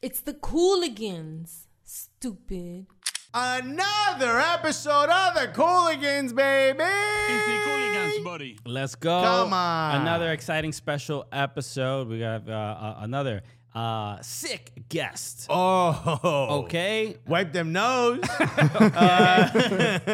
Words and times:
It's 0.00 0.20
the 0.20 0.34
Cooligans. 0.34 1.66
Stupid. 1.84 2.86
Another 3.34 4.38
episode 4.40 5.10
of 5.10 5.34
the 5.34 5.48
Cooligans, 5.54 6.34
baby. 6.34 6.78
Cooligans, 6.78 8.24
buddy. 8.24 8.58
Let's 8.64 8.94
go. 8.94 9.20
Come 9.20 9.52
on. 9.52 10.00
Another 10.00 10.32
exciting 10.32 10.72
special 10.72 11.26
episode. 11.32 12.08
We 12.08 12.20
got 12.20 12.48
uh, 12.48 12.52
uh, 12.52 12.96
another 13.00 13.42
uh, 13.74 14.20
sick 14.22 14.72
guest. 14.88 15.46
Oh, 15.50 16.62
Okay. 16.64 17.16
Wipe 17.26 17.52
them 17.52 17.72
nose. 17.72 18.20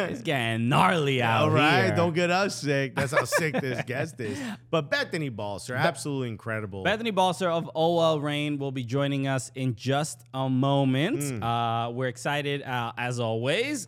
It's 0.05 0.21
getting 0.21 0.69
gnarly 0.69 1.21
out 1.21 1.43
All 1.43 1.49
right, 1.49 1.85
here. 1.85 1.95
don't 1.95 2.13
get 2.13 2.29
us 2.31 2.59
sick. 2.59 2.95
That's 2.95 3.11
how 3.11 3.25
sick 3.25 3.59
this 3.59 3.81
guest 3.85 4.19
is. 4.19 4.39
But 4.71 4.89
Bethany 4.91 5.29
Balcer, 5.29 5.75
absolutely 5.75 6.29
incredible. 6.29 6.83
Bethany 6.83 7.11
Balcer 7.11 7.49
of 7.49 7.69
OL 7.75 8.19
Reign 8.19 8.57
will 8.57 8.71
be 8.71 8.83
joining 8.83 9.27
us 9.27 9.51
in 9.55 9.75
just 9.75 10.23
a 10.33 10.49
moment. 10.49 11.23
Hmm. 11.23 11.43
Uh, 11.43 11.89
we're 11.91 12.07
excited 12.07 12.61
uh, 12.63 12.91
as 12.97 13.19
always. 13.19 13.87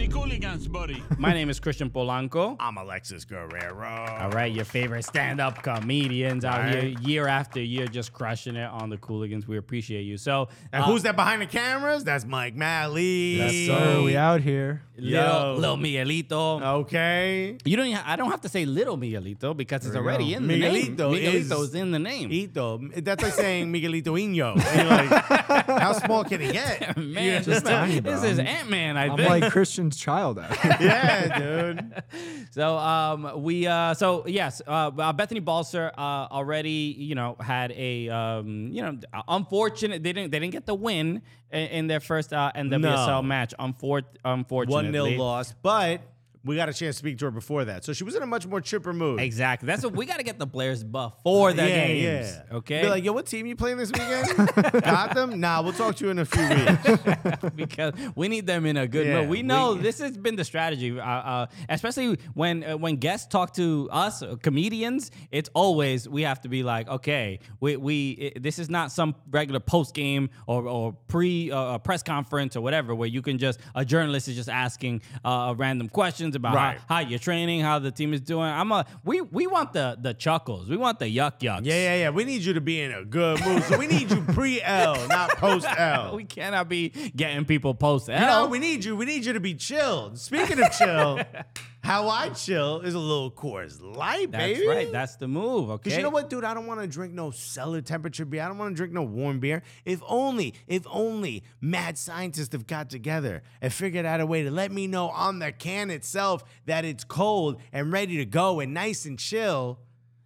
It's 0.00 0.14
the 0.14 0.20
Cooligans, 0.20 0.70
buddy. 0.70 1.02
My 1.18 1.32
name 1.32 1.50
is 1.50 1.58
Christian 1.58 1.90
Polanco. 1.90 2.54
I'm 2.60 2.76
Alexis 2.76 3.24
Guerrero. 3.24 4.06
All 4.20 4.30
right, 4.30 4.52
your 4.52 4.64
favorite 4.64 5.04
stand-up 5.04 5.60
comedians 5.64 6.44
out 6.44 6.70
here, 6.70 6.94
year 7.00 7.26
after 7.26 7.60
year, 7.60 7.88
just 7.88 8.12
crushing 8.12 8.54
it 8.54 8.70
on 8.70 8.90
the 8.90 8.96
Cooligans. 8.98 9.48
We 9.48 9.56
appreciate 9.56 10.02
you. 10.02 10.16
So, 10.16 10.48
And 10.72 10.84
uh, 10.84 10.86
who's 10.86 11.02
that 11.02 11.16
behind 11.16 11.42
the 11.42 11.46
cameras? 11.46 12.04
That's 12.04 12.24
Mike 12.24 12.54
Malley. 12.54 13.38
Yes, 13.38 13.66
So 13.66 14.04
we 14.04 14.16
out 14.16 14.40
here. 14.40 14.82
little, 14.96 15.10
Yo. 15.10 15.54
little 15.58 15.76
Miguelito? 15.76 16.62
Okay. 16.82 17.58
You 17.64 17.76
don't. 17.76 18.08
I 18.08 18.14
don't 18.14 18.30
have 18.30 18.42
to 18.42 18.48
say 18.48 18.64
little 18.66 18.96
Miguelito 18.96 19.56
because 19.56 19.84
it's 19.84 19.96
already 19.96 20.34
in 20.34 20.46
the 20.46 20.56
name. 20.58 20.96
Miguelito 20.96 21.18
is- 21.18 21.50
Miguelito's 21.50 21.74
in 21.74 21.90
the 21.90 21.98
name. 21.98 22.30
Ito. 22.30 22.78
That's 22.98 23.22
like 23.22 23.32
saying 23.44 23.72
Miguelito 23.72 24.14
Iño. 24.14 24.54
Like, 24.56 25.66
how 25.80 25.92
small 25.94 26.22
can 26.24 26.40
he 26.40 26.52
get? 26.52 26.96
Man, 26.96 27.24
You 27.24 27.30
this, 27.40 27.46
just 27.46 27.66
tiny, 27.66 27.98
this 27.98 28.22
is 28.22 28.38
Ant 28.38 28.70
Man. 28.70 28.96
I 28.96 29.06
I'm 29.08 29.16
think. 29.16 29.28
like 29.28 29.52
Christian's 29.90 29.96
child 29.96 30.38
out 30.38 30.56
yeah, 30.80 31.38
dude. 31.38 32.02
So 32.50 32.76
um 32.78 33.42
we 33.42 33.66
uh 33.66 33.94
so 33.94 34.26
yes 34.26 34.60
uh, 34.66 34.90
uh 34.98 35.12
Bethany 35.12 35.40
Balcer 35.40 35.90
uh 35.96 36.00
already 36.30 36.94
you 36.98 37.14
know 37.14 37.36
had 37.40 37.72
a 37.72 38.08
um 38.08 38.68
you 38.72 38.82
know 38.82 38.98
unfortunate 39.28 40.02
they 40.02 40.12
didn't 40.12 40.30
they 40.32 40.38
didn't 40.38 40.52
get 40.52 40.66
the 40.66 40.74
win 40.74 41.22
in, 41.52 41.60
in 41.68 41.86
their 41.86 42.00
first 42.00 42.32
uh 42.32 42.50
NWSL 42.56 43.06
No. 43.06 43.22
match 43.22 43.54
unfor- 43.58 44.02
unfortunately 44.24 44.82
One 44.82 44.92
0 44.92 45.18
loss, 45.18 45.54
but 45.62 46.00
we 46.44 46.56
got 46.56 46.68
a 46.68 46.72
chance 46.72 46.96
to 46.96 46.98
speak 46.98 47.18
to 47.18 47.24
her 47.26 47.30
before 47.30 47.64
that, 47.66 47.84
so 47.84 47.92
she 47.92 48.04
was 48.04 48.14
in 48.14 48.22
a 48.22 48.26
much 48.26 48.46
more 48.46 48.60
chipper 48.60 48.92
mood. 48.92 49.20
exactly 49.20 49.66
that's 49.66 49.82
what 49.84 49.94
we 49.94 50.06
got 50.06 50.18
to 50.18 50.22
get 50.22 50.38
the 50.38 50.46
players 50.46 50.82
before 50.84 51.52
the 51.52 51.62
yeah, 51.68 51.86
games 51.86 52.38
yeah. 52.50 52.56
okay 52.56 52.82
Be 52.82 52.88
like, 52.88 53.04
yo, 53.04 53.12
what 53.12 53.26
team 53.26 53.46
you 53.46 53.56
playing 53.56 53.76
this 53.78 53.90
weekend? 53.92 54.28
Gotham? 54.84 55.40
Nah, 55.40 55.62
we'll 55.62 55.72
talk 55.72 55.96
to 55.96 56.04
you 56.04 56.10
in 56.10 56.18
a 56.18 56.24
few 56.24 56.46
weeks. 56.48 57.52
because 57.54 57.92
we 58.14 58.28
need 58.28 58.46
them 58.46 58.66
in 58.66 58.76
a 58.76 58.86
good 58.86 59.06
Yeah, 59.06 59.20
mood. 59.20 59.30
We 59.30 59.42
know 59.42 59.74
we- 59.74 59.80
this 59.82 59.98
has 60.00 60.16
been 60.16 60.36
the 60.36 60.44
strategy, 60.44 60.98
uh, 60.98 61.02
uh, 61.04 61.46
especially 61.68 62.18
when 62.34 62.64
uh, 62.64 62.76
when 62.76 62.96
guests 62.96 63.26
talk 63.26 63.54
to 63.54 63.88
us 63.90 64.22
uh, 64.22 64.36
comedians. 64.42 65.10
It's 65.30 65.50
always 65.54 66.08
we 66.08 66.22
have 66.22 66.40
to 66.42 66.48
be 66.48 66.62
like, 66.62 66.88
okay, 66.88 67.40
we 67.60 67.76
we 67.76 68.32
i 68.36 68.38
this 68.38 68.58
is 68.58 68.68
not 68.70 68.92
some 68.92 69.14
regular 69.30 69.60
post 69.60 69.94
game 69.94 70.30
or 70.46 70.66
or 70.66 70.92
pre 71.08 71.50
uh, 71.50 71.58
uh, 71.58 71.78
press 71.78 72.02
conference 72.02 72.56
or 72.56 72.60
whatever 72.60 72.94
where 72.94 73.08
you 73.08 73.22
can 73.22 73.38
just 73.38 73.60
a 73.74 73.84
journalist 73.84 74.28
is 74.28 74.36
just 74.36 74.48
asking 74.48 75.02
uh, 75.24 75.54
random 75.56 75.88
questions 76.28 76.36
about 76.36 76.54
Right. 76.54 76.78
how, 76.88 76.96
how 76.96 77.00
you're 77.00 77.18
training, 77.18 77.60
how 77.60 77.78
the 77.78 77.90
team 77.90 78.12
is 78.14 78.20
doing. 78.20 78.44
I'm 78.48 78.72
a 78.72 78.86
we 79.04 79.20
we 79.20 79.46
want 79.46 79.72
the 79.72 79.96
the 80.00 80.14
chuckles, 80.14 80.68
we 80.68 80.76
want 80.76 80.98
the 80.98 81.06
yuck 81.06 81.40
yucks. 81.40 81.60
Yeah, 81.64 81.74
yeah, 81.74 81.94
yeah. 81.96 82.10
We 82.10 82.24
need 82.24 82.42
you 82.42 82.54
to 82.54 82.60
be 82.60 82.80
in 82.80 82.92
a 82.92 83.04
good 83.04 83.44
mood. 83.44 83.62
So 83.64 83.78
we 83.78 83.86
need 83.86 84.10
you 84.10 84.22
pre 84.22 84.62
L, 84.62 85.06
not 85.08 85.30
post 85.36 85.66
L. 85.78 86.16
We 86.18 86.24
cannot 86.24 86.68
be 86.68 86.88
getting 87.14 87.44
people 87.44 87.74
post 87.74 88.08
L. 88.10 88.20
You 88.20 88.26
know, 88.26 88.46
we 88.48 88.58
need 88.58 88.84
you. 88.84 88.96
We 88.96 89.04
need 89.06 89.24
you 89.24 89.32
to 89.34 89.40
be 89.40 89.54
chilled. 89.54 90.18
Speaking 90.18 90.58
of 90.60 90.72
chill, 90.72 91.20
how 91.88 92.10
I 92.10 92.28
chill 92.28 92.80
is 92.80 92.92
a 92.92 92.98
little 92.98 93.30
Coors 93.30 93.80
Light, 93.80 94.30
baby. 94.30 94.52
That's 94.52 94.60
baby. 94.60 94.68
right. 94.68 94.92
That's 94.92 95.16
the 95.16 95.26
move. 95.26 95.70
Okay. 95.70 95.84
Because 95.84 95.96
you 95.96 96.02
know 96.02 96.10
what, 96.10 96.28
dude? 96.28 96.44
I 96.44 96.52
don't 96.52 96.66
want 96.66 96.82
to 96.82 96.86
drink 96.86 97.14
no 97.14 97.30
cellar 97.30 97.80
temperature 97.80 98.26
beer. 98.26 98.42
I 98.42 98.48
don't 98.48 98.58
want 98.58 98.72
to 98.72 98.76
drink 98.76 98.92
no 98.92 99.04
warm 99.04 99.40
beer. 99.40 99.62
If 99.86 100.02
only, 100.06 100.52
if 100.66 100.86
only 100.90 101.44
mad 101.62 101.96
scientists 101.96 102.52
have 102.52 102.66
got 102.66 102.90
together 102.90 103.42
and 103.62 103.72
figured 103.72 104.04
out 104.04 104.20
a 104.20 104.26
way 104.26 104.42
to 104.42 104.50
let 104.50 104.70
me 104.70 104.86
know 104.86 105.08
on 105.08 105.38
the 105.38 105.50
can 105.50 105.88
itself 105.88 106.44
that 106.66 106.84
it's 106.84 107.04
cold 107.04 107.58
and 107.72 107.90
ready 107.90 108.18
to 108.18 108.26
go 108.26 108.60
and 108.60 108.74
nice 108.74 109.06
and 109.06 109.18
chill, 109.18 109.78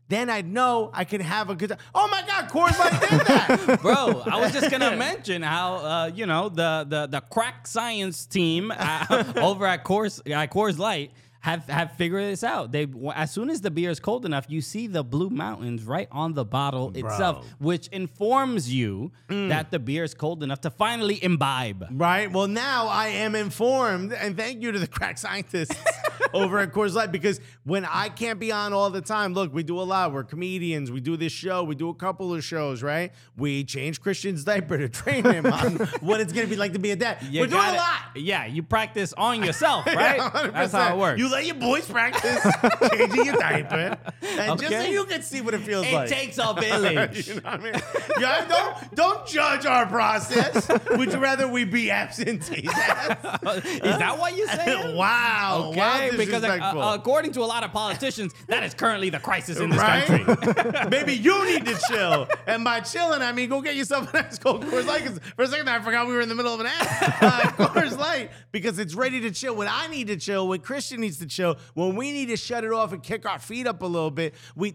then 0.09 0.29
I'd 0.29 0.47
know 0.47 0.91
I 0.93 1.05
can 1.05 1.21
have 1.21 1.49
a 1.49 1.55
good 1.55 1.71
time. 1.71 1.79
Oh 1.95 2.09
my 2.09 2.23
God, 2.27 2.51
Coors 2.51 2.79
Light 2.79 3.01
did 3.01 3.21
that. 3.21 3.79
Bro, 3.83 4.25
I 4.27 4.41
was 4.41 4.53
just 4.53 4.71
gonna 4.71 4.97
mention 4.97 5.43
how 5.43 5.77
uh, 5.77 6.11
you 6.15 6.27
know 6.27 6.49
the 6.49 6.85
the 6.89 7.07
the 7.07 7.21
crack 7.21 7.67
science 7.67 8.27
team 8.27 8.73
uh, 8.77 9.33
over 9.37 9.65
at 9.67 9.85
Coors 9.85 10.19
at 10.31 10.51
Coors 10.51 10.77
Light 10.77 11.13
have 11.43 11.69
have 11.69 11.93
figured 11.93 12.25
this 12.25 12.45
out. 12.45 12.71
They 12.71 12.87
as 13.15 13.33
soon 13.33 13.51
as 13.51 13.61
the 13.61 13.71
beer 13.71 13.91
is 13.91 13.99
cold 13.99 14.25
enough, 14.25 14.47
you 14.49 14.61
see 14.61 14.87
the 14.87 15.03
blue 15.03 15.29
mountains 15.29 15.85
right 15.85 16.09
on 16.13 16.35
the 16.35 16.45
bottle 16.45 16.93
itself, 16.95 17.47
which 17.59 17.89
informs 17.89 18.73
you 18.73 19.11
mm. 19.29 19.49
that 19.49 19.73
the 19.73 19.81
beer 19.81 20.05
is 20.05 20.15
cold 20.15 20.43
enough 20.45 20.61
to 20.63 20.71
finally 20.71 21.23
imbibe. 21.23 21.89
Right. 21.91 22.31
Well, 22.31 22.47
now 22.47 22.87
I 22.87 23.09
am 23.09 23.35
informed, 23.35 24.13
and 24.13 24.37
thank 24.37 24.63
you 24.63 24.71
to 24.71 24.79
the 24.79 24.87
crack 24.87 25.19
scientists 25.19 25.77
over 26.33 26.59
at 26.59 26.73
Coors 26.73 26.95
Light 26.95 27.13
because 27.13 27.41
when 27.65 27.85
I 27.85 28.09
can't 28.09 28.39
be 28.39 28.53
on 28.53 28.73
all 28.73 28.91
the 28.91 29.01
time, 29.01 29.35
look, 29.35 29.53
we 29.53 29.63
do 29.63 29.81
a 29.81 29.83
lot. 29.83 30.13
We're 30.13 30.25
comedians. 30.25 30.91
We 30.91 31.01
do 31.01 31.17
this 31.17 31.33
show. 31.33 31.63
We 31.63 31.75
do 31.75 31.89
a 31.89 31.95
couple 31.95 32.35
of 32.35 32.45
shows, 32.45 32.83
right? 32.83 33.13
We 33.37 33.65
change 33.65 34.01
Christian's 34.01 34.45
diaper 34.45 34.79
to 34.79 34.89
train 34.89 35.25
him 35.25 35.47
on 35.47 35.77
what 36.01 36.21
it's 36.21 36.33
gonna 36.33 36.47
be 36.47 36.57
like 36.57 36.73
to 36.73 36.79
be 36.79 36.91
a 36.91 36.97
dad. 36.97 37.19
You 37.23 37.41
We're 37.43 37.47
doing 37.47 37.63
a 37.63 37.73
lot. 37.75 38.01
Yeah, 38.17 38.47
you 38.47 38.63
practice 38.63 39.13
on 39.17 39.43
yourself, 39.43 39.87
right? 39.95 40.19
Yeah, 40.19 40.51
That's 40.53 40.73
how 40.73 40.95
it 40.95 40.99
works. 40.99 41.19
You 41.19 41.31
let 41.31 41.47
your 41.47 41.57
boys 41.57 41.89
practice 41.89 42.47
changing 42.93 43.25
your 43.27 43.37
diaper, 43.37 43.99
and 44.23 44.61
just 44.61 44.73
so 44.73 44.83
you 44.83 45.05
can 45.05 45.23
see 45.23 45.41
what 45.41 45.55
it 45.55 45.61
feels 45.61 45.87
it 45.87 45.93
like. 45.93 46.11
It 46.11 46.15
takes 46.15 46.39
a 46.39 46.55
village. 46.55 47.29
You 47.33 47.41
know 47.41 47.51
what 47.51 47.61
I 47.61 47.63
mean? 47.63 47.83
Yeah, 48.21 48.47
don't 48.47 48.95
don't 48.95 49.27
judge 49.27 49.65
our 49.65 49.87
process. 49.87 50.69
Would 50.91 51.13
you 51.13 51.19
rather 51.19 51.49
we 51.49 51.65
be 51.65 51.91
absentees? 51.91 52.65
Is 52.65 52.73
that 52.75 54.17
what 54.19 54.37
you 54.37 54.47
saying? 54.49 54.97
wow. 54.97 55.69
Okay, 55.71 55.79
wow, 55.79 56.12
because 56.17 56.45
uh, 56.45 56.49
uh, 56.49 56.95
according 56.95 57.33
to 57.33 57.41
a 57.41 57.45
lot 57.45 57.65
of 57.65 57.73
politicians, 57.73 58.35
that 58.49 58.63
is 58.63 58.75
currently 58.75 59.11
the 59.11 59.19
crisis 59.19 59.59
in 59.59 59.71
this 59.71 59.79
right? 59.79 60.05
country. 60.05 60.73
Maybe 60.91 61.15
you 61.15 61.45
need 61.47 61.67
to 61.67 61.79
chill. 61.89 62.29
And 62.47 62.65
by 62.65 62.81
chilling, 62.81 63.23
I 63.23 63.33
mean 63.33 63.49
go 63.49 63.61
get 63.61 63.77
yourself 63.77 64.13
an 64.15 64.25
ice 64.25 64.39
cold 64.39 64.63
Coors 64.65 64.87
Light. 64.87 65.09
for 65.37 65.43
a 65.43 65.47
second, 65.49 65.69
I 65.69 65.81
forgot 65.81 66.07
we 66.07 66.15
were 66.15 66.21
in 66.21 66.29
the 66.29 66.35
middle 66.35 66.55
of 66.55 66.61
an 66.61 66.67
ad. 66.67 67.15
Uh, 67.21 67.41
Coors 67.53 67.97
Light 67.99 68.31
because 68.51 68.79
it's 68.79 68.95
ready 68.95 69.21
to 69.21 69.31
chill. 69.31 69.55
When 69.55 69.69
I 69.69 69.87
need 69.89 70.09
to 70.09 70.17
chill, 70.17 70.49
when 70.49 70.61
Christian 70.61 71.01
needs 71.01 71.19
to 71.19 71.27
chill, 71.27 71.57
when 71.75 71.97
we 71.97 72.13
need 72.13 72.27
to 72.27 72.37
shut 72.37 72.65
it 72.65 72.73
off 72.73 72.93
and 72.93 73.03
kick 73.03 73.27
our 73.27 73.39
feet 73.39 73.67
up 73.67 73.83
a 73.83 73.87
little 73.87 74.11
bit, 74.11 74.35
we 74.55 74.75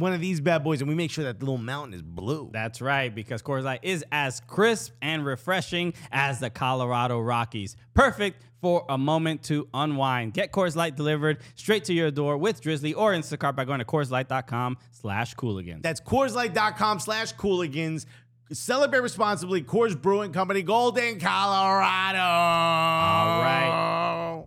one 0.00 0.12
of 0.12 0.20
these 0.20 0.40
bad 0.40 0.62
boys, 0.64 0.80
and 0.80 0.88
we 0.88 0.94
make 0.94 1.10
sure 1.10 1.24
that 1.24 1.38
the 1.38 1.44
little 1.44 1.58
mountain 1.58 1.94
is 1.94 2.02
blue. 2.02 2.50
That's 2.52 2.80
right, 2.80 3.14
because 3.14 3.42
Coors 3.42 3.62
Light 3.64 3.80
is 3.82 4.04
as 4.12 4.40
crisp 4.40 4.92
and 5.02 5.24
refreshing 5.24 5.94
as 6.10 6.40
the 6.40 6.50
Colorado 6.50 7.20
Rockies. 7.20 7.76
Perfect 7.94 8.42
for 8.60 8.84
a 8.88 8.98
moment 8.98 9.42
to 9.44 9.68
unwind. 9.74 10.32
Get 10.32 10.52
Coors 10.52 10.76
Light 10.76 10.96
delivered 10.96 11.38
straight 11.54 11.84
to 11.84 11.92
your 11.92 12.10
door 12.10 12.38
with 12.38 12.60
Drizzly 12.60 12.94
or 12.94 13.12
Instacart 13.12 13.54
by 13.54 13.64
going 13.64 13.78
to 13.80 13.84
CoorsLight.com 13.84 14.78
slash 14.92 15.34
Cooligans. 15.34 15.82
That's 15.82 16.00
CoorsLight.com 16.00 17.00
slash 17.00 17.34
Cooligans. 17.34 18.06
Celebrate 18.52 19.00
responsibly. 19.00 19.62
Coors 19.62 20.00
Brewing 20.00 20.32
Company, 20.32 20.62
Golden, 20.62 21.18
Colorado. 21.18 22.18
All 22.18 23.42
right. 23.42 24.46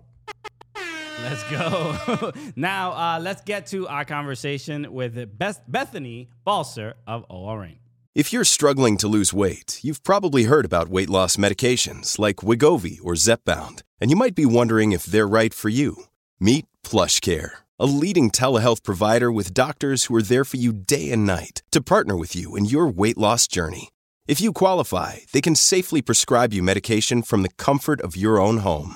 Let's 1.23 1.43
go. 1.49 2.31
now, 2.55 2.91
uh, 2.91 3.19
let's 3.21 3.41
get 3.41 3.67
to 3.67 3.87
our 3.87 4.05
conversation 4.05 4.91
with 4.91 5.37
Beth- 5.37 5.63
Bethany 5.67 6.29
Balcer 6.45 6.95
of 7.07 7.25
OL 7.29 7.57
Reign. 7.57 7.79
If 8.15 8.33
you're 8.33 8.43
struggling 8.43 8.97
to 8.97 9.07
lose 9.07 9.33
weight, 9.33 9.79
you've 9.83 10.03
probably 10.03 10.43
heard 10.45 10.65
about 10.65 10.89
weight 10.89 11.09
loss 11.09 11.37
medications 11.37 12.17
like 12.17 12.37
Wegovy 12.37 12.97
or 13.03 13.13
Zepbound, 13.13 13.83
and 14.01 14.09
you 14.09 14.17
might 14.17 14.35
be 14.35 14.45
wondering 14.45 14.91
if 14.91 15.03
they're 15.05 15.27
right 15.27 15.53
for 15.53 15.69
you. 15.69 16.05
Meet 16.39 16.65
PlushCare, 16.83 17.51
a 17.77 17.85
leading 17.85 18.31
telehealth 18.31 18.83
provider 18.83 19.31
with 19.31 19.53
doctors 19.53 20.05
who 20.05 20.15
are 20.15 20.21
there 20.21 20.43
for 20.43 20.57
you 20.57 20.73
day 20.73 21.11
and 21.11 21.25
night 21.25 21.61
to 21.71 21.81
partner 21.81 22.17
with 22.17 22.35
you 22.35 22.55
in 22.55 22.65
your 22.65 22.87
weight 22.87 23.17
loss 23.17 23.47
journey. 23.47 23.89
If 24.27 24.41
you 24.41 24.53
qualify, 24.53 25.19
they 25.31 25.41
can 25.41 25.55
safely 25.55 26.01
prescribe 26.01 26.53
you 26.53 26.63
medication 26.63 27.21
from 27.21 27.43
the 27.43 27.55
comfort 27.57 28.01
of 28.01 28.17
your 28.17 28.39
own 28.39 28.57
home. 28.57 28.95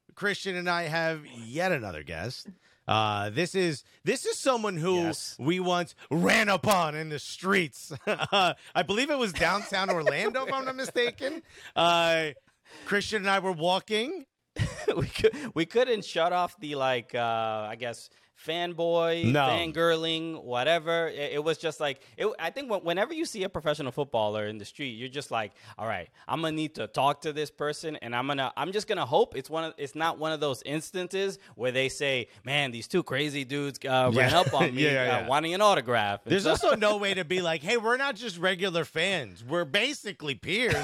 Christian 0.21 0.55
and 0.55 0.69
I 0.69 0.83
have 0.83 1.25
yet 1.25 1.71
another 1.71 2.03
guest. 2.03 2.45
Uh, 2.87 3.31
this 3.31 3.55
is 3.55 3.83
this 4.03 4.23
is 4.23 4.37
someone 4.37 4.77
who 4.77 4.97
Yes. 4.97 5.35
we 5.39 5.59
once 5.59 5.95
ran 6.11 6.47
upon 6.47 6.93
in 6.93 7.09
the 7.09 7.17
streets. 7.17 7.91
uh, 8.05 8.53
I 8.75 8.83
believe 8.83 9.09
it 9.09 9.17
was 9.17 9.33
downtown 9.33 9.89
Orlando, 9.89 10.45
if 10.45 10.53
I'm 10.53 10.65
not 10.65 10.75
mistaken. 10.75 11.41
Uh, 11.75 12.29
Christian 12.85 13.23
and 13.23 13.31
I 13.31 13.39
were 13.39 13.51
walking. 13.51 14.27
we 14.95 15.07
could 15.07 15.35
we 15.55 15.65
couldn't 15.65 16.05
shut 16.05 16.31
off 16.33 16.55
the 16.59 16.75
like 16.75 17.15
uh 17.15 17.65
I 17.71 17.75
guess 17.79 18.07
fanboy, 18.45 19.25
No. 19.31 19.41
fangirling, 19.47 20.43
whatever. 20.43 21.07
It, 21.07 21.33
it 21.33 21.43
was 21.43 21.57
just 21.57 21.79
like 21.79 22.01
it, 22.17 22.27
I 22.39 22.49
think 22.49 22.69
when, 22.69 22.81
whenever 22.81 23.13
you 23.13 23.25
see 23.25 23.43
a 23.43 23.49
professional 23.49 23.91
footballer 23.91 24.47
in 24.47 24.57
the 24.57 24.65
street, 24.65 24.91
you're 24.91 25.09
just 25.09 25.31
like, 25.31 25.51
all 25.77 25.87
right, 25.87 26.09
I'm 26.27 26.41
gonna 26.41 26.55
need 26.55 26.75
to 26.75 26.87
talk 26.87 27.21
to 27.21 27.33
this 27.33 27.49
person, 27.51 27.95
and 27.97 28.15
I'm 28.15 28.27
gonna 28.27 28.51
I'm 28.57 28.71
just 28.71 28.87
gonna 28.87 29.05
hope 29.05 29.35
it's 29.35 29.49
one 29.49 29.63
of 29.65 29.73
it's 29.77 29.95
not 29.95 30.17
one 30.17 30.31
of 30.31 30.39
those 30.39 30.61
instances 30.65 31.39
where 31.55 31.71
they 31.71 31.89
say, 31.89 32.27
man, 32.45 32.71
these 32.71 32.87
two 32.87 33.03
crazy 33.03 33.43
dudes 33.45 33.79
uh, 33.87 34.11
ran 34.13 34.31
Yeah. 34.31 34.39
up 34.39 34.53
on 34.53 34.73
me 34.75 34.83
Yeah, 34.83 35.05
yeah, 35.05 35.17
uh, 35.25 35.27
wanting 35.27 35.53
an 35.53 35.61
autograph. 35.61 36.21
There's 36.25 36.43
so- 36.43 36.51
also 36.51 36.75
no 36.75 36.97
way 37.03 37.13
to 37.13 37.25
be 37.25 37.41
like, 37.41 37.61
hey, 37.63 37.77
we're 37.77 37.97
not 37.97 38.15
just 38.15 38.37
regular 38.37 38.85
fans. 38.85 39.43
We're 39.43 39.65
basically 39.65 40.35
peers 40.35 40.75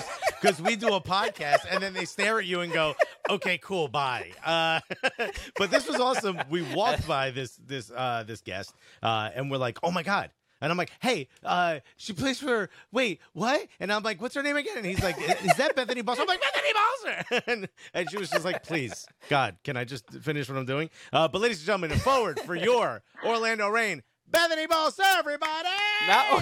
because 0.42 0.62
we 0.62 0.76
do 0.76 0.94
a 0.94 1.02
podcast 1.02 1.66
and 1.70 1.82
then 1.82 1.94
they 1.94 2.06
stare 2.06 2.40
at 2.40 2.46
you 2.46 2.62
and 2.62 2.72
go, 2.72 2.96
okay, 3.30 3.58
cool, 3.58 3.88
bye. 3.88 4.32
Uh, 4.46 4.80
but 5.58 5.72
this 5.72 5.88
was 5.88 6.00
awesome. 6.00 6.40
We 6.50 6.62
walked 6.74 7.08
by 7.08 7.32
this 7.32 7.47
this 7.56 7.92
uh, 7.96 8.24
this 8.28 8.42
guest 8.42 8.74
uh, 9.02 9.30
and 9.36 9.50
we're 9.50 9.58
like, 9.58 9.78
oh 9.84 9.92
my 9.92 10.04
God. 10.04 10.32
And 10.60 10.72
I'm 10.72 10.78
like, 10.78 10.92
hey, 11.02 11.28
uh, 11.44 11.82
she 11.98 12.14
plays 12.14 12.40
for, 12.40 12.70
wait, 12.92 13.20
what? 13.34 13.68
And 13.80 13.94
I'm 13.94 14.02
like, 14.02 14.20
what's 14.20 14.34
her 14.34 14.42
name 14.42 14.56
again? 14.58 14.78
And 14.78 14.88
he's 14.88 15.04
like, 15.04 15.16
is 15.20 15.56
that 15.58 15.76
Bethany 15.76 16.02
Balcer? 16.02 16.22
I'm 16.24 16.28
like, 16.28 16.42
Bethany 16.42 16.74
Balcer. 16.74 17.44
and, 17.48 17.70
and 17.94 18.10
she 18.10 18.18
was 18.18 18.32
just 18.32 18.44
like, 18.44 18.64
please, 18.64 19.06
God, 19.30 19.58
can 19.64 19.78
I 19.78 19.84
just 19.84 20.10
finish 20.10 20.50
what 20.50 20.58
I'm 20.58 20.66
doing? 20.66 20.90
Uh, 21.14 21.28
but 21.28 21.42
ladies 21.42 21.60
and 21.60 21.68
gentlemen, 21.68 22.00
forward 22.00 22.40
for 22.40 22.56
your 22.56 23.04
Orlando 23.24 23.68
Reign, 23.68 24.02
Bethany 24.28 24.66
Balcer, 24.66 25.04
everybody. 25.20 25.70
Now, 26.08 26.42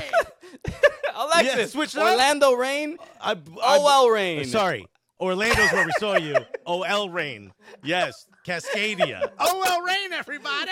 Alexis, 1.16 1.56
Yeah, 1.58 1.66
switch 1.66 1.96
it 1.96 2.02
up. 2.02 2.12
Orlando 2.14 2.54
Reign, 2.54 2.98
I, 3.20 3.36
OL 3.62 4.10
Reign. 4.12 4.46
Sorry. 4.46 4.88
Orlando's 5.20 5.72
where 5.72 5.86
we 5.86 5.92
saw 6.00 6.18
you. 6.18 6.36
OL 6.66 7.10
Reign. 7.10 7.52
Yes. 7.84 8.28
Cascadia. 8.46 9.32
OL 9.40 9.82
Reign, 9.82 10.14
everybody. 10.14 10.72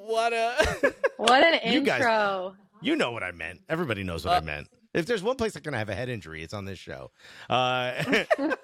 What 0.00 0.32
a 0.32 0.94
What 1.16 1.42
an 1.44 1.72
You 1.72 1.80
guys- 1.82 2.00
intro. 2.00 2.54
You 2.80 2.94
know 2.94 3.10
what 3.10 3.22
I 3.24 3.32
meant. 3.32 3.60
Everybody 3.68 4.04
knows 4.04 4.24
what 4.24 4.34
I 4.34 4.40
meant. 4.40 4.68
If 4.94 5.06
there's 5.06 5.22
one 5.22 5.36
place 5.36 5.56
I 5.56 5.60
can 5.60 5.74
have 5.74 5.88
a 5.88 5.94
head 5.94 6.08
injury, 6.08 6.42
it's 6.42 6.54
on 6.54 6.64
this 6.64 6.78
show. 6.78 7.10
Uh, 7.50 7.92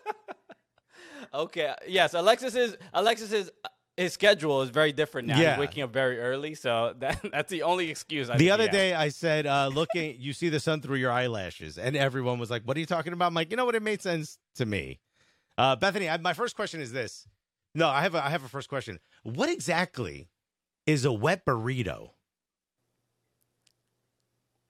Okay. 1.32 1.74
Yes, 1.88 2.14
Alexis 2.14 2.54
is 2.54 2.76
Alexis 2.92 3.32
is 3.32 3.50
his 3.96 4.12
schedule 4.12 4.62
is 4.62 4.70
very 4.70 4.92
different 4.92 5.28
now. 5.28 5.38
Yeah. 5.38 5.52
He's 5.52 5.60
waking 5.60 5.82
up 5.82 5.92
very 5.92 6.18
early, 6.18 6.54
so 6.54 6.94
that 6.98 7.20
that's 7.30 7.50
the 7.50 7.62
only 7.62 7.90
excuse. 7.90 8.28
I 8.30 8.36
the 8.36 8.50
other 8.50 8.68
day 8.68 8.94
I 8.94 9.08
said, 9.08 9.46
uh, 9.46 9.68
looking, 9.72 10.16
you 10.18 10.32
see 10.32 10.48
the 10.48 10.60
sun 10.60 10.80
through 10.80 10.96
your 10.96 11.12
eyelashes. 11.12 11.78
And 11.78 11.96
everyone 11.96 12.38
was 12.38 12.50
like, 12.50 12.62
what 12.62 12.76
are 12.76 12.80
you 12.80 12.86
talking 12.86 13.12
about? 13.12 13.26
I'm 13.26 13.34
like, 13.34 13.50
you 13.50 13.56
know 13.56 13.64
what? 13.64 13.74
It 13.74 13.82
made 13.82 14.02
sense 14.02 14.38
to 14.56 14.66
me. 14.66 15.00
Uh, 15.56 15.76
Bethany, 15.76 16.08
I, 16.08 16.16
my 16.18 16.32
first 16.32 16.56
question 16.56 16.80
is 16.80 16.92
this. 16.92 17.28
No, 17.74 17.88
I 17.88 18.02
have 18.02 18.14
a, 18.14 18.24
I 18.24 18.30
have 18.30 18.44
a 18.44 18.48
first 18.48 18.68
question. 18.68 19.00
What 19.22 19.48
exactly 19.48 20.28
is 20.86 21.04
a 21.04 21.12
wet 21.12 21.44
burrito? 21.44 22.10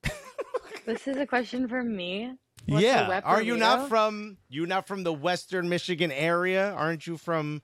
This 0.87 1.09
is 1.09 1.17
a 1.17 1.25
question 1.25 1.67
for 1.67 1.82
me. 1.82 2.35
What's 2.67 2.85
a 2.85 2.87
yeah. 2.87 3.09
wet 3.09 3.25
Are 3.25 3.41
you 3.41 3.56
not 3.56 3.88
from 3.88 4.37
you 4.50 4.67
not 4.67 4.87
from 4.87 5.03
the 5.03 5.15
Western 5.15 5.70
Michigan 5.70 6.12
area? 6.12 6.75
Aren't 6.75 7.06
you 7.06 7.17
from 7.17 7.62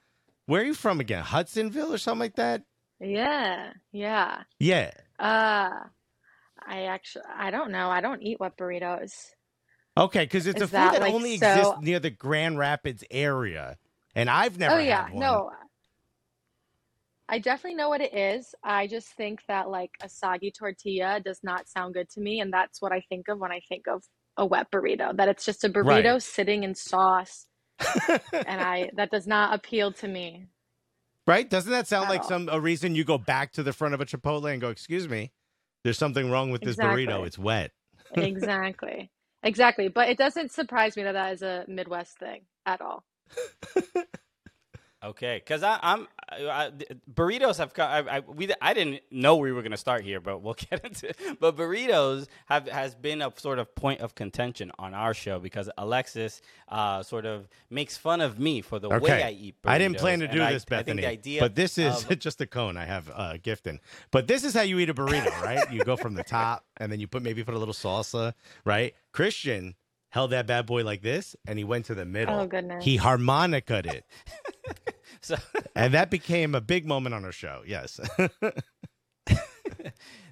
where 0.50 0.62
are 0.62 0.64
you 0.64 0.74
from 0.74 0.98
again? 0.98 1.22
Hudsonville 1.22 1.94
or 1.94 1.98
something 1.98 2.18
like 2.20 2.34
that? 2.36 2.62
Yeah, 2.98 3.72
yeah. 3.92 4.42
Yeah. 4.58 4.90
Uh, 5.18 5.70
I 6.66 6.82
actually, 6.86 7.24
I 7.32 7.52
don't 7.52 7.70
know. 7.70 7.88
I 7.88 8.00
don't 8.00 8.20
eat 8.20 8.40
wet 8.40 8.56
burritos. 8.56 9.12
Okay, 9.96 10.24
because 10.24 10.48
it's 10.48 10.60
a 10.60 10.64
Is 10.64 10.70
food 10.70 10.76
that, 10.76 10.92
that 10.94 11.00
like, 11.02 11.14
only 11.14 11.38
so- 11.38 11.46
exists 11.48 11.74
near 11.82 12.00
the 12.00 12.10
Grand 12.10 12.58
Rapids 12.58 13.04
area. 13.12 13.78
And 14.16 14.28
I've 14.28 14.58
never 14.58 14.74
oh 14.74 14.78
yeah, 14.78 15.08
no. 15.14 15.50
I 17.28 17.38
definitely 17.38 17.76
know 17.76 17.88
what 17.88 18.00
it 18.00 18.12
is. 18.12 18.52
I 18.64 18.88
just 18.88 19.06
think 19.16 19.42
that 19.46 19.70
like 19.70 19.92
a 20.02 20.08
soggy 20.08 20.50
tortilla 20.50 21.20
does 21.20 21.38
not 21.44 21.68
sound 21.68 21.94
good 21.94 22.10
to 22.10 22.20
me, 22.20 22.40
and 22.40 22.52
that's 22.52 22.82
what 22.82 22.90
I 22.90 23.02
think 23.08 23.28
of 23.28 23.38
when 23.38 23.52
I 23.52 23.60
think 23.68 23.86
of 23.86 24.02
a 24.36 24.44
wet 24.44 24.66
burrito. 24.72 25.16
That 25.16 25.28
it's 25.28 25.44
just 25.44 25.62
a 25.62 25.68
burrito 25.68 26.14
Right. 26.14 26.22
sitting 26.22 26.64
in 26.64 26.74
sauce, 26.74 27.46
and 28.32 28.60
I 28.60 28.90
that 28.94 29.10
does 29.10 29.26
not 29.26 29.54
appeal 29.54 29.92
to 29.94 30.08
me. 30.08 30.46
Right? 31.26 31.48
Doesn't 31.48 31.70
that 31.70 31.86
sound 31.86 32.06
At 32.06 32.10
like 32.10 32.22
all. 32.22 32.28
some 32.28 32.48
a 32.50 32.60
reason 32.60 32.94
you 32.94 33.04
go 33.04 33.18
back 33.18 33.52
to 33.52 33.62
the 33.62 33.72
front 33.72 33.94
of 33.94 34.00
a 34.00 34.06
Chipotle 34.06 34.50
and 34.52 34.60
go, 34.60 34.70
"Excuse 34.70 35.08
me, 35.08 35.32
there's 35.84 35.98
something 35.98 36.30
wrong 36.30 36.50
with 36.50 36.62
this 36.62 36.76
burrito. 36.76 37.26
It's 37.26 37.38
wet." 37.38 37.72
Exactly, 38.16 39.10
exactly. 39.42 39.88
But 39.88 40.08
it 40.08 40.18
doesn't 40.18 40.52
surprise 40.52 40.96
me 40.96 41.04
that 41.04 41.12
that 41.12 41.32
is 41.34 41.42
a 41.42 41.64
Midwest 41.68 42.18
thing 42.18 42.42
at 42.66 42.80
all. 42.80 43.04
Okay, 45.02 45.40
because 45.42 45.62
I'm 45.62 46.06
I, 46.30 46.70
burritos 47.12 47.56
have 47.56 47.72
co- 47.72 47.82
I, 47.84 48.18
I 48.18 48.20
we 48.20 48.50
I 48.60 48.74
didn't 48.74 49.00
know 49.10 49.36
we 49.36 49.50
were 49.50 49.62
gonna 49.62 49.78
start 49.78 50.04
here, 50.04 50.20
but 50.20 50.42
we'll 50.42 50.54
get 50.70 50.84
into. 50.84 51.14
But 51.40 51.56
burritos 51.56 52.26
have 52.46 52.68
has 52.68 52.94
been 52.94 53.22
a 53.22 53.32
sort 53.36 53.58
of 53.58 53.74
point 53.74 54.00
of 54.00 54.14
contention 54.14 54.70
on 54.78 54.92
our 54.92 55.14
show 55.14 55.38
because 55.38 55.70
Alexis 55.78 56.42
uh, 56.68 57.02
sort 57.02 57.24
of 57.24 57.48
makes 57.70 57.96
fun 57.96 58.20
of 58.20 58.38
me 58.38 58.60
for 58.60 58.78
the 58.78 58.90
way 58.90 59.22
I 59.22 59.30
eat. 59.30 59.54
Burritos, 59.62 59.70
I 59.70 59.78
didn't 59.78 59.98
plan 59.98 60.18
to 60.18 60.26
and 60.26 60.34
do 60.34 60.42
I- 60.42 60.52
this, 60.52 60.64
Bethany. 60.66 61.38
but 61.40 61.54
this 61.54 61.78
is 61.78 62.04
of- 62.04 62.18
just 62.18 62.40
a 62.42 62.46
cone 62.46 62.76
I 62.76 62.84
have 62.84 63.10
uh, 63.14 63.38
gifting. 63.42 63.80
But 64.10 64.26
this 64.28 64.44
is 64.44 64.52
how 64.52 64.62
you 64.62 64.78
eat 64.80 64.90
a 64.90 64.94
burrito, 64.94 65.30
right? 65.42 65.72
you 65.72 65.82
go 65.82 65.96
from 65.96 66.12
the 66.12 66.24
top, 66.24 66.66
and 66.76 66.92
then 66.92 67.00
you 67.00 67.06
put 67.08 67.22
maybe 67.22 67.42
put 67.42 67.54
a 67.54 67.58
little 67.58 67.72
salsa, 67.74 68.34
right? 68.66 68.94
Christian 69.12 69.76
held 70.10 70.32
that 70.32 70.46
bad 70.46 70.66
boy 70.66 70.84
like 70.84 71.02
this, 71.02 71.34
and 71.46 71.58
he 71.58 71.64
went 71.64 71.86
to 71.86 71.94
the 71.94 72.04
middle. 72.04 72.40
Oh, 72.40 72.46
goodness. 72.46 72.84
He 72.84 72.98
harmonica'd 72.98 73.86
it, 73.86 74.04
so 75.20 75.36
and 75.74 75.94
that 75.94 76.10
became 76.10 76.54
a 76.54 76.60
big 76.60 76.86
moment 76.86 77.14
on 77.14 77.24
our 77.24 77.32
show. 77.32 77.62
Yes. 77.66 77.98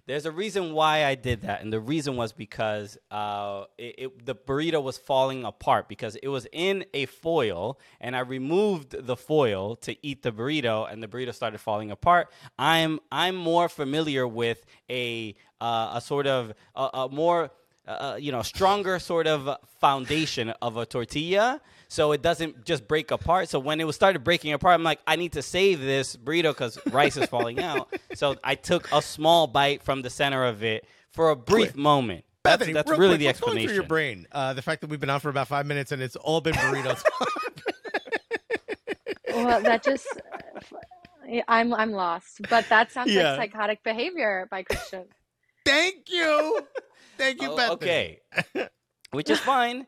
There's 0.09 0.25
a 0.25 0.33
reason 0.33 0.73
why 0.73 1.05
I 1.05 1.17
did 1.17 1.43
that, 1.43 1.61
and 1.61 1.71
the 1.71 1.81
reason 1.81 2.17
was 2.17 2.33
because 2.33 2.97
uh, 3.11 3.65
it, 3.77 3.95
it, 3.99 4.25
the 4.25 4.35
burrito 4.35 4.83
was 4.83 4.97
falling 4.97 5.45
apart 5.45 5.87
because 5.87 6.17
it 6.17 6.29
was 6.29 6.47
in 6.51 6.87
a 6.95 7.05
foil, 7.05 7.79
and 8.01 8.17
I 8.17 8.21
removed 8.21 9.07
the 9.07 9.17
foil 9.17 9.77
to 9.77 9.95
eat 10.07 10.23
the 10.23 10.33
burrito, 10.33 10.91
and 10.91 11.03
the 11.03 11.09
burrito 11.09 11.35
started 11.35 11.59
falling 11.59 11.91
apart. 11.91 12.33
I'm 12.59 13.01
I'm 13.13 13.37
more 13.37 13.69
familiar 13.69 14.27
with 14.27 14.65
a 14.91 15.37
uh, 15.61 15.91
a 15.97 16.01
sort 16.01 16.27
of 16.27 16.55
a, 16.75 16.89
a 16.95 17.09
more 17.11 17.51
uh, 17.89 18.17
you 18.21 18.31
know 18.33 18.43
stronger 18.43 18.99
sort 18.99 19.27
of 19.27 19.49
foundation 19.81 20.51
of 20.63 20.77
a 20.77 20.85
tortilla 20.87 21.61
so 21.89 22.13
it 22.13 22.21
doesn't 22.23 22.65
just 22.65 22.87
break 22.87 23.11
apart 23.11 23.49
so 23.49 23.59
when 23.59 23.81
it 23.81 23.85
was 23.87 23.97
started 23.97 24.23
breaking 24.23 24.53
apart 24.53 24.75
i'm 24.75 24.83
like 24.85 25.01
i 25.07 25.17
need 25.17 25.33
to 25.33 25.43
save 25.43 25.81
this 25.81 26.17
burrito 26.17 26.51
because 26.51 26.79
rice 26.93 27.17
is 27.17 27.27
falling 27.29 27.61
out 27.61 27.89
so 28.15 28.37
i 28.45 28.55
took 28.55 28.91
a 28.93 29.01
small 29.01 29.47
bite 29.47 29.83
from 29.83 30.03
the 30.03 30.11
center 30.11 30.45
of 30.45 30.63
it 30.63 30.85
for 31.11 31.31
a 31.31 31.37
brief 31.37 31.75
moment 31.75 32.25
Bethany, 32.45 32.73
that's 32.73 32.89
real 32.91 32.99
really 33.01 33.17
quick, 33.17 33.21
the 33.21 33.27
what's 33.27 33.41
going 33.41 33.53
through 33.67 33.75
your 33.75 33.83
explanation. 33.83 33.89
brain? 33.89 34.27
Uh, 34.33 34.55
the 34.55 34.63
fact 34.63 34.81
that 34.81 34.89
we've 34.89 35.01
been 35.01 35.11
on 35.11 35.21
for 35.21 35.29
about 35.29 35.49
five 35.49 35.67
minutes 35.67 35.93
and 35.93 36.01
it's 36.01 36.17
all 36.17 36.41
been 36.41 36.55
burritos. 36.55 37.03
Well, 39.35 39.61
that 39.63 39.83
just 39.83 40.07
I'm 41.47 41.75
I'm 41.75 41.93
lost. 41.93 42.41
But 42.49 42.69
that 42.71 42.91
sounds 42.93 43.13
Yeah. 43.13 43.33
like 43.33 43.53
psychotic 43.53 43.83
behavior 43.85 44.49
by 44.51 44.63
Christian. 44.63 45.05
Thank 45.65 46.09
you. 46.11 46.61
Thank 47.19 47.43
you, 47.43 47.51
Oh, 47.51 47.73
okay, 47.73 48.21
which 49.11 49.29
is 49.31 49.39
fine. 49.41 49.87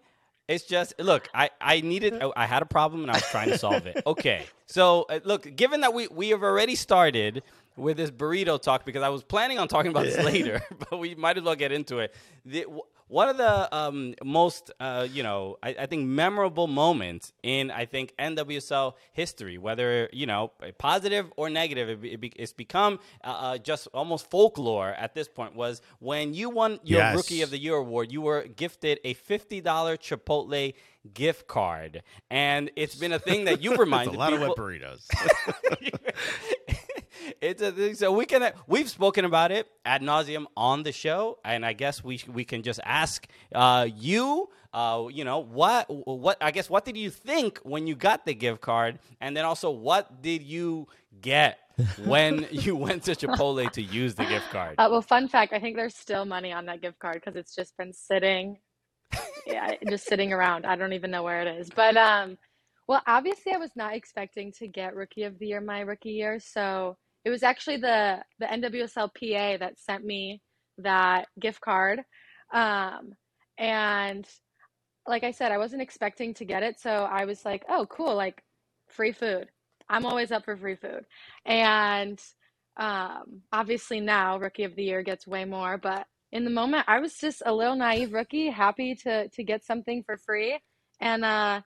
It's 0.49 0.65
just 0.65 0.99
look, 0.99 1.29
I 1.33 1.51
I 1.61 1.81
needed 1.81 2.21
I 2.37 2.45
had 2.47 2.63
a 2.63 2.67
problem 2.67 3.03
and 3.03 3.11
I 3.11 3.15
was 3.15 3.29
trying 3.31 3.49
to 3.51 3.59
solve 3.59 3.87
it. 3.87 4.03
Okay, 4.07 4.45
so 4.67 5.07
uh, 5.09 5.21
look, 5.25 5.55
given 5.57 5.83
that 5.83 5.95
we 5.95 6.09
we 6.09 6.31
have 6.31 6.43
already 6.43 6.75
started 6.75 7.43
with 7.77 7.97
this 7.97 8.11
burrito 8.11 8.61
talk 8.61 8.85
because 8.85 9.03
I 9.03 9.09
was 9.11 9.23
planning 9.23 9.59
on 9.61 9.69
talking 9.69 9.91
about 9.93 10.05
this 10.05 10.19
later, 10.25 10.61
but 10.91 10.99
we 10.99 11.15
might 11.15 11.39
as 11.39 11.45
well 11.45 11.55
get 11.55 11.71
into 11.73 12.01
it. 12.01 12.13
The, 12.45 12.63
w- 12.63 12.83
one 13.11 13.29
of 13.29 13.37
the 13.39 13.75
um, 13.77 14.15
most, 14.25 14.71
uh, 14.79 15.07
you 15.13 15.23
know, 15.25 15.57
I, 15.63 15.75
I 15.81 15.87
think 15.87 16.07
memorable 16.07 16.69
moments 16.69 17.33
in 17.43 17.71
I 17.73 17.85
think 17.85 18.15
NWSL 18.19 18.95
history, 19.13 19.59
whether 19.59 20.09
you 20.13 20.27
know 20.27 20.53
positive 20.79 21.27
or 21.37 21.51
negative, 21.51 21.89
it, 22.05 22.09
it, 22.15 22.21
be- 22.21 22.33
it's 22.37 22.53
become 22.53 23.01
uh, 23.25 23.27
uh, 23.29 23.59
just 23.59 23.89
almost 23.93 24.31
folklore 24.31 24.91
at 24.91 25.15
this 25.15 25.27
point. 25.29 25.57
Was 25.57 25.83
when 25.99 26.35
you 26.35 26.51
won 26.51 26.79
your 26.85 27.01
Yes. 27.01 27.17
Rookie 27.17 27.43
of 27.43 27.51
the 27.51 27.59
Year 27.59 27.75
award, 27.75 28.13
you 28.13 28.21
were 28.23 28.45
gifted 28.45 29.01
a 29.05 29.15
fifty 29.15 29.61
dollar 29.61 29.97
Chipotle 29.97 30.75
gift 31.15 31.49
card, 31.49 32.03
and 32.31 32.71
it's 32.77 32.95
been 32.95 33.13
a 33.13 33.19
thing 33.19 33.45
that 33.47 33.61
you 33.63 33.71
It's 33.75 33.81
reminded 33.81 34.15
a 34.15 34.19
lot 34.19 34.31
people. 34.31 34.53
of 34.53 34.59
wet 34.59 34.59
burritos. 34.59 35.03
it's 37.41 37.63
a 37.63 37.73
thing. 37.73 37.95
So 37.95 38.13
we 38.13 38.27
can 38.27 38.53
we've 38.67 38.89
spoken 38.89 39.25
about 39.25 39.53
it 39.53 39.69
ad 39.85 40.03
nauseum 40.03 40.47
on 40.57 40.83
the 40.83 40.93
show, 40.93 41.39
and 41.45 41.65
I 41.65 41.73
guess 41.73 42.03
we 42.05 42.21
we 42.33 42.45
can 42.45 42.63
just 42.63 42.81
ask 42.85 43.27
uh, 43.55 43.89
you. 43.97 44.49
Uh, 44.73 45.09
you 45.11 45.25
know 45.25 45.39
what? 45.39 45.87
What 45.89 46.39
I 46.41 46.51
guess 46.51 46.71
what 46.71 46.85
did 46.85 46.97
you 46.97 47.11
think 47.11 47.59
when 47.59 47.87
you 47.87 47.95
got 47.95 48.25
the 48.25 48.35
gift 48.35 48.61
card, 48.61 48.99
and 49.21 49.37
then 49.37 49.45
also 49.45 49.71
what 49.71 50.23
did 50.23 50.43
you 50.43 50.87
get 51.21 51.59
when 52.05 52.47
you 52.51 52.77
went 52.77 53.05
to 53.05 53.13
Chipotle 53.13 53.71
to 53.71 53.83
use 53.83 54.15
the 54.15 54.25
gift 54.25 54.51
card? 54.51 54.75
Uh, 54.79 54.89
well, 54.91 55.03
fun 55.03 55.29
fact, 55.29 55.53
I 55.53 55.61
think 55.61 55.77
there's 55.77 55.97
still 55.97 56.25
money 56.25 56.53
on 56.53 56.67
that 56.67 56.81
gift 56.81 56.99
card 56.99 57.15
because 57.15 57.37
it's 57.37 57.55
just 57.55 57.77
been 57.77 57.93
sitting, 57.93 58.59
yeah, 59.47 59.75
just 59.89 60.07
sitting 60.07 60.33
around. 60.33 60.67
I 60.67 60.77
don't 60.77 60.93
even 60.93 61.11
know 61.11 61.23
where 61.23 61.43
it 61.43 61.61
is. 61.61 61.71
But 61.71 61.97
um, 61.97 62.39
well, 62.87 63.03
obviously, 63.07 63.53
I 63.53 63.59
was 63.59 63.71
not 63.77 63.95
expecting 63.95 64.53
to 64.53 64.69
get 64.69 64.95
Rookie 64.95 65.25
of 65.25 65.39
the 65.39 65.47
Year 65.47 65.61
my 65.61 65.81
rookie 65.81 66.11
year, 66.11 66.41
so 66.41 66.97
it 67.25 67.31
was 67.31 67.43
actually 67.43 67.77
the 67.79 68.19
the 68.39 68.47
NWSL 68.47 69.11
PA 69.15 69.57
that 69.59 69.79
sent 69.79 70.05
me 70.05 70.41
that 70.79 71.27
gift 71.41 71.61
card, 71.61 72.01
um, 72.53 73.13
and 73.59 74.27
like 75.07 75.25
I 75.25 75.31
said, 75.33 75.53
I 75.53 75.59
wasn't 75.59 75.83
expecting 75.83 76.35
to 76.35 76.45
get 76.45 76.63
it, 76.63 76.79
so 76.81 76.91
I 76.91 77.25
was 77.25 77.45
like, 77.45 77.65
oh, 77.69 77.87
cool, 77.91 78.15
like 78.15 78.43
free 78.89 79.13
food. 79.13 79.49
I'm 79.89 80.07
always 80.07 80.31
up 80.33 80.45
for 80.45 80.57
free 80.57 80.77
food, 80.77 81.05
and 81.47 82.19
um, 82.77 83.43
obviously 83.53 84.01
now 84.01 84.39
rookie 84.39 84.65
of 84.65 84.77
the 84.77 84.85
year 84.85 85.03
gets 85.03 85.27
way 85.27 85.45
more, 85.45 85.79
but 85.79 86.07
in 86.33 86.45
the 86.45 86.51
moment 86.51 86.85
I 86.89 87.01
was 87.01 87.15
just 87.19 87.43
a 87.45 87.53
little 87.53 87.77
naive 87.77 88.13
rookie, 88.13 88.51
happy 88.51 88.95
to 89.05 89.29
to 89.29 89.45
get 89.45 89.65
something 89.65 90.03
for 90.05 90.17
free. 90.17 90.59
And 91.01 91.25
uh 91.25 91.63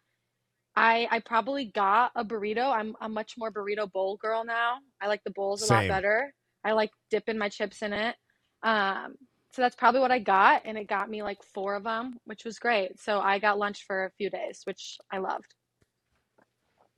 I 0.76 1.06
I 1.10 1.20
probably 1.20 1.66
got 1.66 2.12
a 2.16 2.24
burrito. 2.24 2.70
I'm 2.72 2.96
a 3.00 3.08
much 3.08 3.34
more 3.38 3.50
burrito 3.52 3.90
bowl 3.90 4.16
girl 4.16 4.44
now. 4.44 4.78
I 5.00 5.06
like 5.08 5.22
the 5.24 5.30
bowls 5.30 5.62
a 5.62 5.66
lot 5.66 5.86
better. 5.88 6.34
I 6.64 6.72
like 6.72 6.90
dipping 7.10 7.38
my 7.38 7.48
chips 7.48 7.82
in 7.82 7.92
it. 7.92 8.16
Um 8.62 9.14
so 9.52 9.62
that's 9.62 9.76
probably 9.76 10.00
what 10.00 10.10
I 10.10 10.18
got 10.18 10.62
and 10.64 10.76
it 10.76 10.88
got 10.88 11.08
me 11.08 11.22
like 11.22 11.38
four 11.54 11.76
of 11.76 11.84
them, 11.84 12.18
which 12.24 12.44
was 12.44 12.58
great. 12.58 12.98
So 13.00 13.20
I 13.20 13.38
got 13.38 13.58
lunch 13.58 13.84
for 13.86 14.06
a 14.06 14.10
few 14.18 14.30
days, 14.30 14.62
which 14.64 14.98
I 15.12 15.18
loved. 15.18 15.54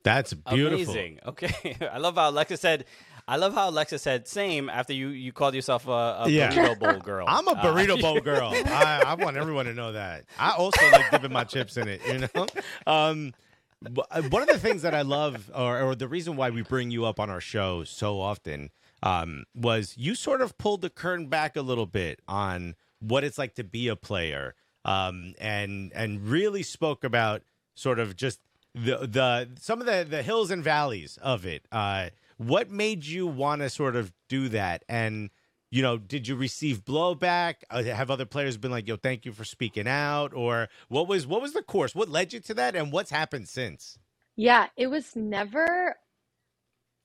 That's 0.03 0.33
beautiful. 0.33 0.93
Amazing. 0.93 1.19
Okay, 1.25 1.75
I 1.91 1.97
love 1.97 2.15
how 2.15 2.29
Alexa 2.29 2.57
said. 2.57 2.85
I 3.27 3.35
love 3.35 3.53
how 3.53 3.69
Alexa 3.69 3.99
said 3.99 4.25
same 4.27 4.69
after 4.69 4.93
you 4.93 5.09
you 5.09 5.33
called 5.33 5.53
yourself 5.53 5.85
a, 5.87 5.91
a 5.91 6.29
Yeah. 6.29 6.49
burrito 6.49 6.75
bowl 6.79 7.01
girl. 7.01 7.27
I'm 7.27 7.47
a 7.47 7.51
Uh, 7.51 7.55
burrito 7.55 7.99
bowl 7.99 8.21
girl. 8.21 8.63
I, 8.69 9.01
I 9.01 9.13
want 9.15 9.35
everyone 9.35 9.65
to 9.65 9.73
know 9.73 9.91
that. 9.91 10.25
I 10.37 10.51
also 10.51 10.89
like 10.89 11.09
dipping 11.09 11.31
my 11.33 11.43
chips 11.43 11.75
in 11.77 11.87
it. 11.87 12.05
You 12.05 12.19
know, 12.19 12.47
um, 12.87 13.33
but, 13.33 13.37
uh, 13.37 13.45
one 13.81 14.41
of 14.41 14.47
the 14.47 14.59
things 14.59 14.81
that 14.81 14.93
I 14.93 15.01
love, 15.01 15.51
or, 15.53 15.81
or 15.81 15.95
the 15.95 16.07
reason 16.07 16.35
why 16.35 16.49
we 16.49 16.61
bring 16.61 16.91
you 16.91 17.05
up 17.05 17.19
on 17.19 17.29
our 17.29 17.41
show 17.41 17.83
so 17.83 18.19
often, 18.19 18.71
um, 19.03 19.45
was 19.55 19.95
you 19.97 20.15
sort 20.15 20.41
of 20.41 20.57
pulled 20.57 20.81
the 20.81 20.89
curtain 20.89 21.27
back 21.27 21.55
a 21.55 21.61
little 21.61 21.85
bit 21.85 22.21
on 22.27 22.75
what 22.99 23.23
it's 23.23 23.37
like 23.37 23.55
to 23.55 23.63
be 23.63 23.87
a 23.87 23.95
player, 23.95 24.55
um, 24.85 25.35
and 25.39 25.91
and 25.93 26.27
really 26.27 26.63
spoke 26.63 27.03
about 27.03 27.43
sort 27.75 27.99
of 27.99 28.15
just 28.15 28.39
the 28.73 28.97
the 29.07 29.49
some 29.59 29.79
of 29.79 29.85
the 29.85 30.05
the 30.09 30.23
hills 30.23 30.49
and 30.49 30.63
valleys 30.63 31.17
of 31.21 31.45
it. 31.45 31.67
Uh, 31.71 32.09
what 32.37 32.69
made 32.71 33.05
you 33.05 33.27
want 33.27 33.61
to 33.61 33.69
sort 33.69 33.95
of 33.95 34.11
do 34.27 34.49
that? 34.49 34.83
And 34.89 35.29
you 35.69 35.81
know, 35.81 35.97
did 35.97 36.27
you 36.27 36.35
receive 36.35 36.85
blowback? 36.85 37.55
Uh, 37.69 37.83
have 37.83 38.09
other 38.09 38.25
players 38.25 38.57
been 38.57 38.71
like, 38.71 38.87
"Yo, 38.87 38.95
thank 38.95 39.25
you 39.25 39.33
for 39.33 39.43
speaking 39.43 39.87
out," 39.87 40.33
or 40.33 40.69
what 40.87 41.07
was 41.07 41.27
what 41.27 41.41
was 41.41 41.53
the 41.53 41.63
course? 41.63 41.93
What 41.95 42.09
led 42.09 42.33
you 42.33 42.39
to 42.41 42.53
that, 42.55 42.75
and 42.75 42.91
what's 42.91 43.11
happened 43.11 43.49
since? 43.49 43.99
Yeah, 44.35 44.67
it 44.77 44.87
was 44.87 45.15
never, 45.15 45.95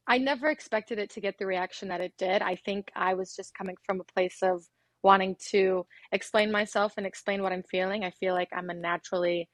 I 0.07 0.19
never 0.19 0.49
expected 0.49 0.99
it 0.99 1.11
to 1.11 1.21
get 1.21 1.38
the 1.38 1.47
reaction 1.47 1.88
that 1.88 2.00
it 2.00 2.12
did. 2.19 2.42
I 2.42 2.57
think 2.57 2.90
I 2.95 3.14
was 3.14 3.35
just 3.35 3.54
coming 3.54 3.76
from 3.87 4.00
a 4.00 4.04
place 4.04 4.38
of 4.42 4.64
wanting 5.02 5.37
to 5.50 5.87
explain 6.12 6.52
myself 6.52 6.95
and 6.97 7.07
explain 7.07 7.42
what 7.42 7.52
I'm 7.52 7.62
feeling. 7.64 8.04
I 8.04 8.11
feel 8.11 8.35
like 8.35 8.50
I'm 8.52 8.71
a 8.71 8.75
naturally 8.75 9.49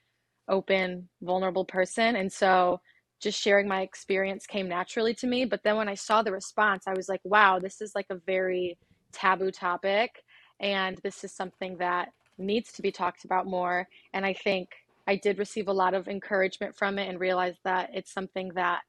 open, 0.48 1.08
vulnerable 1.22 1.64
person. 1.64 2.16
And 2.16 2.32
so 2.32 2.80
just 3.20 3.40
sharing 3.40 3.68
my 3.68 3.82
experience 3.82 4.46
came 4.46 4.68
naturally 4.68 5.14
to 5.14 5.26
me. 5.26 5.44
But 5.44 5.62
then 5.62 5.76
when 5.76 5.88
I 5.88 5.94
saw 5.94 6.22
the 6.22 6.32
response, 6.32 6.84
I 6.86 6.94
was 6.94 7.08
like, 7.08 7.20
wow, 7.24 7.58
this 7.58 7.80
is 7.80 7.92
like 7.94 8.06
a 8.10 8.20
very 8.26 8.76
taboo 9.12 9.50
topic. 9.50 10.22
And 10.60 10.98
this 11.02 11.24
is 11.24 11.32
something 11.32 11.76
that 11.78 12.08
needs 12.38 12.72
to 12.72 12.82
be 12.82 12.92
talked 12.92 13.24
about 13.24 13.46
more. 13.46 13.86
And 14.12 14.24
I 14.24 14.32
think 14.32 14.68
I 15.06 15.16
did 15.16 15.38
receive 15.38 15.68
a 15.68 15.72
lot 15.72 15.94
of 15.94 16.08
encouragement 16.08 16.76
from 16.76 16.98
it 16.98 17.08
and 17.08 17.18
realized 17.18 17.58
that 17.64 17.90
it's 17.94 18.12
something 18.12 18.50
that 18.54 18.80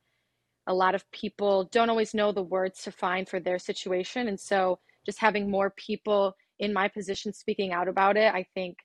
a 0.68 0.74
lot 0.74 0.96
of 0.96 1.10
people 1.12 1.70
don't 1.72 1.90
always 1.90 2.14
know 2.14 2.32
the 2.32 2.44
words 2.44 2.84
to 2.84 2.92
find 2.92 3.28
for 3.28 3.40
their 3.40 3.58
situation. 3.58 4.28
And 4.28 4.40
so 4.40 4.80
just 5.06 5.20
having 5.20 5.50
more 5.50 5.72
people 5.72 6.36
in 6.60 6.74
my 6.74 6.88
position 6.88 7.34
speaking 7.34 7.72
out 7.72 7.88
about 7.88 8.18
it, 8.18 8.34
I 8.34 8.46
think 8.54 8.78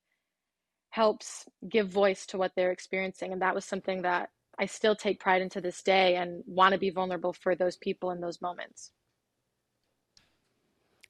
helps 0.90 1.44
give 1.68 1.88
voice 1.88 2.24
to 2.26 2.38
what 2.38 2.52
they're 2.54 2.70
experiencing. 2.70 3.32
And 3.32 3.42
that 3.42 3.54
was 3.54 3.64
something 3.64 4.02
that 4.02 4.30
I 4.58 4.66
still 4.66 4.94
take 4.94 5.18
pride 5.18 5.42
in 5.42 5.50
to 5.50 5.60
this 5.60 5.82
day 5.82 6.16
and 6.16 6.42
want 6.46 6.72
to 6.72 6.78
be 6.78 6.90
vulnerable 6.90 7.32
for 7.32 7.56
those 7.56 7.76
people 7.76 8.12
in 8.12 8.20
those 8.20 8.40
moments. 8.40 8.92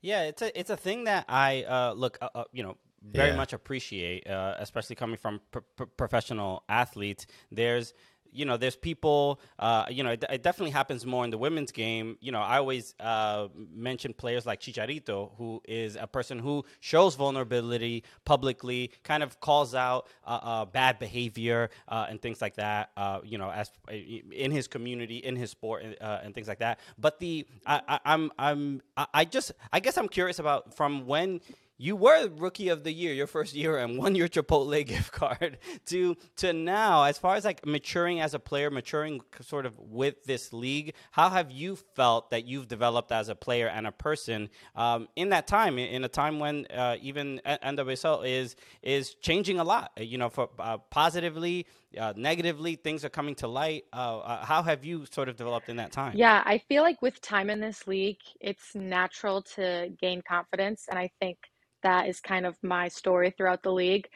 Yeah, 0.05 0.25
it's 0.25 0.43
a 0.43 0.59
it's 0.61 0.69
a 0.69 0.77
thing 0.77 1.05
that 1.05 1.25
I 1.29 1.63
uh, 1.63 1.93
look, 1.97 2.19
uh, 2.21 2.29
uh, 2.35 2.45
you 2.53 2.63
know, 2.63 2.77
very 3.03 3.31
Yeah. 3.31 3.37
much 3.37 3.55
appreciate, 3.55 4.29
uh, 4.29 4.55
especially 4.59 4.97
coming 4.97 5.17
from 5.17 5.41
pr- 5.51 5.61
pr- 5.77 5.85
professional 5.97 6.63
athletes. 6.69 7.27
There's 7.51 7.95
you 8.35 8.45
know, 8.45 8.57
there's 8.57 8.77
people, 8.77 9.41
uh, 9.59 9.87
you 9.89 10.03
know, 10.03 10.11
it, 10.11 10.25
it 10.29 10.43
definitely 10.43 10.73
happens 10.73 11.07
more 11.07 11.25
in 11.25 11.31
the 11.31 11.39
women's 11.39 11.71
game. 11.71 12.19
You 12.21 12.33
know, 12.33 12.41
I 12.41 12.59
always 12.59 12.95
uh, 12.99 13.49
mention 13.73 14.13
players 14.13 14.45
like 14.45 14.61
Chicharito, 14.61 15.31
who 15.39 15.63
is 15.67 15.97
a 15.97 16.07
person 16.07 16.41
who 16.41 16.65
shows 16.81 17.15
vulnerability 17.15 18.03
publicly, 18.25 18.91
kind 19.05 19.23
of 19.23 19.41
calls 19.41 19.75
out 19.75 20.09
uh, 20.27 20.41
uh, 20.43 20.65
bad 20.65 20.99
behavior 20.99 21.71
uh, 21.89 22.07
and 22.09 22.21
things 22.21 22.43
like 22.43 22.57
that. 22.57 22.91
Uh, 22.97 23.21
you 23.23 23.39
know, 23.39 23.51
as 23.51 23.71
in 23.89 24.51
his 24.51 24.67
community, 24.67 25.19
in 25.19 25.37
his 25.37 25.51
sport, 25.51 25.85
and 26.01 26.35
things 26.35 26.49
like 26.49 26.59
that. 26.59 26.81
But 26.99 27.21
the 27.21 27.47
I, 27.65 27.81
I, 27.89 28.01
I'm 28.05 28.33
I'm 28.39 28.83
I 29.15 29.25
just 29.25 29.53
I 29.73 29.79
guess 29.79 29.97
I'm 29.97 30.09
curious 30.09 30.41
about 30.41 30.75
from 30.75 31.07
when 31.07 31.41
you 31.77 31.97
were 31.97 32.29
rookie 32.37 32.69
of 32.69 32.85
the 32.85 32.93
year 32.93 33.13
your 33.13 33.27
first 33.27 33.55
year 33.55 33.79
and 33.79 33.99
won 33.99 34.15
your 34.15 34.29
chipotle 34.29 34.85
gift 34.87 35.13
card 35.13 35.59
to 35.87 36.17
to 36.37 36.53
now 36.53 37.05
as 37.05 37.19
far 37.19 37.35
as 37.37 37.45
like 37.45 37.65
maturing 37.67 38.21
as 38.21 38.35
a 38.35 38.39
player 38.39 38.71
maturing 38.71 39.21
sort 39.41 39.67
of 39.67 39.79
with 39.79 40.23
this 40.25 40.53
league 40.53 40.95
how 41.11 41.29
have 41.29 41.51
you 41.51 41.77
felt 41.77 42.31
that 42.31 42.45
you've 42.47 42.69
developed 42.69 43.13
as 43.13 43.29
a 43.29 43.35
player 43.35 43.67
and 43.67 43.87
a 43.87 43.93
person 43.93 44.49
um, 44.77 45.09
in 45.17 45.31
that 45.31 45.47
time 45.47 45.79
in 45.79 46.05
a 46.05 46.09
time 46.09 46.39
when 46.39 46.67
uh, 46.67 46.97
even 47.01 47.41
nwsl 47.45 48.27
is 48.27 48.57
is 48.83 49.15
changing 49.15 49.59
a 49.59 49.65
lot 49.65 49.91
you 49.99 50.19
know 50.19 50.29
for 50.29 50.49
uh, 50.59 50.79
positively 50.91 51.67
uh, 51.99 52.13
negatively 52.17 52.75
things 52.77 53.05
are 53.05 53.09
coming 53.09 53.35
to 53.35 53.47
light 53.47 53.85
uh, 53.93 54.19
uh, 54.19 54.45
how 54.45 54.63
have 54.63 54.85
you 54.85 55.05
sort 55.11 55.29
of 55.29 55.37
developed 55.37 55.69
in 55.69 55.77
that 55.77 55.93
time 55.93 56.13
Yeah, 56.17 56.43
I 56.45 56.59
feel 56.59 56.83
like 56.83 57.01
with 57.03 57.21
time 57.21 57.51
in 57.51 57.61
this 57.61 57.87
league, 57.87 58.21
it's 58.41 58.75
natural 58.75 59.43
to 59.55 59.91
gain 60.01 60.23
confidence. 60.27 60.87
And 60.89 60.99
I 60.99 61.11
think 61.21 61.39
that 61.85 62.09
is 62.09 62.21
kind 62.21 62.45
of 62.45 62.57
my 62.63 62.89
story 62.89 63.31
throughout 63.31 63.63
the 63.63 63.73
league. 63.73 64.09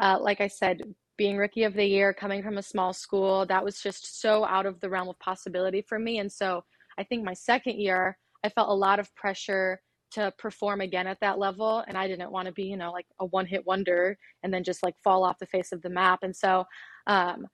Uh, 0.00 0.18
like 0.20 0.40
I 0.40 0.48
said, 0.48 0.82
being 1.18 1.36
rookie 1.36 1.64
of 1.64 1.74
the 1.74 1.84
year, 1.84 2.12
coming 2.12 2.42
from 2.42 2.58
a 2.58 2.62
small 2.62 2.92
school, 2.92 3.46
that 3.46 3.64
was 3.64 3.80
just 3.80 4.20
so 4.20 4.44
out 4.46 4.66
of 4.66 4.80
the 4.80 4.88
realm 4.88 5.08
of 5.08 5.18
possibility 5.18 5.82
for 5.82 5.98
me. 5.98 6.18
And 6.18 6.32
so 6.32 6.64
I 6.98 7.04
think 7.04 7.24
my 7.24 7.34
second 7.34 7.78
year, 7.78 8.16
I 8.44 8.48
felt 8.48 8.68
a 8.68 8.74
lot 8.74 8.98
of 8.98 9.14
pressure 9.14 9.80
to 10.12 10.32
perform 10.38 10.80
again 10.80 11.06
at 11.06 11.20
that 11.20 11.38
level 11.38 11.84
and 11.88 11.98
I 11.98 12.06
didn't 12.06 12.30
want 12.30 12.46
to 12.46 12.52
be, 12.52 12.64
you 12.64 12.76
know, 12.76 12.92
like 12.92 13.06
a 13.18 13.26
one-hit 13.26 13.66
wonder 13.66 14.16
and 14.42 14.54
then 14.54 14.62
just 14.62 14.82
like 14.82 14.94
fall 15.02 15.24
off 15.24 15.38
the 15.38 15.46
face 15.46 15.72
of 15.72 15.82
the 15.82 15.90
map. 15.90 16.20
And 16.22 16.34
so 16.34 16.64
um 17.06 17.46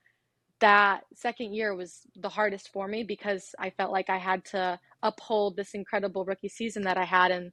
that 0.61 1.03
second 1.15 1.55
year 1.55 1.75
was 1.75 2.03
the 2.15 2.29
hardest 2.29 2.73
for 2.73 2.87
me 2.87 3.03
because 3.03 3.55
I 3.59 3.71
felt 3.71 3.91
like 3.91 4.09
I 4.09 4.19
had 4.19 4.45
to 4.47 4.79
uphold 5.03 5.57
this 5.57 5.75
incredible 5.75 6.25
rookie 6.25 6.49
season 6.49 6.83
that 6.85 6.97
I 6.97 7.05
had 7.05 7.33
and 7.33 7.51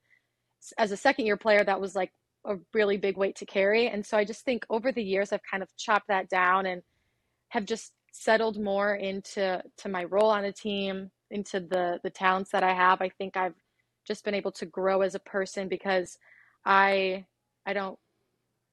as 0.78 0.92
a 0.92 0.98
second 0.98 1.26
year 1.26 1.38
player 1.38 1.64
that 1.64 1.80
was 1.80 1.96
like 1.96 2.12
a 2.46 2.56
really 2.74 2.98
big 2.98 3.18
weight 3.18 3.36
to 3.38 3.46
carry. 3.46 3.88
And 3.88 4.06
so 4.06 4.18
I 4.18 4.24
just 4.24 4.46
think 4.46 4.66
over 4.70 4.92
the 4.92 5.04
years 5.04 5.32
I've 5.32 5.44
kind 5.50 5.64
of 5.64 5.76
chopped 5.78 6.08
that 6.08 6.30
down 6.30 6.66
and 6.66 6.82
have 7.50 7.66
just 7.66 7.94
settled 8.12 8.60
more 8.60 8.96
into 8.96 9.62
to 9.78 9.90
my 9.90 10.04
role 10.06 10.30
on 10.30 10.46
a 10.46 10.52
team, 10.52 11.12
into 11.32 11.60
the 11.60 12.00
the 12.04 12.10
talents 12.10 12.52
that 12.52 12.64
I 12.64 12.74
have. 12.74 13.02
I 13.02 13.10
think 13.10 13.38
I've 13.38 13.56
just 14.08 14.24
been 14.24 14.34
able 14.34 14.52
to 14.54 14.66
grow 14.66 15.02
as 15.02 15.16
a 15.16 15.20
person 15.20 15.68
because 15.68 16.18
I 16.66 17.26
I 17.66 17.74
don't 17.74 18.00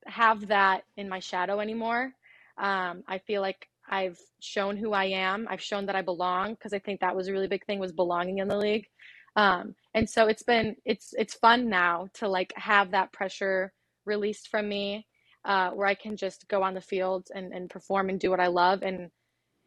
have 0.07 0.47
that 0.49 0.85
in 0.97 1.09
my 1.09 1.19
shadow 1.19 1.61
anymore. 1.61 2.13
Um, 2.59 3.03
I 3.09 3.19
feel 3.19 3.43
like 3.43 3.69
I've 3.89 4.19
shown 4.41 4.77
who 4.77 4.93
I 4.93 5.05
am. 5.07 5.47
I've 5.51 5.61
shown 5.61 5.87
that 5.87 5.97
I 5.97 6.03
belong 6.03 6.55
because 6.55 6.73
I 6.73 6.79
think 6.79 7.01
that 7.01 7.15
was 7.15 7.29
a 7.29 7.33
really 7.33 7.49
big 7.49 7.65
thing 7.67 7.79
was 7.79 7.93
belonging 7.93 8.39
in 8.39 8.49
the 8.49 8.57
league. 8.57 8.87
Um, 9.37 9.75
and 9.97 10.11
so 10.11 10.29
it's 10.29 10.45
been 10.45 10.77
it's 10.87 11.15
it's 11.19 11.35
fun 11.37 11.71
now 11.71 12.09
to 12.15 12.29
like 12.29 12.55
have 12.57 12.93
that 12.93 13.13
pressure 13.13 13.75
released 14.07 14.49
from 14.51 14.69
me 14.69 15.07
uh, 15.47 15.71
where 15.73 15.89
I 15.89 15.97
can 15.97 16.17
just 16.19 16.49
go 16.49 16.63
on 16.65 16.75
the 16.75 16.83
field 16.83 17.29
and, 17.35 17.55
and 17.55 17.71
perform 17.71 18.11
and 18.11 18.21
do 18.21 18.31
what 18.31 18.41
I 18.41 18.49
love 18.49 18.85
and 18.85 19.11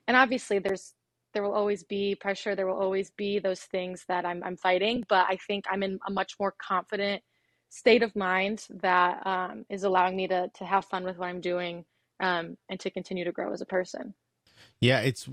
and 0.07 0.17
obviously 0.17 0.59
there's 0.59 0.95
there 1.33 1.43
will 1.43 1.53
always 1.55 1.83
be 1.83 2.15
pressure 2.15 2.55
there 2.55 2.67
will 2.67 2.79
always 2.81 3.11
be 3.11 3.39
those 3.39 3.61
things 3.61 4.05
that 4.09 4.25
I'm, 4.25 4.43
I'm 4.45 4.57
fighting 4.57 5.05
but 5.09 5.27
I 5.29 5.37
think 5.47 5.65
I'm 5.71 5.83
in 5.83 5.99
a 6.07 6.11
much 6.11 6.35
more 6.39 6.55
confident 6.61 7.23
state 7.69 8.03
of 8.03 8.15
mind 8.15 8.67
that 8.81 9.27
um, 9.27 9.65
is 9.69 9.85
allowing 9.85 10.17
me 10.17 10.27
to 10.29 10.49
to 10.55 10.65
have 10.65 10.85
fun 10.85 11.05
with 11.05 11.19
what 11.19 11.27
I'm 11.29 11.41
doing 11.41 11.85
um, 12.21 12.57
and 12.69 12.79
to 12.81 12.91
continue 12.91 13.25
to 13.25 13.33
grow 13.33 13.53
as 13.53 13.61
a 13.61 13.67
person. 13.67 14.15
Yeah, 14.81 15.01
it's. 15.01 15.29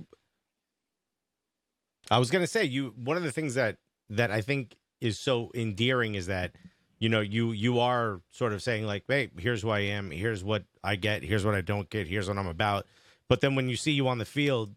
I 2.11 2.19
was 2.19 2.31
gonna 2.31 2.49
say 2.49 2.65
you. 2.65 2.95
One 2.97 3.17
of 3.19 3.25
the 3.25 3.33
things 3.33 3.55
that 3.55 3.79
that 4.11 4.31
I 4.33 4.43
think 4.43 4.77
is 5.01 5.19
so 5.19 5.51
endearing 5.55 6.15
is 6.15 6.27
that 6.27 6.53
you 6.99 7.09
know 7.09 7.21
you 7.21 7.53
you 7.53 7.79
are 7.79 8.21
sort 8.31 8.53
of 8.53 8.63
saying 8.63 8.87
like, 8.87 9.05
hey, 9.09 9.31
here's 9.39 9.63
who 9.63 9.71
I 9.71 9.81
am. 9.81 10.11
Here's 10.11 10.43
what 10.43 10.65
I 10.83 10.97
get. 10.97 11.23
Here's 11.23 11.45
what 11.45 11.55
I 11.55 11.61
don't 11.61 11.89
get. 11.91 12.07
Here's 12.07 12.29
what 12.29 12.39
I'm 12.39 12.47
about. 12.47 12.87
But 13.29 13.41
then 13.41 13.55
when 13.55 13.69
you 13.69 13.77
see 13.77 13.93
you 13.93 14.09
on 14.09 14.19
the 14.19 14.25
field, 14.25 14.75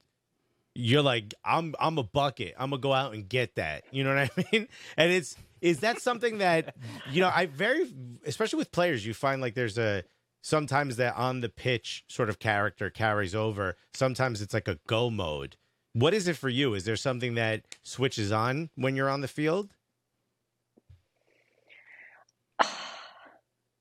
you're 0.75 1.01
like, 1.01 1.33
I'm 1.43 1.75
I'm 1.79 1.97
a 1.97 2.03
bucket. 2.03 2.55
I'm 2.57 2.71
gonna 2.71 2.81
go 2.81 2.93
out 2.93 3.13
and 3.13 3.27
get 3.27 3.55
that. 3.55 3.83
You 3.91 4.03
know 4.03 4.15
what 4.15 4.31
I 4.37 4.45
mean? 4.51 4.67
And 4.97 5.11
it's 5.11 5.35
is 5.61 5.79
that 5.79 6.01
something 6.01 6.39
that 6.39 6.75
you 7.11 7.21
know 7.21 7.31
I 7.33 7.47
very 7.47 7.91
especially 8.25 8.57
with 8.57 8.71
players 8.71 9.05
you 9.05 9.13
find 9.13 9.41
like 9.41 9.55
there's 9.55 9.77
a 9.77 10.03
sometimes 10.41 10.95
that 10.97 11.15
on 11.15 11.41
the 11.41 11.49
pitch 11.49 12.03
sort 12.07 12.29
of 12.29 12.39
character 12.39 12.89
carries 12.89 13.35
over. 13.35 13.75
Sometimes 13.93 14.41
it's 14.41 14.53
like 14.53 14.67
a 14.67 14.79
go 14.87 15.09
mode. 15.09 15.57
What 15.93 16.13
is 16.13 16.27
it 16.27 16.37
for 16.37 16.49
you? 16.49 16.75
Is 16.75 16.85
there 16.85 16.95
something 16.95 17.35
that 17.35 17.63
switches 17.83 18.31
on 18.31 18.69
when 18.75 18.95
you're 18.95 19.09
on 19.09 19.21
the 19.21 19.27
field? 19.27 19.69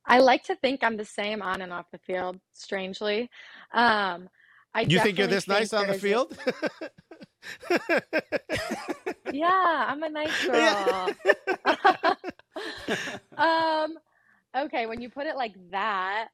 I 0.09 0.19
like 0.21 0.43
to 0.45 0.57
think 0.57 0.83
I'm 0.83 0.97
the 0.97 1.05
same 1.05 1.43
on 1.43 1.61
and 1.61 1.73
off 1.73 1.87
the 1.93 1.99
field, 1.99 2.41
strangely. 2.53 3.31
Um, 3.75 4.29
I 4.75 4.83
you 4.83 5.01
think 5.01 5.19
you're 5.19 5.27
this 5.27 5.45
think 5.45 5.61
nice 5.61 5.73
on 5.73 5.87
the 5.87 5.95
field? 5.95 6.37
yeah, 9.33 9.87
I'm 9.87 10.03
a 10.03 10.09
nice 10.09 10.47
girl. 10.47 11.11
um, 13.37 13.99
okay, 14.57 14.87
when 14.87 15.01
you 15.03 15.11
put 15.11 15.27
it 15.27 15.37
like 15.37 15.55
that, 15.71 16.29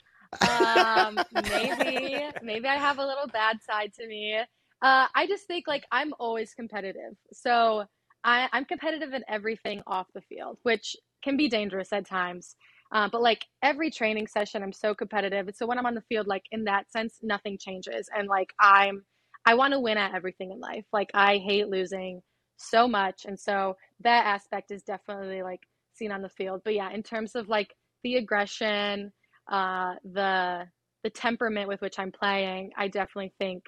um, 0.49 1.19
maybe 1.33 2.25
maybe 2.43 2.69
I 2.69 2.77
have 2.77 2.99
a 2.99 3.07
little 3.07 3.27
bad 3.33 3.59
side 3.63 3.93
to 3.99 4.07
me. 4.07 4.39
Uh, 4.83 5.07
I 5.15 5.27
just 5.27 5.47
think 5.47 5.67
like 5.67 5.85
I'm 5.91 6.13
always 6.21 6.55
competitive, 6.55 7.17
so 7.33 7.85
I, 8.23 8.49
I'm 8.53 8.65
competitive 8.65 9.13
in 9.15 9.25
everything 9.29 9.83
off 9.87 10.07
the 10.15 10.21
field, 10.23 10.59
which 10.63 10.97
can 11.23 11.37
be 11.37 11.49
dangerous 11.49 11.93
at 11.93 12.07
times. 12.07 12.57
Uh, 12.93 13.09
but 13.11 13.23
like 13.23 13.45
every 13.63 13.91
training 13.91 14.27
session, 14.27 14.63
I'm 14.63 14.73
so 14.73 14.95
competitive. 14.95 15.47
And 15.49 15.57
so 15.57 15.67
when 15.67 15.79
I'm 15.79 15.87
on 15.87 15.95
the 15.95 16.03
field, 16.03 16.27
like 16.27 16.45
in 16.53 16.65
that 16.65 16.91
sense, 16.93 17.19
nothing 17.23 17.59
changes. 17.59 18.09
And 18.17 18.29
like 18.29 18.53
I'm, 18.61 19.05
I 19.47 19.55
want 19.55 19.73
to 19.73 19.81
win 19.81 19.99
at 19.99 20.15
everything 20.15 20.53
in 20.53 20.61
life. 20.61 20.85
Like 20.93 21.11
I 21.15 21.39
hate 21.39 21.69
losing 21.69 22.23
so 22.57 22.87
much. 22.87 23.25
And 23.25 23.39
so 23.39 23.77
that 24.01 24.27
aspect 24.27 24.71
is 24.71 24.83
definitely 24.83 25.43
like 25.43 25.61
seen 25.95 26.13
on 26.13 26.23
the 26.23 26.29
field. 26.29 26.63
But 26.65 26.75
yeah, 26.75 26.91
in 26.93 27.03
terms 27.03 27.35
of 27.35 27.49
like 27.49 27.75
the 28.03 28.17
aggression, 28.17 29.13
uh, 29.51 29.95
the 30.05 30.65
the 31.03 31.11
temperament 31.11 31.69
with 31.69 31.83
which 31.83 31.99
I'm 31.99 32.13
playing, 32.13 32.71
I 32.79 32.89
definitely 32.89 33.35
think 33.39 33.65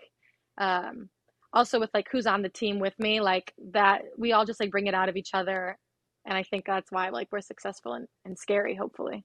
um, 0.59 1.11
also 1.53 1.79
with 1.79 1.91
like 1.93 2.07
who's 2.11 2.27
on 2.27 2.43
the 2.43 2.49
team 2.49 2.81
with 2.81 2.99
me, 2.99 3.21
like 3.21 3.53
that 3.73 4.03
we 4.17 4.33
all 4.33 4.47
just 4.47 4.61
like 4.61 4.71
bring 4.71 4.87
it 4.87 4.95
out 4.95 5.09
of 5.09 5.17
each 5.17 5.31
other. 5.35 5.79
And 6.27 6.37
I 6.37 6.43
think 6.43 6.67
that's 6.67 6.91
why 6.93 7.09
like 7.11 7.29
we're 7.33 7.41
successful 7.41 7.95
and, 7.95 8.09
and 8.25 8.39
scary, 8.39 8.75
hopefully. 8.75 9.25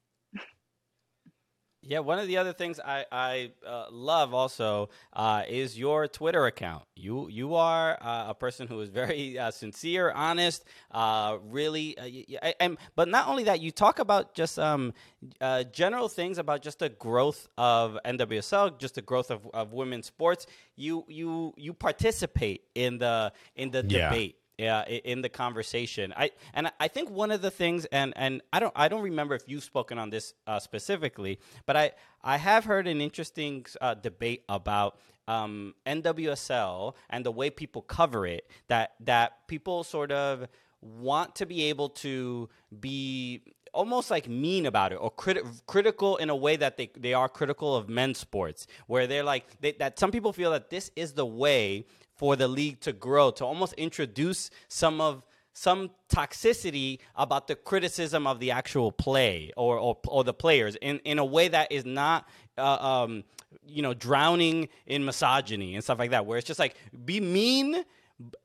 Yeah, 1.83 1.97
one 1.99 2.19
of 2.19 2.27
the 2.27 2.37
other 2.37 2.53
things 2.53 2.79
I 2.79 3.05
I 3.11 3.53
uh, 3.65 3.87
love 3.89 4.35
also 4.35 4.89
uh, 5.13 5.43
is 5.49 5.79
your 5.79 6.07
Twitter 6.07 6.45
account. 6.45 6.83
You 6.95 7.27
you 7.27 7.55
are 7.55 7.97
uh, 7.99 8.29
a 8.29 8.35
person 8.35 8.67
who 8.67 8.79
is 8.81 8.89
very 8.89 9.39
uh, 9.39 9.49
sincere, 9.49 10.11
honest, 10.11 10.63
uh, 10.91 11.39
really, 11.43 11.97
uh, 11.97 12.03
y- 12.05 12.25
y- 12.29 12.53
and 12.59 12.77
but 12.95 13.07
not 13.07 13.27
only 13.27 13.45
that, 13.45 13.61
you 13.61 13.71
talk 13.71 13.97
about 13.97 14.35
just 14.35 14.59
um, 14.59 14.93
uh, 15.41 15.63
general 15.63 16.07
things 16.07 16.37
about 16.37 16.61
just 16.61 16.77
the 16.77 16.89
growth 16.89 17.47
of 17.57 17.97
NWSL, 18.05 18.77
just 18.77 18.93
the 18.93 19.01
growth 19.01 19.31
of, 19.31 19.47
of 19.51 19.73
women's 19.73 20.05
sports. 20.05 20.45
You 20.75 21.03
you 21.07 21.51
you 21.57 21.73
participate 21.73 22.61
in 22.75 22.99
the 22.99 23.33
in 23.55 23.71
the 23.71 23.81
Yeah. 23.81 24.09
debate 24.11 24.35
in 24.65 25.21
the 25.21 25.29
conversation. 25.29 26.13
I 26.15 26.31
and 26.53 26.67
I- 26.67 26.71
i 26.79 26.87
think 26.87 27.09
one 27.09 27.31
of 27.31 27.41
the 27.41 27.51
things 27.51 27.85
and 27.91 28.13
and 28.15 28.41
i 28.53 28.59
don't 28.59 28.73
i 28.75 28.87
don't 28.87 29.01
remember 29.03 29.35
if 29.35 29.43
you've 29.47 29.63
spoken 29.63 29.97
on 29.97 30.09
this 30.09 30.33
uh, 30.47 30.59
specifically 30.59 31.39
but 31.65 31.75
i 31.77 31.91
i 32.23 32.37
have 32.37 32.63
heard 32.65 32.87
an 32.87 33.01
interesting 33.01 33.65
uh, 33.81 33.93
debate 33.93 34.43
about 34.49 34.97
um, 35.27 35.73
nwsl 35.85 36.93
and 37.09 37.25
the 37.25 37.31
way 37.31 37.49
people 37.49 37.81
cover 37.81 38.25
it 38.25 38.43
that 38.67 38.93
that 38.99 39.47
people 39.47 39.83
sort 39.83 40.11
of 40.11 40.47
want 40.81 41.35
to 41.35 41.45
be 41.45 41.63
able 41.71 41.89
to 41.89 42.49
be 42.79 43.41
almost 43.73 44.11
like 44.11 44.27
mean 44.27 44.65
about 44.65 44.91
it 44.91 44.95
or 44.95 45.11
criti- 45.11 45.45
critical 45.67 46.17
in 46.17 46.29
a 46.29 46.35
way 46.35 46.55
that 46.57 46.75
they, 46.77 46.89
they 46.97 47.13
are 47.13 47.29
critical 47.29 47.75
of 47.75 47.87
men's 47.87 48.17
sports 48.17 48.67
where 48.87 49.07
they're 49.07 49.23
like 49.23 49.45
they, 49.61 49.71
that 49.73 49.97
some 49.99 50.11
people 50.11 50.33
feel 50.33 50.51
that 50.51 50.69
this 50.69 50.91
is 50.95 51.13
the 51.13 51.25
way 51.25 51.85
for 52.21 52.35
the 52.35 52.47
league 52.47 52.79
to 52.79 52.93
grow 52.93 53.31
to 53.31 53.43
almost 53.43 53.73
introduce 53.73 54.51
some 54.67 55.01
of 55.01 55.23
some 55.53 55.89
toxicity 56.07 56.99
about 57.15 57.47
the 57.47 57.55
criticism 57.55 58.27
of 58.27 58.39
the 58.39 58.51
actual 58.51 58.91
play 58.91 59.51
or 59.57 59.79
or, 59.79 59.97
or 60.07 60.23
the 60.23 60.33
players 60.33 60.77
in, 60.83 60.99
in 60.99 61.17
a 61.17 61.25
way 61.25 61.47
that 61.47 61.71
is 61.71 61.83
not 61.83 62.29
uh, 62.59 62.75
um, 62.75 63.23
you 63.65 63.81
know 63.81 63.95
drowning 63.95 64.69
in 64.85 65.03
misogyny 65.03 65.73
and 65.73 65.83
stuff 65.83 65.97
like 65.97 66.11
that 66.11 66.27
where 66.27 66.37
it's 66.37 66.45
just 66.45 66.59
like 66.59 66.75
be 67.05 67.19
mean 67.19 67.83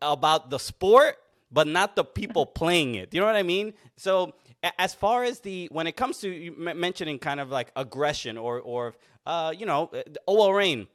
about 0.01 0.49
the 0.49 0.59
sport 0.59 1.17
but 1.53 1.67
not 1.67 1.97
the 1.97 2.05
people 2.05 2.47
playing 2.63 2.95
it. 2.95 3.13
You 3.13 3.21
know 3.21 3.27
what 3.27 3.37
I 3.37 3.43
mean? 3.43 3.75
So 3.99 4.33
as 4.79 4.95
far 4.95 5.23
as 5.23 5.41
the 5.41 5.69
when 5.71 5.87
it 5.87 5.97
comes 5.97 6.21
to 6.21 6.31
you 6.31 6.55
mentioning 6.57 7.19
kind 7.19 7.41
of 7.41 7.51
like 7.51 7.73
aggression 7.77 8.39
or 8.39 8.59
or 8.59 8.95
uh, 9.27 9.53
you 9.55 9.67
know, 9.67 9.91
OL 10.27 10.55
Reign 10.55 10.87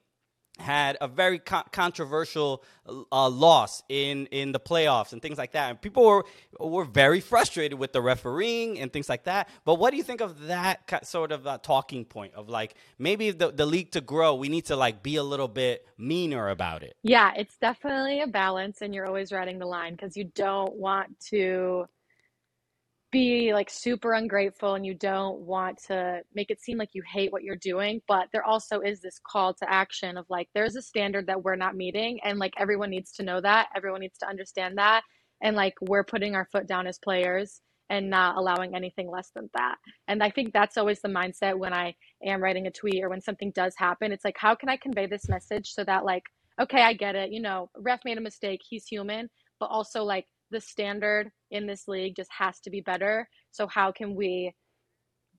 had 0.62 0.98
a 1.02 1.08
very 1.08 1.40
co- 1.40 1.64
controversial 1.72 2.64
uh, 3.12 3.30
loss 3.30 3.84
in 3.90 4.28
in 4.28 4.52
the 4.52 4.60
playoffs 4.60 5.14
and 5.14 5.22
things 5.22 5.38
like 5.38 5.52
that, 5.52 5.70
and 5.70 5.82
people 5.82 6.06
were 6.06 6.26
were 6.60 6.86
very 6.86 7.20
frustrated 7.20 7.78
with 7.78 7.94
the 7.94 8.02
refereeing 8.02 8.80
and 8.80 8.92
things 8.92 9.10
like 9.10 9.24
that. 9.24 9.50
But 9.66 9.76
what 9.76 9.92
do 9.92 9.98
you 9.98 10.04
think 10.04 10.22
of 10.22 10.48
that 10.48 11.06
sort 11.06 11.32
of 11.32 11.46
uh, 11.46 11.58
talking 11.60 12.06
point 12.06 12.34
of 12.34 12.50
like 12.50 12.76
maybe 12.98 13.32
the 13.32 13.52
the 13.52 13.66
league 13.66 13.92
to 13.92 14.02
grow, 14.02 14.36
we 14.36 14.50
need 14.50 14.66
to 14.66 14.76
like 14.76 15.04
be 15.04 15.18
a 15.18 15.24
little 15.24 15.48
bit 15.48 15.88
meaner 15.98 16.50
about 16.50 16.84
it? 16.84 16.96
Yeah, 17.04 17.32
it's 17.36 17.58
definitely 17.58 18.22
a 18.22 18.28
balance, 18.28 18.82
and 18.82 18.94
you're 18.94 19.06
always 19.06 19.32
riding 19.32 19.60
the 19.60 19.66
line 19.66 19.94
because 19.94 20.16
you 20.16 20.26
don't 20.26 20.74
want 20.76 21.20
to 21.32 21.88
be 23.12 23.54
like 23.54 23.70
super 23.70 24.14
ungrateful 24.14 24.76
and 24.76 24.86
you 24.86 24.94
don't 24.94 25.40
want 25.40 25.78
to 25.88 26.22
make 26.34 26.50
it 26.50 26.62
seem 26.62 26.78
like 26.78 26.90
you 26.94 27.04
hate 27.12 27.32
what 27.32 27.44
you're 27.44 27.56
doing. 27.58 28.02
But 28.08 28.28
there 28.32 28.44
also 28.44 28.80
is 28.80 29.02
this 29.02 29.20
call 29.26 29.54
to 29.56 29.72
action 29.72 30.18
of 30.18 30.26
like, 30.30 30.48
there's 30.54 30.76
a 30.76 30.82
standard 30.82 31.28
that 31.28 31.44
we're 31.44 31.56
not 31.56 31.76
meeting, 31.76 32.20
and 32.24 32.40
like 32.40 32.54
everyone 32.58 32.90
needs 32.90 33.12
to 33.14 33.24
know 33.24 33.42
that, 33.42 33.68
everyone 33.76 34.02
needs 34.02 34.18
to 34.20 34.28
understand 34.28 34.78
that. 34.78 35.02
And 35.42 35.56
like, 35.56 35.74
we're 35.82 36.04
putting 36.04 36.36
our 36.36 36.48
foot 36.52 36.68
down 36.68 36.88
as 36.88 37.00
players 37.00 37.62
and 37.90 38.10
not 38.10 38.38
allowing 38.38 38.74
anything 38.74 39.10
less 39.12 39.32
than 39.36 39.50
that. 39.54 39.76
And 40.08 40.24
I 40.24 40.30
think 40.30 40.54
that's 40.54 40.78
always 40.78 41.02
the 41.02 41.10
mindset 41.10 41.58
when 41.58 41.74
I 41.74 41.96
am 42.26 42.42
writing 42.42 42.68
a 42.68 42.72
tweet 42.72 43.04
or 43.04 43.10
when 43.10 43.20
something 43.20 43.52
does 43.52 43.74
happen. 43.78 44.14
It's 44.14 44.24
like, 44.24 44.38
how 44.38 44.56
can 44.56 44.70
I 44.70 44.78
convey 44.78 45.08
this 45.08 45.28
message 45.28 45.74
so 45.74 45.84
that, 45.84 46.06
like, 46.06 46.24
okay, 46.62 46.84
I 46.84 46.94
get 46.94 47.16
it. 47.16 47.32
You 47.32 47.42
know, 47.42 47.70
ref 47.78 48.00
made 48.06 48.18
a 48.18 48.22
mistake. 48.22 48.62
He's 48.68 48.88
human. 48.88 49.30
But 49.60 49.66
also, 49.66 50.04
like, 50.04 50.26
the 50.52 50.62
standard 50.62 51.32
in 51.50 51.66
this 51.66 51.88
league 51.88 52.16
just 52.16 52.30
has 52.38 52.60
to 52.62 52.70
be 52.70 52.82
better 52.82 53.28
So 53.52 53.68
how 53.68 53.92
can 53.92 54.16
we 54.16 54.54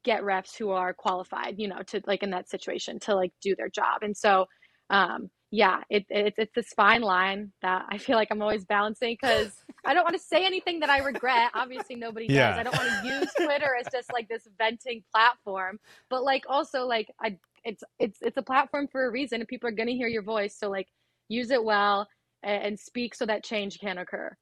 get 0.04 0.22
refs 0.22 0.56
who 0.56 0.70
are 0.70 0.92
qualified, 0.92 1.54
you 1.58 1.68
know, 1.68 1.82
to 1.86 2.02
like 2.06 2.22
in 2.22 2.30
that 2.30 2.48
situation 2.48 2.98
to 3.00 3.14
like 3.14 3.32
do 3.40 3.54
their 3.56 3.68
job. 3.68 4.02
And 4.02 4.16
so, 4.16 4.46
um, 4.90 5.30
yeah, 5.50 5.82
it, 5.90 6.06
it, 6.08 6.34
it's 6.38 6.54
this 6.54 6.72
fine 6.74 7.02
line 7.02 7.52
that 7.60 7.84
I 7.90 7.98
feel 7.98 8.16
like 8.16 8.28
I'm 8.30 8.40
always 8.40 8.64
balancing 8.64 9.16
because 9.20 9.52
I 9.84 9.94
don't 9.94 10.02
want 10.02 10.16
to 10.16 10.22
say 10.22 10.46
anything 10.46 10.80
that 10.80 10.88
I 10.88 10.98
regret. 10.98 11.50
Obviously, 11.54 11.94
nobody 11.94 12.26
does. 12.26 12.36
Yeah. 12.36 12.56
I 12.56 12.62
don't 12.62 12.76
want 12.76 12.88
to 12.88 13.08
use 13.08 13.28
Twitter 13.36 13.76
as 13.78 13.86
just 13.92 14.12
like 14.12 14.28
this 14.28 14.48
venting 14.56 15.04
platform, 15.14 15.78
but 16.08 16.24
like 16.24 16.44
also 16.48 16.86
like 16.86 17.08
I, 17.20 17.36
it's 17.64 17.84
it's 17.98 18.18
it's 18.22 18.38
a 18.38 18.42
platform 18.42 18.88
for 18.90 19.06
a 19.06 19.10
reason, 19.10 19.40
and 19.40 19.48
people 19.48 19.68
are 19.68 19.72
gonna 19.72 19.92
hear 19.92 20.08
your 20.08 20.22
voice. 20.22 20.56
So 20.58 20.70
like, 20.70 20.88
use 21.28 21.50
it 21.50 21.62
well 21.62 22.08
and, 22.42 22.64
and 22.64 22.80
speak 22.80 23.14
so 23.14 23.26
that 23.26 23.44
change 23.44 23.78
can 23.78 23.98
occur. 23.98 24.34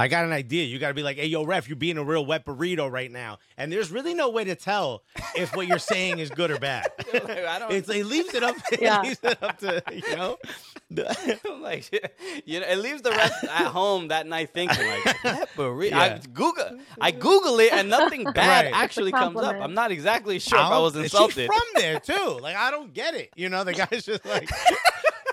I 0.00 0.08
got 0.08 0.24
an 0.24 0.32
idea. 0.32 0.64
You 0.64 0.78
got 0.78 0.88
to 0.88 0.94
be 0.94 1.02
like, 1.02 1.18
hey, 1.18 1.26
yo, 1.26 1.44
ref, 1.44 1.68
you're 1.68 1.76
being 1.76 1.98
a 1.98 2.02
real 2.02 2.24
wet 2.24 2.46
burrito 2.46 2.90
right 2.90 3.10
now. 3.10 3.38
And 3.58 3.70
there's 3.70 3.90
really 3.90 4.14
no 4.14 4.30
way 4.30 4.44
to 4.44 4.54
tell 4.54 5.02
if 5.36 5.54
what 5.54 5.66
you're 5.66 5.78
saying 5.78 6.20
is 6.20 6.30
good 6.30 6.50
or 6.50 6.58
bad. 6.58 6.88
I 7.12 7.58
don't. 7.58 7.70
It's, 7.70 7.86
it 7.90 8.06
leaves 8.06 8.32
it 8.34 8.42
up. 8.42 8.56
Yeah. 8.80 9.00
It 9.00 9.04
leaves 9.04 9.18
it 9.22 9.42
up 9.42 9.58
to, 9.58 9.82
you 9.92 10.16
know? 10.16 10.38
like 11.60 11.92
you 12.46 12.60
know, 12.60 12.66
it 12.66 12.76
leaves 12.78 13.02
the 13.02 13.10
rest 13.10 13.44
at 13.44 13.66
home 13.66 14.08
that 14.08 14.26
night 14.26 14.50
thinking 14.52 14.84
like 14.86 15.22
"Wet 15.24 15.48
burrito." 15.56 15.90
Yeah. 15.90 16.00
I 16.00 16.20
Google, 16.32 16.78
I 17.00 17.10
Google 17.12 17.60
it, 17.60 17.72
and 17.72 17.88
nothing 17.88 18.24
bad 18.24 18.64
Right. 18.64 18.74
actually 18.74 19.12
comes 19.12 19.36
up. 19.38 19.54
I'm 19.60 19.74
not 19.74 19.92
exactly 19.92 20.40
sure 20.40 20.58
if 20.58 20.64
I 20.64 20.78
was 20.80 20.96
insulted. 20.96 21.34
She's 21.34 21.46
from 21.46 21.62
there 21.76 22.00
too. 22.00 22.38
Like 22.40 22.56
I 22.56 22.72
don't 22.72 22.92
get 22.92 23.14
it. 23.14 23.30
You 23.36 23.48
know, 23.50 23.62
the 23.62 23.72
guy's 23.74 24.04
just 24.04 24.24
like. 24.24 24.50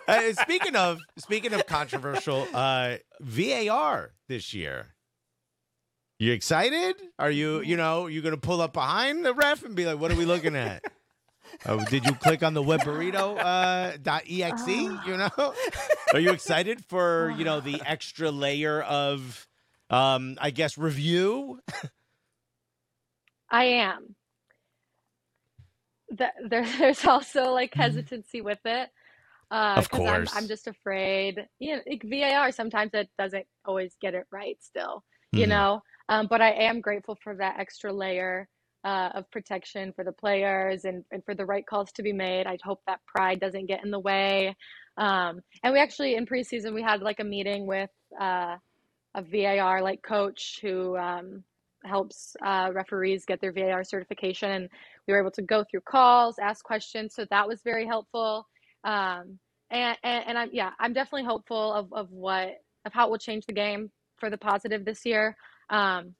Uh, 0.07 0.33
speaking 0.33 0.75
of 0.75 0.99
speaking 1.17 1.53
of 1.53 1.65
controversial, 1.65 2.47
uh, 2.53 2.95
VAR 3.19 4.13
this 4.27 4.53
year. 4.53 4.93
You 6.19 6.31
excited? 6.31 6.95
Are 7.19 7.29
you 7.29 7.61
you 7.61 7.77
know 7.77 8.07
you 8.07 8.21
gonna 8.21 8.37
pull 8.37 8.61
up 8.61 8.73
behind 8.73 9.25
the 9.25 9.33
ref 9.33 9.63
and 9.63 9.75
be 9.75 9.85
like, 9.85 9.99
what 9.99 10.11
are 10.11 10.15
we 10.15 10.25
looking 10.25 10.55
at? 10.55 10.83
Oh, 11.65 11.83
did 11.85 12.05
you 12.05 12.13
click 12.13 12.43
on 12.43 12.53
the 12.53 12.61
web 12.61 12.81
burrito 12.81 13.37
uh, 13.37 13.97
dot 14.01 14.23
exe? 14.29 14.67
You 14.67 15.17
know, 15.17 15.53
are 16.13 16.19
you 16.19 16.31
excited 16.31 16.83
for 16.85 17.33
you 17.37 17.45
know 17.45 17.59
the 17.59 17.81
extra 17.85 18.31
layer 18.31 18.81
of, 18.81 19.47
um, 19.89 20.37
I 20.39 20.51
guess 20.51 20.77
review? 20.77 21.59
I 23.49 23.63
am. 23.65 24.15
Th- 26.17 26.31
there, 26.47 26.65
there's 26.77 27.05
also 27.05 27.51
like 27.51 27.73
hesitancy 27.73 28.41
with 28.41 28.59
it. 28.65 28.89
Uh, 29.49 29.77
Of 29.77 29.89
'cause 29.89 30.05
I'm, 30.05 30.27
course. 30.27 30.33
I'm 30.33 30.47
just 30.47 30.67
afraid. 30.67 31.47
You 31.59 31.77
know, 31.77 31.81
like 31.87 32.03
VAR 32.03 32.51
sometimes 32.51 32.93
it 32.93 33.09
doesn't 33.17 33.45
always 33.65 33.95
get 34.01 34.13
it 34.13 34.25
right. 34.31 34.61
Still, 34.61 35.03
you 35.35 35.45
Mhm. 35.45 35.49
know. 35.49 35.81
Um, 36.09 36.27
but 36.27 36.41
I 36.41 36.51
am 36.51 36.81
grateful 36.81 37.15
for 37.23 37.35
that 37.35 37.59
extra 37.59 37.91
layer 37.93 38.47
uh, 38.83 39.09
of 39.15 39.29
protection 39.31 39.93
for 39.93 40.03
the 40.03 40.11
players 40.11 40.85
and, 40.85 41.03
and 41.11 41.23
for 41.25 41.33
the 41.35 41.45
right 41.45 41.65
calls 41.65 41.91
to 41.93 42.03
be 42.03 42.13
made. 42.13 42.45
I 42.47 42.57
hope 42.63 42.81
that 42.87 42.99
pride 43.05 43.39
doesn't 43.39 43.65
get 43.67 43.83
in 43.83 43.91
the 43.91 43.99
way. 43.99 44.55
Um, 44.97 45.41
and 45.63 45.73
we 45.73 45.79
actually 45.79 46.15
in 46.15 46.25
preseason 46.25 46.73
we 46.73 46.81
had 46.81 47.01
like 47.01 47.19
a 47.19 47.23
meeting 47.23 47.67
with 47.67 47.89
uh, 48.19 48.57
a 49.15 49.21
VAR 49.21 49.81
like 49.81 50.01
coach 50.03 50.59
who 50.61 50.97
um, 50.97 51.43
helps 51.85 52.35
uh, 52.45 52.71
referees 52.73 53.25
get 53.25 53.39
their 53.41 53.53
VAR 53.53 53.83
certification, 53.83 54.51
and 54.51 54.69
we 55.07 55.13
were 55.13 55.19
able 55.21 55.31
to 55.31 55.41
go 55.41 55.63
through 55.69 55.81
calls, 55.81 56.37
ask 56.39 56.63
questions. 56.65 57.15
So 57.15 57.25
that 57.29 57.47
was 57.47 57.61
very 57.63 57.85
helpful. 57.85 58.47
Um, 58.83 59.39
and, 59.69 59.97
and 60.03 60.23
and 60.27 60.37
I'm 60.37 60.49
yeah, 60.53 60.71
I'm 60.79 60.93
definitely 60.93 61.25
hopeful 61.25 61.73
of 61.73 61.91
of 61.93 62.11
what 62.11 62.61
of 62.85 62.93
how 62.93 63.07
it 63.07 63.11
will 63.11 63.17
change 63.17 63.45
the 63.45 63.53
game 63.53 63.91
for 64.17 64.29
the 64.29 64.37
positive 64.37 64.85
this 64.85 65.05
year. 65.05 65.35
Um, 65.69 66.15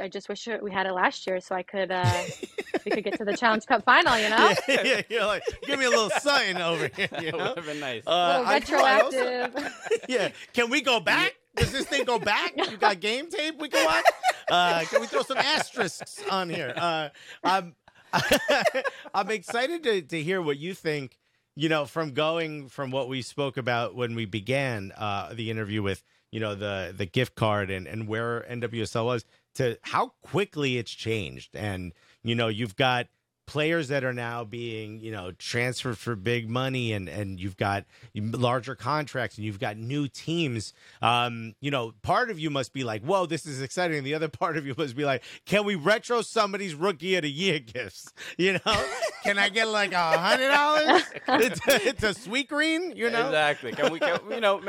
I 0.00 0.08
just 0.08 0.28
wish 0.28 0.48
we 0.62 0.72
had 0.72 0.86
it 0.86 0.92
last 0.92 1.26
year 1.26 1.40
so 1.40 1.54
I 1.54 1.62
could 1.62 1.90
uh, 1.92 2.22
we 2.84 2.90
could 2.90 3.04
get 3.04 3.16
to 3.18 3.24
the 3.24 3.36
Challenge 3.36 3.64
Cup 3.66 3.84
final. 3.84 4.16
You 4.18 4.28
know, 4.30 4.52
yeah, 4.68 4.82
yeah, 4.84 5.02
you're 5.08 5.26
like, 5.26 5.42
give 5.62 5.78
me 5.78 5.84
a 5.84 5.90
little 5.90 6.10
something 6.10 6.56
over 6.56 6.88
here. 6.96 7.08
You 7.20 7.30
That 7.32 7.34
would 7.36 7.56
have 7.58 7.66
been 7.66 7.80
nice. 7.80 8.02
Uh, 8.06 8.10
a 8.46 8.54
little 8.58 8.84
I- 8.84 8.90
I 8.90 9.00
also- 9.00 9.18
retroactive. 9.18 10.00
yeah. 10.08 10.28
Can 10.52 10.70
we 10.70 10.80
go 10.80 10.98
back? 11.00 11.34
Does 11.56 11.70
this 11.70 11.86
thing 11.86 12.04
go 12.04 12.18
back? 12.18 12.54
You 12.70 12.76
got 12.76 12.98
game 12.98 13.28
tape 13.30 13.60
we 13.60 13.68
can 13.68 13.84
watch? 13.84 14.04
Uh, 14.50 14.80
can 14.90 15.00
we 15.00 15.06
throw 15.06 15.22
some 15.22 15.38
asterisks 15.38 16.20
on 16.28 16.48
here? 16.50 16.72
Uh, 16.76 17.08
I'm, 17.44 17.76
I'm 19.14 19.30
excited 19.30 19.82
to, 19.84 20.02
to 20.02 20.22
hear 20.22 20.42
what 20.42 20.58
you 20.58 20.74
think, 20.74 21.18
you 21.56 21.68
know, 21.68 21.84
from 21.84 22.12
going 22.12 22.68
from 22.68 22.90
what 22.90 23.08
we 23.08 23.22
spoke 23.22 23.56
about 23.56 23.94
when 23.94 24.14
we 24.14 24.24
began 24.24 24.92
uh, 24.96 25.32
the 25.32 25.50
interview 25.50 25.82
with, 25.82 26.02
you 26.30 26.40
know, 26.40 26.54
the, 26.54 26.92
the 26.96 27.06
gift 27.06 27.34
card 27.34 27.70
and, 27.70 27.86
and 27.86 28.08
where 28.08 28.44
NWSL 28.50 29.04
was 29.04 29.24
to 29.54 29.78
how 29.82 30.12
quickly 30.22 30.78
it's 30.78 30.90
changed. 30.90 31.54
And, 31.54 31.92
you 32.22 32.34
know, 32.34 32.48
you've 32.48 32.76
got 32.76 33.06
players 33.46 33.88
that 33.88 34.04
are 34.04 34.12
now 34.12 34.44
being 34.44 34.98
you 35.00 35.10
know 35.10 35.32
transferred 35.32 35.98
for 35.98 36.16
big 36.16 36.48
money 36.48 36.92
and 36.92 37.08
and 37.08 37.38
you've 37.40 37.56
got 37.56 37.84
larger 38.14 38.74
contracts 38.74 39.36
and 39.36 39.44
you've 39.44 39.60
got 39.60 39.76
new 39.76 40.08
teams 40.08 40.72
um 41.02 41.54
you 41.60 41.70
know 41.70 41.92
part 42.02 42.30
of 42.30 42.38
you 42.38 42.50
must 42.50 42.72
be 42.72 42.84
like 42.84 43.02
whoa 43.02 43.26
this 43.26 43.46
is 43.46 43.60
exciting. 43.60 44.04
The 44.04 44.14
other 44.14 44.28
part 44.28 44.56
of 44.56 44.66
you 44.66 44.74
must 44.76 44.96
be 44.96 45.04
like 45.04 45.22
can 45.44 45.64
we 45.64 45.74
retro 45.74 46.22
somebody's 46.22 46.74
rookie 46.74 47.16
of 47.16 47.22
the 47.22 47.30
year 47.30 47.58
gifts? 47.58 48.12
You 48.36 48.54
know? 48.54 48.84
Can 49.22 49.38
i 49.38 49.48
get 49.48 49.68
like 49.68 49.92
a 49.92 50.18
hundred 50.18 50.48
dollars? 50.48 51.02
It's, 51.28 51.60
it's 51.66 52.02
a 52.02 52.14
Sweetgreen? 52.28 52.96
You 52.96 53.10
know? 53.10 53.26
Exactly. 53.26 53.72
Can 53.72 53.92
we, 53.92 53.98
can, 53.98 54.18
you 54.30 54.40
know, 54.40 54.60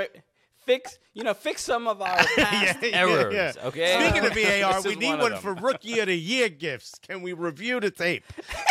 fix, 0.65 0.99
you 1.13 1.23
know, 1.23 1.33
fix 1.33 1.63
some 1.63 1.87
of 1.87 2.01
our 2.01 2.17
past 2.37 2.77
Yeah, 2.81 2.87
yeah, 2.89 2.99
errors. 2.99 3.33
yeah. 3.33 3.67
Okay. 3.67 3.99
Speaking 3.99 4.25
of 4.25 4.33
VAR, 4.33 4.73
This 4.83 4.85
we 4.85 4.95
need 4.95 5.13
of 5.13 5.19
one 5.21 5.35
for 5.37 5.53
Rookie 5.53 5.99
of 5.99 6.07
the 6.07 6.17
Year 6.17 6.49
gifts. 6.49 6.93
Can 7.01 7.21
we 7.21 7.33
review 7.33 7.79
the 7.79 7.91
tape? 7.91 8.23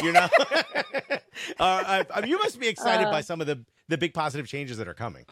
You 0.03 0.13
know, 0.13 0.29
uh, 1.11 1.19
I, 1.59 2.07
I 2.15 2.21
mean, 2.21 2.31
you 2.31 2.39
must 2.39 2.59
be 2.61 2.69
excited 2.69 3.07
Uh, 3.07 3.11
by 3.11 3.21
some 3.21 3.41
of 3.41 3.47
the 3.47 3.65
the 3.89 3.99
big 3.99 4.15
positive 4.15 4.47
changes 4.47 4.77
that 4.79 4.89
are 4.89 4.95
coming. 4.95 5.27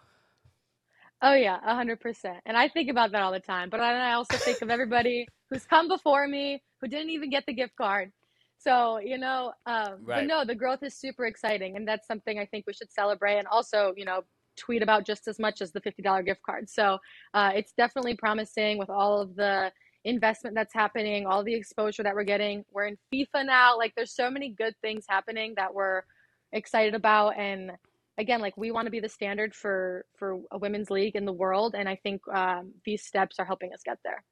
Oh 1.23 1.35
yeah, 1.35 1.59
a 1.65 1.75
hundred 1.75 2.01
percent. 2.01 2.39
And 2.47 2.57
I 2.57 2.69
think 2.69 2.91
about 2.91 3.13
that 3.13 3.23
all 3.23 3.33
the 3.33 3.41
time. 3.41 3.71
But 3.71 3.79
then 3.79 3.95
I 3.97 4.13
also 4.15 4.37
think 4.39 4.61
of 4.61 4.71
everybody 4.71 5.27
who's 5.51 5.65
come 5.65 5.89
before 5.89 6.27
me 6.27 6.63
who 6.81 6.89
didn't 6.89 7.11
even 7.11 7.31
get 7.31 7.45
the 7.47 7.53
gift 7.53 7.77
card. 7.77 8.13
So 8.59 8.99
you 8.99 9.19
know, 9.19 9.53
um, 9.67 9.99
but 10.01 10.07
Right. 10.17 10.27
no, 10.27 10.45
the 10.45 10.55
growth 10.55 10.83
is 10.83 10.95
super 10.97 11.27
exciting, 11.27 11.77
and 11.77 11.87
that's 11.87 12.07
something 12.07 12.39
I 12.39 12.47
think 12.47 12.65
we 12.67 12.73
should 12.73 12.91
celebrate, 12.93 13.39
and 13.39 13.47
also 13.47 13.95
you 13.97 14.05
know 14.05 14.23
tweet 14.63 14.83
about 14.83 15.05
just 15.05 15.27
as 15.29 15.39
much 15.39 15.61
as 15.61 15.73
the 15.73 15.81
fifty 15.81 16.03
dollar 16.03 16.23
gift 16.23 16.43
card. 16.43 16.71
So 16.71 16.99
uh, 17.35 17.51
it's 17.55 17.73
definitely 17.73 18.17
promising 18.17 18.79
with 18.79 18.91
all 18.91 19.21
of 19.21 19.35
the 19.35 19.73
investment 20.05 20.55
that's 20.55 20.75
happening, 20.75 21.27
all 21.27 21.45
the 21.45 21.55
exposure 21.55 22.03
that 22.03 22.15
we're 22.15 22.25
getting. 22.25 22.65
We're 22.73 22.87
in 22.87 22.99
FIFA 23.13 23.47
now. 23.47 23.77
Like 23.77 23.93
there's 23.97 24.15
so 24.15 24.31
many 24.31 24.51
good 24.51 24.75
things 24.83 25.05
happening 25.09 25.55
that 25.57 25.73
we're 25.73 26.03
excited 26.53 26.95
about 26.95 27.31
and 27.39 27.73
again 28.19 28.41
like 28.41 28.57
we 28.57 28.71
want 28.71 28.87
to 28.87 28.91
be 28.91 29.01
the 29.01 29.09
standard 29.09 29.55
for 29.55 30.05
for 30.19 30.39
a 30.51 30.59
women's 30.59 30.91
league 30.91 31.17
in 31.17 31.25
the 31.25 31.33
world 31.33 31.75
and 31.77 31.89
i 31.89 31.97
think 31.97 32.21
um, 32.29 32.73
these 32.85 33.03
steps 33.03 33.37
are 33.39 33.45
helping 33.45 33.73
us 33.73 33.81
get 33.85 33.99
there 34.05 34.23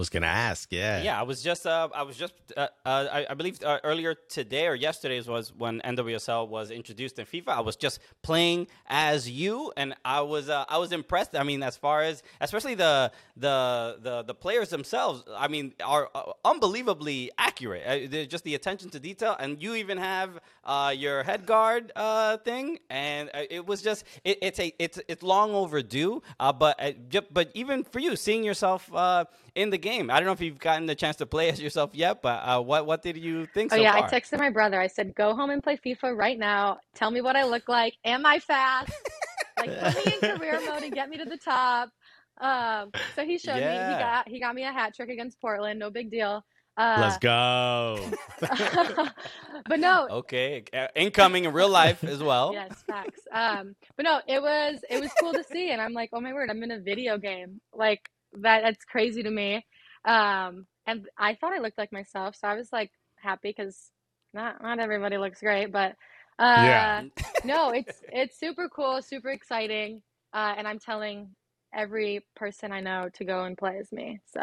Was 0.00 0.08
gonna 0.08 0.28
ask, 0.28 0.72
yeah, 0.72 1.02
Yeah, 1.02 1.20
I 1.20 1.24
was 1.24 1.42
just, 1.42 1.66
uh, 1.66 1.90
I 1.94 2.04
was 2.04 2.16
just, 2.16 2.32
uh, 2.56 2.68
uh, 2.86 3.06
I, 3.12 3.26
I 3.28 3.34
believe 3.34 3.62
uh, 3.62 3.80
earlier 3.84 4.14
today 4.14 4.66
or 4.66 4.74
yesterday's 4.74 5.28
was 5.28 5.52
when 5.52 5.82
NWSL 5.82 6.48
was 6.48 6.70
introduced 6.70 7.18
in 7.18 7.26
FIFA. 7.26 7.48
I 7.48 7.60
was 7.60 7.76
just 7.76 8.00
playing 8.22 8.68
as 8.86 9.28
you, 9.28 9.74
and 9.76 9.94
I 10.02 10.22
was, 10.22 10.48
uh, 10.48 10.64
I 10.70 10.78
was 10.78 10.92
impressed. 10.92 11.36
I 11.36 11.42
mean, 11.42 11.62
as 11.62 11.76
far 11.76 12.00
as, 12.00 12.22
especially 12.40 12.76
the 12.76 13.12
the 13.36 13.98
the, 14.00 14.22
the 14.22 14.34
players 14.34 14.70
themselves, 14.70 15.22
I 15.36 15.48
mean, 15.48 15.74
are 15.84 16.08
uh, 16.14 16.32
unbelievably 16.46 17.32
accurate. 17.36 18.30
Just 18.30 18.44
the 18.44 18.54
attention 18.54 18.88
to 18.94 18.98
detail, 18.98 19.36
and 19.38 19.62
you 19.62 19.74
even 19.74 19.98
have 19.98 20.30
your 20.96 21.24
head 21.24 21.44
guard 21.44 21.92
thing, 22.42 22.78
and 22.88 23.30
it 23.50 23.66
was 23.66 23.82
just, 23.82 24.04
it, 24.24 24.38
it's 24.40 24.60
a, 24.60 24.72
it's 24.78 24.98
it's 25.08 25.22
long 25.22 25.50
overdue. 25.52 26.22
But 26.38 26.74
but 27.38 27.50
even 27.52 27.84
for 27.84 27.98
you, 27.98 28.16
seeing 28.16 28.44
yourself 28.44 28.90
in 29.54 29.68
the 29.68 29.78
game, 29.78 29.89
I 29.90 30.20
don't 30.20 30.24
know 30.26 30.32
if 30.32 30.40
you've 30.40 30.58
gotten 30.58 30.86
the 30.86 30.94
chance 30.94 31.16
to 31.16 31.26
play 31.26 31.50
as 31.50 31.60
yourself 31.66 31.90
yet, 31.94 32.22
but 32.22 32.40
uh, 32.44 32.60
what 32.60 32.86
what 32.86 33.02
did 33.02 33.16
you 33.16 33.46
think 33.46 33.72
oh 33.72 33.76
so 33.76 33.82
yeah 33.82 33.92
far? 33.92 34.06
i 34.06 34.10
texted 34.10 34.38
my 34.38 34.50
brother 34.50 34.80
i 34.80 34.86
said 34.86 35.14
go 35.14 35.34
home 35.34 35.50
and 35.50 35.62
play 35.62 35.76
fifa 35.76 36.16
right 36.16 36.38
now 36.38 36.78
tell 36.94 37.10
me 37.10 37.20
what 37.20 37.36
i 37.36 37.44
look 37.44 37.68
like 37.68 37.94
am 38.04 38.24
i 38.26 38.38
fast 38.38 38.92
like 39.58 39.78
put 39.80 39.94
me 40.06 40.12
in 40.12 40.20
career 40.36 40.60
mode 40.66 40.82
and 40.82 40.94
get 40.94 41.08
me 41.08 41.16
to 41.16 41.24
the 41.24 41.36
top 41.36 41.90
um, 42.40 42.90
so 43.14 43.24
he 43.24 43.36
showed 43.36 43.56
me 43.56 43.60
he 43.60 43.98
got 43.98 44.28
he 44.28 44.40
got 44.40 44.54
me 44.54 44.64
a 44.64 44.72
hat 44.72 44.94
trick 44.94 45.10
against 45.10 45.40
portland 45.40 45.78
no 45.78 45.90
big 45.90 46.10
deal 46.10 46.44
uh, 46.76 46.96
Let's 46.98 47.18
go. 47.18 47.98
but 49.68 49.80
no 49.80 50.06
Okay, 50.10 50.64
uh, 50.72 50.86
incoming 50.94 51.44
in 51.44 51.52
real 51.52 51.68
life 51.68 52.02
as 52.04 52.22
well. 52.22 52.52
Yes, 52.54 52.82
facts. 52.86 53.20
Um, 53.32 53.74
but 53.96 54.04
no, 54.04 54.20
it 54.26 54.40
was 54.40 54.78
it 54.88 54.98
was 54.98 55.10
cool 55.20 55.34
to 55.34 55.44
see, 55.44 55.72
and 55.72 55.80
I'm 55.82 55.92
like, 55.92 56.08
oh 56.14 56.20
my 56.20 56.32
word, 56.32 56.48
I'm 56.48 56.62
in 56.62 56.70
a 56.70 56.78
video 56.78 57.18
game. 57.18 57.60
Like 57.74 58.08
that, 58.34 58.62
that's 58.62 58.84
crazy 58.84 59.22
to 59.22 59.30
me. 59.30 59.66
Um, 60.04 60.66
and 60.86 61.08
I 61.18 61.34
thought 61.34 61.52
I 61.52 61.58
looked 61.58 61.78
like 61.78 61.92
myself, 61.92 62.36
so 62.36 62.48
I 62.48 62.54
was 62.54 62.72
like 62.72 62.90
happy 63.16 63.50
because 63.56 63.90
not 64.32 64.62
not 64.62 64.78
everybody 64.78 65.18
looks 65.18 65.40
great, 65.40 65.72
but 65.72 65.96
uh, 66.38 67.02
Yeah. 67.02 67.02
no, 67.44 67.70
it's 67.72 68.02
it's 68.10 68.38
super 68.38 68.68
cool, 68.68 69.02
super 69.02 69.30
exciting, 69.30 70.02
uh, 70.32 70.54
and 70.56 70.66
I'm 70.66 70.78
telling 70.78 71.34
every 71.74 72.26
person 72.36 72.72
I 72.72 72.80
know 72.80 73.08
to 73.14 73.24
go 73.24 73.44
and 73.44 73.56
play 73.58 73.78
as 73.78 73.92
me. 73.92 74.20
So 74.32 74.40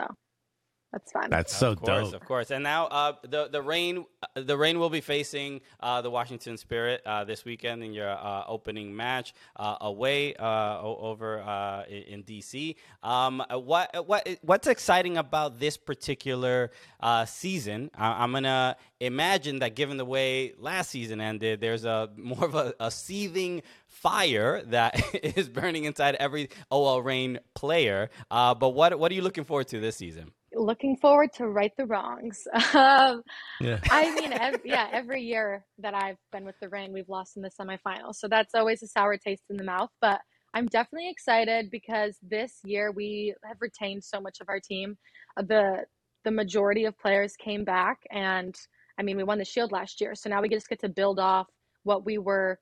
That's 0.97 1.12
fun. 1.12 1.29
That's 1.29 1.55
so 1.55 1.71
of 1.73 1.79
course, 1.79 2.12
dope. 2.12 2.21
of 2.21 2.27
course. 2.27 2.49
And 2.49 2.63
now 2.63 2.88
uh, 2.88 3.13
the 3.21 3.49
the 3.49 3.62
rain 3.62 4.05
uh, 4.36 4.41
the 4.41 4.57
rain 4.57 4.79
will 4.79 4.89
be 4.89 5.01
facing 5.01 5.62
uh, 5.79 6.01
the 6.01 6.10
Washington 6.10 6.57
Spirit 6.57 7.01
uh, 7.05 7.23
this 7.23 7.45
weekend 7.45 7.83
in 7.83 7.93
your 7.93 8.10
uh, 8.10 8.45
opening 8.47 8.95
match 8.95 9.36
uh, 9.57 9.75
away 9.81 10.33
uh, 10.36 10.81
over 10.81 11.39
uh, 11.41 11.83
in, 11.88 12.01
in 12.03 12.23
DC. 12.23 12.75
Um, 13.03 13.43
what 13.51 14.07
what 14.07 14.27
what's 14.41 14.65
exciting 14.67 15.17
about 15.17 15.60
this 15.60 15.77
particular 15.77 16.71
uh, 16.99 17.25
season? 17.25 17.91
I, 17.95 18.23
I'm 18.23 18.31
gonna 18.31 18.75
imagine 18.99 19.60
that 19.60 19.75
given 19.75 19.97
the 19.97 20.05
way 20.05 20.53
last 20.57 20.89
season 20.89 21.21
ended, 21.21 21.62
there's 21.62 21.86
a 21.86 22.10
more 22.17 22.45
of 22.45 22.55
a, 22.55 22.73
a 22.79 22.89
seething 22.89 23.62
fire 23.88 24.63
that 24.67 24.99
is 25.38 25.49
burning 25.49 25.86
inside 25.86 26.15
every 26.15 26.49
OL 26.71 27.01
Reign 27.01 27.39
player. 27.53 28.10
Uh, 28.31 28.53
but 28.55 28.69
what 28.69 28.97
what 28.97 29.12
are 29.12 29.15
you 29.15 29.21
looking 29.21 29.43
forward 29.43 29.67
to 29.69 29.79
this 29.79 29.95
season? 29.95 30.31
Looking 30.53 30.95
forward 30.97 31.33
to 31.33 31.47
right 31.47 31.71
the 31.77 31.86
wrongs. 31.86 32.47
um, 32.73 33.21
Yeah. 33.60 33.79
I 33.89 34.13
mean, 34.15 34.31
ev- 34.33 34.62
yeah, 34.65 34.88
every 34.91 35.21
year 35.21 35.65
that 35.79 35.93
I've 35.93 36.17
been 36.31 36.45
with 36.45 36.55
the 36.62 36.69
Reign, 36.69 36.93
we've 36.93 37.10
lost 37.10 37.36
in 37.36 37.41
the 37.43 37.49
semifinals. 37.51 38.15
So 38.15 38.27
that's 38.27 38.55
always 38.55 38.81
a 38.81 38.88
sour 38.88 39.17
taste 39.17 39.43
in 39.49 39.57
the 39.57 39.63
mouth. 39.63 39.89
But 40.01 40.21
I'm 40.53 40.67
definitely 40.67 41.10
excited 41.10 41.69
because 41.69 42.17
this 42.21 42.60
year 42.63 42.91
we 42.91 43.36
have 43.43 43.57
retained 43.60 44.03
so 44.03 44.19
much 44.21 44.39
of 44.41 44.49
our 44.49 44.60
team. 44.60 44.97
Uh, 45.38 45.43
The 45.43 45.86
the 46.23 46.31
majority 46.31 46.83
of 46.86 46.97
players 46.97 47.36
came 47.38 47.63
back, 47.63 47.99
and 48.12 48.53
I 48.99 49.03
mean, 49.03 49.15
we 49.15 49.23
won 49.23 49.38
the 49.38 49.45
Shield 49.45 49.71
last 49.71 50.01
year, 50.01 50.13
so 50.15 50.29
now 50.29 50.41
we 50.41 50.49
just 50.49 50.67
get 50.67 50.79
to 50.81 50.89
build 50.89 51.19
off 51.19 51.47
what 51.83 52.05
we 52.05 52.17
were 52.17 52.60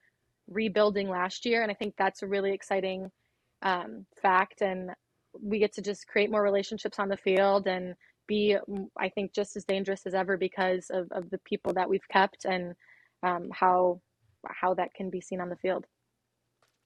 rebuilding 0.47 1.09
last 1.09 1.45
year, 1.45 1.63
and 1.63 1.71
I 1.71 1.73
think 1.73 1.95
that's 1.97 2.21
a 2.21 2.27
really 2.27 2.53
exciting 2.53 3.09
um, 3.63 4.05
fact. 4.21 4.61
And 4.61 4.91
we 5.41 5.59
get 5.59 5.73
to 5.73 5.81
just 5.81 6.07
create 6.07 6.31
more 6.31 6.41
relationships 6.41 6.99
on 6.99 7.09
the 7.09 7.17
field 7.17 7.67
and 7.67 7.95
be, 8.27 8.57
mm, 8.69 8.87
I 8.97 9.09
think, 9.09 9.33
just 9.33 9.55
as 9.55 9.63
dangerous 9.65 10.05
as 10.05 10.13
ever 10.13 10.37
because 10.37 10.89
of, 10.89 11.11
of 11.11 11.29
the 11.29 11.37
people 11.39 11.73
that 11.73 11.89
we've 11.89 12.07
kept 12.09 12.45
and 12.45 12.75
um, 13.23 13.49
how 13.51 14.01
how 14.47 14.75
that 14.75 14.93
can 14.93 15.09
be 15.09 15.21
seen 15.21 15.41
on 15.41 15.49
the 15.49 15.55
field. 15.55 15.85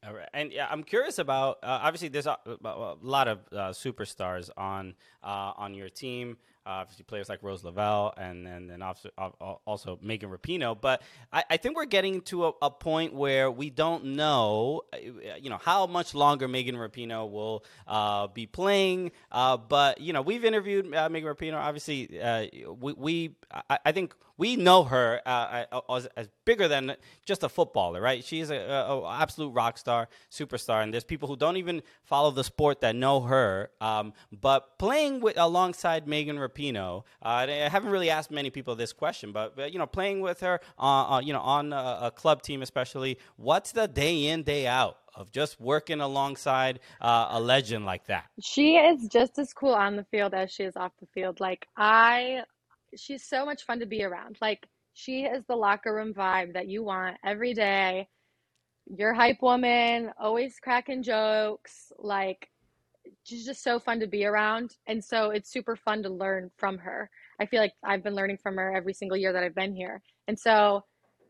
All 0.06 0.14
right. 0.14 0.30
And 0.34 0.52
yeah, 0.54 0.68
I'm 0.70 0.84
curious 0.84 1.20
about. 1.20 1.58
Uh, 1.62 1.80
obviously, 1.82 2.08
there's 2.08 2.28
a, 2.28 2.38
a 2.46 2.96
lot 3.02 3.28
of 3.28 3.40
uh, 3.52 3.70
superstars 3.72 4.50
on 4.56 4.96
uh, 5.24 5.52
on 5.58 5.74
your 5.74 5.90
team. 5.90 6.38
Uh, 6.70 6.74
obviously, 6.74 7.04
players 7.04 7.30
like 7.30 7.42
Rose 7.42 7.64
Lavelle 7.64 8.14
and 8.16 8.48
and 8.48 8.70
then 8.70 8.84
also, 8.84 9.10
also 9.66 9.98
Megan 10.04 10.30
Rapinoe. 10.30 10.80
But 10.80 11.02
I, 11.34 11.44
I 11.50 11.58
think 11.58 11.76
we're 11.76 11.86
getting 11.86 12.22
to 12.24 12.46
a, 12.46 12.52
a 12.62 12.70
point 12.70 13.12
where 13.16 13.50
we 13.50 13.72
don't 13.72 14.06
know, 14.06 14.84
uh, 14.94 14.98
you 15.42 15.50
know, 15.50 15.58
how 15.58 15.88
much 15.88 16.14
longer 16.14 16.48
Megan 16.48 16.76
Rapinoe 16.76 17.28
will 17.32 17.66
uh, 17.88 18.28
be 18.28 18.46
playing. 18.46 19.12
Uh, 19.32 19.58
but 19.58 20.00
you 20.00 20.14
know, 20.14 20.22
we've 20.22 20.46
interviewed 20.46 20.94
uh, 20.94 21.10
Megan 21.10 21.34
Rapinoe. 21.34 21.56
Obviously, 21.56 22.22
uh, 22.22 22.46
we, 22.80 22.94
we 22.94 23.36
I, 23.52 23.80
I 23.86 23.92
think 23.92 24.14
we 24.38 24.56
know 24.56 24.84
her 24.86 25.22
as, 25.26 26.08
as 26.16 26.30
bigger 26.46 26.70
than 26.70 26.96
just 27.26 27.44
a 27.44 27.50
footballer, 27.50 28.00
right? 28.00 28.24
She's 28.24 28.50
a, 28.50 28.56
a, 28.56 29.02
a 29.02 29.20
absolute 29.20 29.50
rock 29.50 29.78
star, 29.78 30.08
superstar, 30.32 30.82
and 30.82 30.94
there's 30.94 31.04
people 31.04 31.28
who 31.28 31.36
don't 31.36 31.58
even 31.58 31.82
follow 32.04 32.32
the 32.32 32.46
sport 32.46 32.80
that 32.80 32.96
know 32.96 33.20
her. 33.22 33.70
Um, 33.82 34.14
but 34.32 34.80
playing 34.80 35.20
with 35.20 35.38
alongside 35.38 36.08
Megan 36.08 36.38
Rapinoe, 36.38 36.59
uh, 36.60 37.02
I 37.22 37.70
haven't 37.72 37.92
really 37.92 38.10
asked 38.10 38.32
many 38.32 38.50
people 38.50 38.76
this 38.76 38.94
question, 38.94 39.32
but, 39.32 39.56
but 39.56 39.72
you 39.74 39.80
know, 39.80 39.88
playing 39.88 40.22
with 40.22 40.42
her, 40.42 40.60
uh, 40.78 41.16
uh, 41.16 41.22
you 41.24 41.34
know, 41.34 41.40
on 41.40 41.74
a, 41.74 42.00
a 42.04 42.12
club 42.12 42.42
team 42.42 42.62
especially, 42.62 43.18
what's 43.38 43.72
the 43.72 43.88
day 43.88 44.28
in 44.28 44.44
day 44.44 44.68
out? 44.68 44.98
Of 45.16 45.32
just 45.32 45.60
working 45.60 46.00
alongside 46.00 46.80
uh, 47.02 47.28
a 47.32 47.42
legend 47.42 47.86
like 47.86 48.06
that. 48.06 48.26
She 48.40 48.78
is 48.78 49.08
just 49.10 49.38
as 49.38 49.54
cool 49.54 49.74
on 49.74 49.98
the 49.98 50.06
field 50.06 50.34
as 50.34 50.50
she 50.52 50.64
is 50.64 50.78
off 50.78 50.94
the 51.02 51.08
field. 51.08 51.40
Like 51.42 51.68
I, 51.76 52.44
she's 52.96 53.24
so 53.24 53.44
much 53.44 53.66
fun 53.66 53.80
to 53.80 53.86
be 53.86 54.04
around. 54.04 54.38
Like 54.40 54.66
she 54.94 55.24
is 55.24 55.44
the 55.48 55.56
locker 55.56 55.94
room 55.94 56.14
vibe 56.14 56.54
that 56.54 56.68
you 56.70 56.84
want 56.84 57.18
every 57.26 57.54
day. 57.54 58.08
Your 58.86 59.14
hype 59.14 59.42
woman, 59.42 60.12
always 60.20 60.60
cracking 60.62 61.04
jokes. 61.04 61.92
Like 61.98 62.49
she's 63.24 63.46
just 63.46 63.64
so 63.64 63.80
fun 63.80 64.00
to 64.00 64.08
be 64.08 64.26
around, 64.26 64.76
and 64.88 65.04
so 65.04 65.32
it's 65.32 65.52
super 65.52 65.76
fun 65.76 66.04
to 66.04 66.10
learn 66.10 66.52
from 66.58 66.78
her. 66.80 67.10
I 67.40 67.46
feel 67.46 67.62
like 67.62 67.74
I've 67.84 68.04
been 68.04 68.16
learning 68.16 68.38
from 68.42 68.56
her 68.58 68.76
every 68.76 68.94
single 68.94 69.18
year 69.18 69.34
that 69.34 69.44
I've 69.44 69.56
been 69.56 69.76
here, 69.76 70.02
and 70.28 70.38
so 70.40 70.84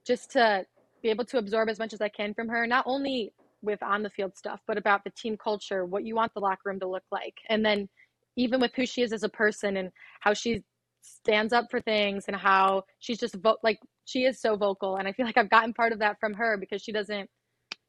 just 0.05 0.31
to 0.31 0.65
be 1.01 1.09
able 1.09 1.25
to 1.25 1.37
absorb 1.37 1.69
as 1.69 1.79
much 1.79 1.93
as 1.93 2.01
I 2.01 2.09
can 2.09 2.33
from 2.33 2.49
her, 2.49 2.65
not 2.67 2.85
only 2.87 3.33
with 3.61 3.81
on 3.83 4.03
the 4.03 4.09
field 4.09 4.35
stuff, 4.37 4.61
but 4.67 4.77
about 4.77 5.03
the 5.03 5.11
team 5.11 5.37
culture, 5.37 5.85
what 5.85 6.05
you 6.05 6.15
want 6.15 6.33
the 6.33 6.39
locker 6.39 6.61
room 6.65 6.79
to 6.79 6.87
look 6.87 7.03
like. 7.11 7.35
And 7.49 7.65
then 7.65 7.89
even 8.35 8.59
with 8.59 8.71
who 8.75 8.85
she 8.85 9.01
is 9.01 9.13
as 9.13 9.23
a 9.23 9.29
person 9.29 9.77
and 9.77 9.91
how 10.21 10.33
she 10.33 10.63
stands 11.01 11.53
up 11.53 11.65
for 11.69 11.81
things 11.81 12.25
and 12.27 12.35
how 12.35 12.83
she's 12.99 13.17
just 13.19 13.35
vo- 13.35 13.57
like 13.63 13.79
she 14.05 14.25
is 14.25 14.41
so 14.41 14.55
vocal 14.55 14.97
and 14.97 15.07
I 15.07 15.13
feel 15.13 15.25
like 15.25 15.37
I've 15.37 15.49
gotten 15.49 15.73
part 15.73 15.93
of 15.93 15.99
that 15.99 16.17
from 16.19 16.33
her 16.33 16.57
because 16.57 16.81
she 16.81 16.91
doesn't 16.91 17.29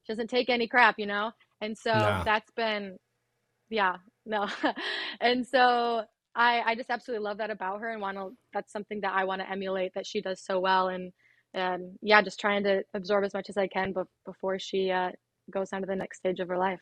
she 0.03 0.13
doesn't 0.13 0.29
take 0.31 0.49
any 0.51 0.67
crap, 0.67 0.97
you 0.99 1.07
know? 1.07 1.33
And 1.61 1.77
so 1.77 1.91
No. 1.91 2.23
that's 2.25 2.51
been 2.53 2.97
yeah, 3.71 3.97
no. 4.27 4.49
and 5.21 5.47
so 5.47 6.03
I 6.35 6.63
I 6.67 6.75
just 6.75 6.91
absolutely 6.91 7.25
love 7.25 7.39
that 7.39 7.51
about 7.51 7.81
her 7.81 7.91
and 7.91 8.01
want 8.01 8.17
to 8.17 8.31
that's 8.53 8.73
something 8.73 9.01
that 9.01 9.15
I 9.15 9.25
want 9.25 9.41
to 9.41 9.51
emulate 9.51 9.95
that 9.95 10.07
she 10.07 10.21
does 10.21 10.43
so 10.45 10.61
well 10.61 10.89
and 10.89 11.13
and 11.55 11.99
yeah, 12.03 12.23
just 12.23 12.39
trying 12.39 12.63
to 12.65 12.83
absorb 12.95 13.25
as 13.25 13.35
much 13.35 13.49
as 13.49 13.57
I 13.57 13.67
can 13.67 13.93
bef- 13.93 14.07
before 14.25 14.59
she 14.59 14.91
uh, 14.91 15.11
goes 15.51 15.73
on 15.73 15.81
to 15.81 15.87
the 15.87 15.97
next 15.97 16.19
stage 16.19 16.39
of 16.39 16.49
her 16.49 16.59
life. 16.59 16.81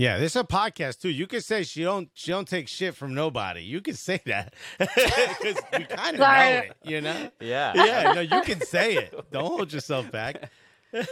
Yeah, 0.00 0.18
this 0.18 0.34
is 0.34 0.36
a 0.36 0.44
podcast 0.44 1.00
too. 1.00 1.10
You 1.10 1.26
could 1.26 1.44
say 1.44 1.62
she 1.62 1.82
don't 1.82 2.08
she 2.14 2.30
don't 2.30 2.48
take 2.48 2.68
shit 2.68 2.94
from 2.94 3.14
nobody. 3.14 3.62
You 3.62 3.82
could 3.82 3.98
say 3.98 4.20
that 4.24 4.54
because 4.78 5.56
we 5.76 5.84
kind 5.84 6.14
of 6.14 6.20
know 6.20 6.62
it, 6.64 6.72
you 6.84 7.02
know. 7.02 7.30
Yeah. 7.38 7.72
Yeah, 7.74 8.12
no, 8.14 8.20
you 8.22 8.40
can 8.44 8.62
say 8.62 8.94
it. 8.94 9.14
Don't 9.30 9.44
hold 9.44 9.72
yourself 9.74 10.10
back. 10.10 10.50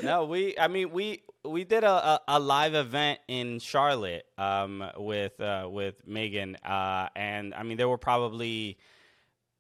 No, 0.02 0.24
we. 0.24 0.58
I 0.58 0.68
mean, 0.68 0.90
we 0.90 1.22
we 1.44 1.64
did 1.64 1.84
a, 1.84 1.90
a, 1.90 2.20
a 2.28 2.40
live 2.40 2.74
event 2.74 3.20
in 3.28 3.58
Charlotte 3.58 4.26
um, 4.36 4.84
with 4.96 5.40
uh, 5.40 5.68
with 5.70 6.06
Megan, 6.06 6.56
uh, 6.64 7.08
and 7.14 7.54
I 7.54 7.62
mean, 7.62 7.76
there 7.76 7.88
were 7.88 7.98
probably 7.98 8.78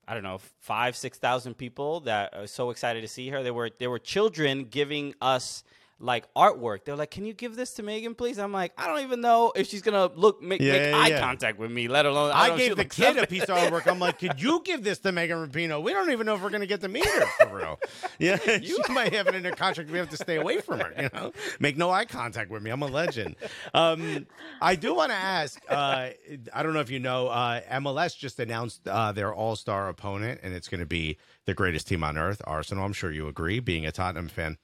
I 0.06 0.14
don't 0.14 0.22
know 0.22 0.40
five 0.60 0.96
six 0.96 1.18
thousand 1.18 1.54
people 1.54 2.00
that 2.00 2.34
are 2.34 2.46
so 2.46 2.70
excited 2.70 3.02
to 3.02 3.08
see 3.08 3.28
her. 3.28 3.42
There 3.42 3.54
were 3.54 3.70
there 3.78 3.90
were 3.90 3.98
children 3.98 4.64
giving 4.64 5.14
us 5.20 5.64
like 6.00 6.32
artwork. 6.34 6.84
They're 6.84 6.96
like, 6.96 7.10
"Can 7.10 7.24
you 7.24 7.32
give 7.34 7.56
this 7.56 7.74
to 7.74 7.82
Megan, 7.82 8.14
please?" 8.14 8.38
I'm 8.38 8.52
like, 8.52 8.72
"I 8.78 8.86
don't 8.86 9.00
even 9.00 9.20
know 9.20 9.52
if 9.56 9.66
she's 9.68 9.82
gonna 9.82 10.10
look 10.14 10.40
make, 10.42 10.60
Yeah, 10.60 10.72
make 10.72 10.82
yeah, 10.92 10.96
eye 10.98 11.06
yeah. 11.08 11.20
contact 11.20 11.58
with 11.58 11.70
me, 11.70 11.88
let 11.88 12.06
alone." 12.06 12.30
I, 12.32 12.50
if 12.50 12.56
gave 12.58 12.76
the 12.76 12.84
kid 12.84 13.16
a 13.16 13.26
piece 13.26 13.44
of 13.44 13.48
artwork. 13.58 13.86
I'm 13.90 13.98
like, 13.98 14.18
could 14.18 14.40
you 14.40 14.62
give 14.64 14.84
this 14.84 14.98
to 15.00 15.12
Megan 15.12 15.38
Rapinoe? 15.48 15.82
We 15.82 15.92
don't 15.92 16.10
even 16.10 16.26
know 16.26 16.34
if 16.36 16.42
we're 16.42 16.50
gonna 16.50 16.66
get 16.66 16.80
to 16.82 16.88
meet 16.88 17.06
her 17.06 17.26
for 17.40 17.56
real. 17.56 17.78
Yeah, 18.20 18.36
she 18.60 18.76
might 18.90 19.12
have 19.14 19.28
it 19.28 19.36
in 19.36 19.44
her 19.44 19.52
contract. 19.52 19.90
We 19.90 19.98
have 19.98 20.10
to 20.10 20.16
stay 20.16 20.36
away 20.36 20.60
from 20.60 20.80
her. 20.80 20.92
You 21.00 21.08
know, 21.12 21.32
make 21.60 21.76
no 21.76 21.90
eye 21.90 22.04
contact 22.04 22.50
with 22.50 22.62
me. 22.62 22.70
I'm 22.70 22.82
a 22.82 22.86
legend. 22.86 23.36
Um, 23.74 24.26
I 24.60 24.74
do 24.74 24.92
want 24.94 25.10
to 25.10 25.16
ask. 25.16 25.60
Uh, 25.68 26.10
I 26.52 26.62
don't 26.62 26.74
know 26.74 26.80
if 26.80 26.90
you 26.90 26.98
know, 26.98 27.28
uh, 27.28 27.60
MLS 27.80 28.16
just 28.16 28.40
announced 28.40 28.88
uh, 28.88 29.12
their 29.12 29.32
All 29.32 29.54
Star 29.54 29.88
opponent, 29.88 30.40
and 30.42 30.52
it's 30.52 30.68
going 30.68 30.80
to 30.80 30.86
be 30.86 31.16
the 31.44 31.54
greatest 31.54 31.86
team 31.86 32.02
on 32.02 32.18
earth, 32.18 32.42
Arsenal. 32.44 32.84
I'm 32.84 32.92
sure 32.92 33.12
you 33.12 33.28
agree, 33.28 33.60
being 33.60 33.86
a 33.86 33.92
Tottenham 33.92 34.28
fan. 34.28 34.58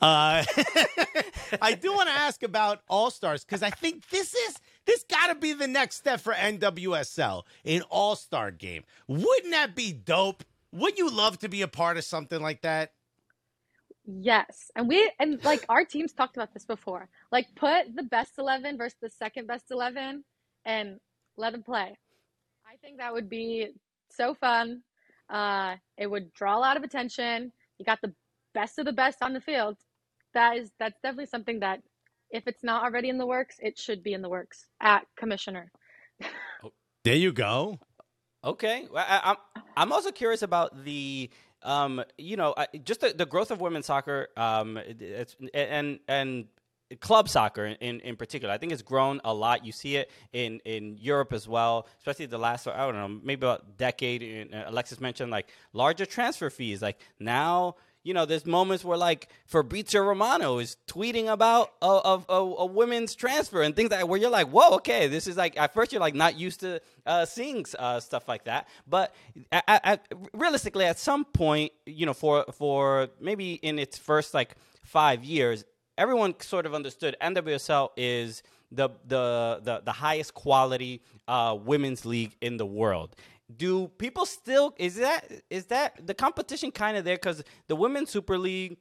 Uh, 0.00 0.44
I 1.62 1.74
do 1.74 1.92
want 1.92 2.08
to 2.08 2.14
ask 2.14 2.42
about 2.42 2.82
All 2.88 3.10
Stars 3.10 3.44
because 3.44 3.62
I 3.62 3.70
think 3.70 4.08
this 4.10 4.34
is 4.34 4.58
this 4.86 5.04
got 5.04 5.28
to 5.28 5.34
be 5.34 5.52
the 5.52 5.68
next 5.68 5.96
step 5.96 6.20
for 6.20 6.32
NWSL, 6.32 7.42
an 7.64 7.82
All 7.90 8.16
Star 8.16 8.50
game. 8.50 8.84
Wouldn't 9.08 9.52
that 9.52 9.74
be 9.74 9.92
dope? 9.92 10.44
Wouldn't 10.72 10.98
you 10.98 11.10
love 11.10 11.38
to 11.40 11.48
be 11.48 11.62
a 11.62 11.68
part 11.68 11.96
of 11.96 12.04
something 12.04 12.40
like 12.42 12.62
that? 12.62 12.92
Yes. 14.06 14.70
And 14.76 14.88
we 14.88 15.10
and 15.18 15.42
like 15.44 15.64
our 15.68 15.84
teams 15.84 16.12
talked 16.12 16.36
about 16.36 16.52
this 16.52 16.66
before. 16.66 17.08
Like 17.32 17.46
put 17.54 17.94
the 17.94 18.02
best 18.02 18.32
11 18.38 18.76
versus 18.76 18.98
the 19.00 19.08
second 19.08 19.46
best 19.46 19.70
11 19.70 20.24
and 20.66 20.98
let 21.36 21.52
them 21.52 21.62
play. 21.62 21.96
I 22.66 22.76
think 22.82 22.98
that 22.98 23.12
would 23.12 23.30
be 23.30 23.68
so 24.10 24.34
fun. 24.34 24.82
Uh 25.30 25.76
it 25.96 26.06
would 26.06 26.34
draw 26.34 26.58
a 26.58 26.60
lot 26.60 26.76
of 26.76 26.82
attention. 26.82 27.52
You 27.78 27.84
got 27.86 28.00
the 28.02 28.12
best 28.54 28.78
of 28.78 28.86
the 28.86 28.92
best 28.92 29.18
on 29.22 29.32
the 29.32 29.40
field. 29.40 29.76
That 30.32 30.56
is 30.56 30.70
that's 30.78 31.00
definitely 31.02 31.26
something 31.26 31.60
that 31.60 31.82
if 32.30 32.46
it's 32.46 32.64
not 32.64 32.82
already 32.84 33.08
in 33.08 33.18
the 33.18 33.26
works, 33.26 33.56
it 33.60 33.78
should 33.78 34.02
be 34.02 34.14
in 34.14 34.22
the 34.22 34.28
works 34.28 34.66
at 34.80 35.06
commissioner. 35.16 35.70
There 37.04 37.14
you 37.14 37.32
go. 37.32 37.78
Okay, 38.42 38.86
well, 38.90 39.04
I, 39.06 39.20
I'm 39.30 39.36
I'm 39.76 39.92
also 39.92 40.10
curious 40.10 40.42
about 40.42 40.84
the 40.84 41.30
um 41.62 42.02
you 42.18 42.36
know 42.36 42.54
I, 42.56 42.66
just 42.84 43.00
the, 43.00 43.12
the 43.12 43.26
growth 43.26 43.50
of 43.50 43.60
women's 43.60 43.86
soccer 43.86 44.28
um 44.36 44.78
it's 44.78 45.36
and 45.54 45.98
and 46.08 46.46
club 47.00 47.28
soccer 47.28 47.66
in, 47.66 48.00
in 48.00 48.16
particular. 48.16 48.52
I 48.52 48.58
think 48.58 48.72
it's 48.72 48.82
grown 48.82 49.20
a 49.24 49.32
lot. 49.32 49.64
You 49.64 49.72
see 49.72 49.96
it 49.96 50.10
in, 50.32 50.60
in 50.64 50.96
Europe 50.98 51.32
as 51.32 51.48
well, 51.48 51.86
especially 51.98 52.26
the 52.26 52.38
last 52.38 52.66
I 52.66 52.84
don't 52.86 52.94
know 52.94 53.20
maybe 53.22 53.46
about 53.46 53.76
decade. 53.76 54.54
Uh, 54.54 54.64
Alexis 54.66 55.00
mentioned 55.00 55.30
like 55.30 55.48
larger 55.72 56.06
transfer 56.06 56.50
fees. 56.50 56.82
Like 56.82 56.98
now 57.18 57.76
you 58.04 58.12
know, 58.12 58.26
there's 58.26 58.44
moments 58.44 58.84
where 58.84 58.98
like 58.98 59.28
Fabrizio 59.46 60.02
Romano 60.02 60.58
is 60.58 60.76
tweeting 60.86 61.26
about 61.26 61.72
a, 61.80 62.22
a, 62.28 62.34
a, 62.34 62.66
women's 62.66 63.14
transfer 63.14 63.62
and 63.62 63.74
things 63.74 63.90
like 63.90 64.06
where 64.06 64.20
you're 64.20 64.30
like, 64.30 64.48
whoa, 64.48 64.74
okay, 64.76 65.08
this 65.08 65.26
is 65.26 65.38
like 65.38 65.58
at 65.58 65.72
first 65.72 65.90
you're 65.90 66.00
like 66.00 66.14
not 66.14 66.38
used 66.38 66.60
to 66.60 66.80
uh, 67.06 67.24
seeing 67.24 67.64
uh, 67.78 67.98
stuff 67.98 68.28
like 68.28 68.44
that, 68.44 68.68
but 68.86 69.14
at, 69.50 69.64
at, 69.68 70.08
realistically, 70.34 70.84
at 70.84 70.98
some 70.98 71.24
point, 71.24 71.72
you 71.86 72.04
know, 72.04 72.14
for 72.14 72.44
for 72.52 73.08
maybe 73.20 73.54
in 73.54 73.78
its 73.78 73.96
first 73.96 74.34
like 74.34 74.54
five 74.82 75.24
years, 75.24 75.64
everyone 75.96 76.38
sort 76.40 76.66
of 76.66 76.74
understood 76.74 77.16
NWSL 77.22 77.88
is 77.96 78.42
the 78.70 78.90
the 79.06 79.60
the, 79.62 79.80
the 79.82 79.92
highest 79.92 80.34
quality 80.34 81.00
uh, 81.26 81.56
women's 81.58 82.04
league 82.04 82.36
in 82.42 82.58
the 82.58 82.66
world 82.66 83.16
do 83.56 83.88
people 83.98 84.26
still 84.26 84.74
is 84.78 84.96
that 84.96 85.30
is 85.50 85.66
that 85.66 86.06
the 86.06 86.14
competition 86.14 86.70
kind 86.70 86.96
of 86.96 87.04
there 87.04 87.16
because 87.16 87.42
the 87.68 87.76
women's 87.76 88.10
super 88.10 88.38
league 88.38 88.76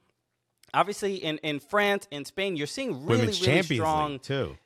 obviously 0.73 1.15
in 1.15 1.37
in 1.39 1.59
france 1.59 2.07
in 2.11 2.25
spain 2.25 2.55
you're 2.55 2.67
seeing 2.67 2.91
really 3.05 3.19
Women's 3.21 3.41
really 3.41 3.53
Champions 3.53 3.81
strong 3.81 4.11
League, 4.13 4.21
too. 4.21 4.57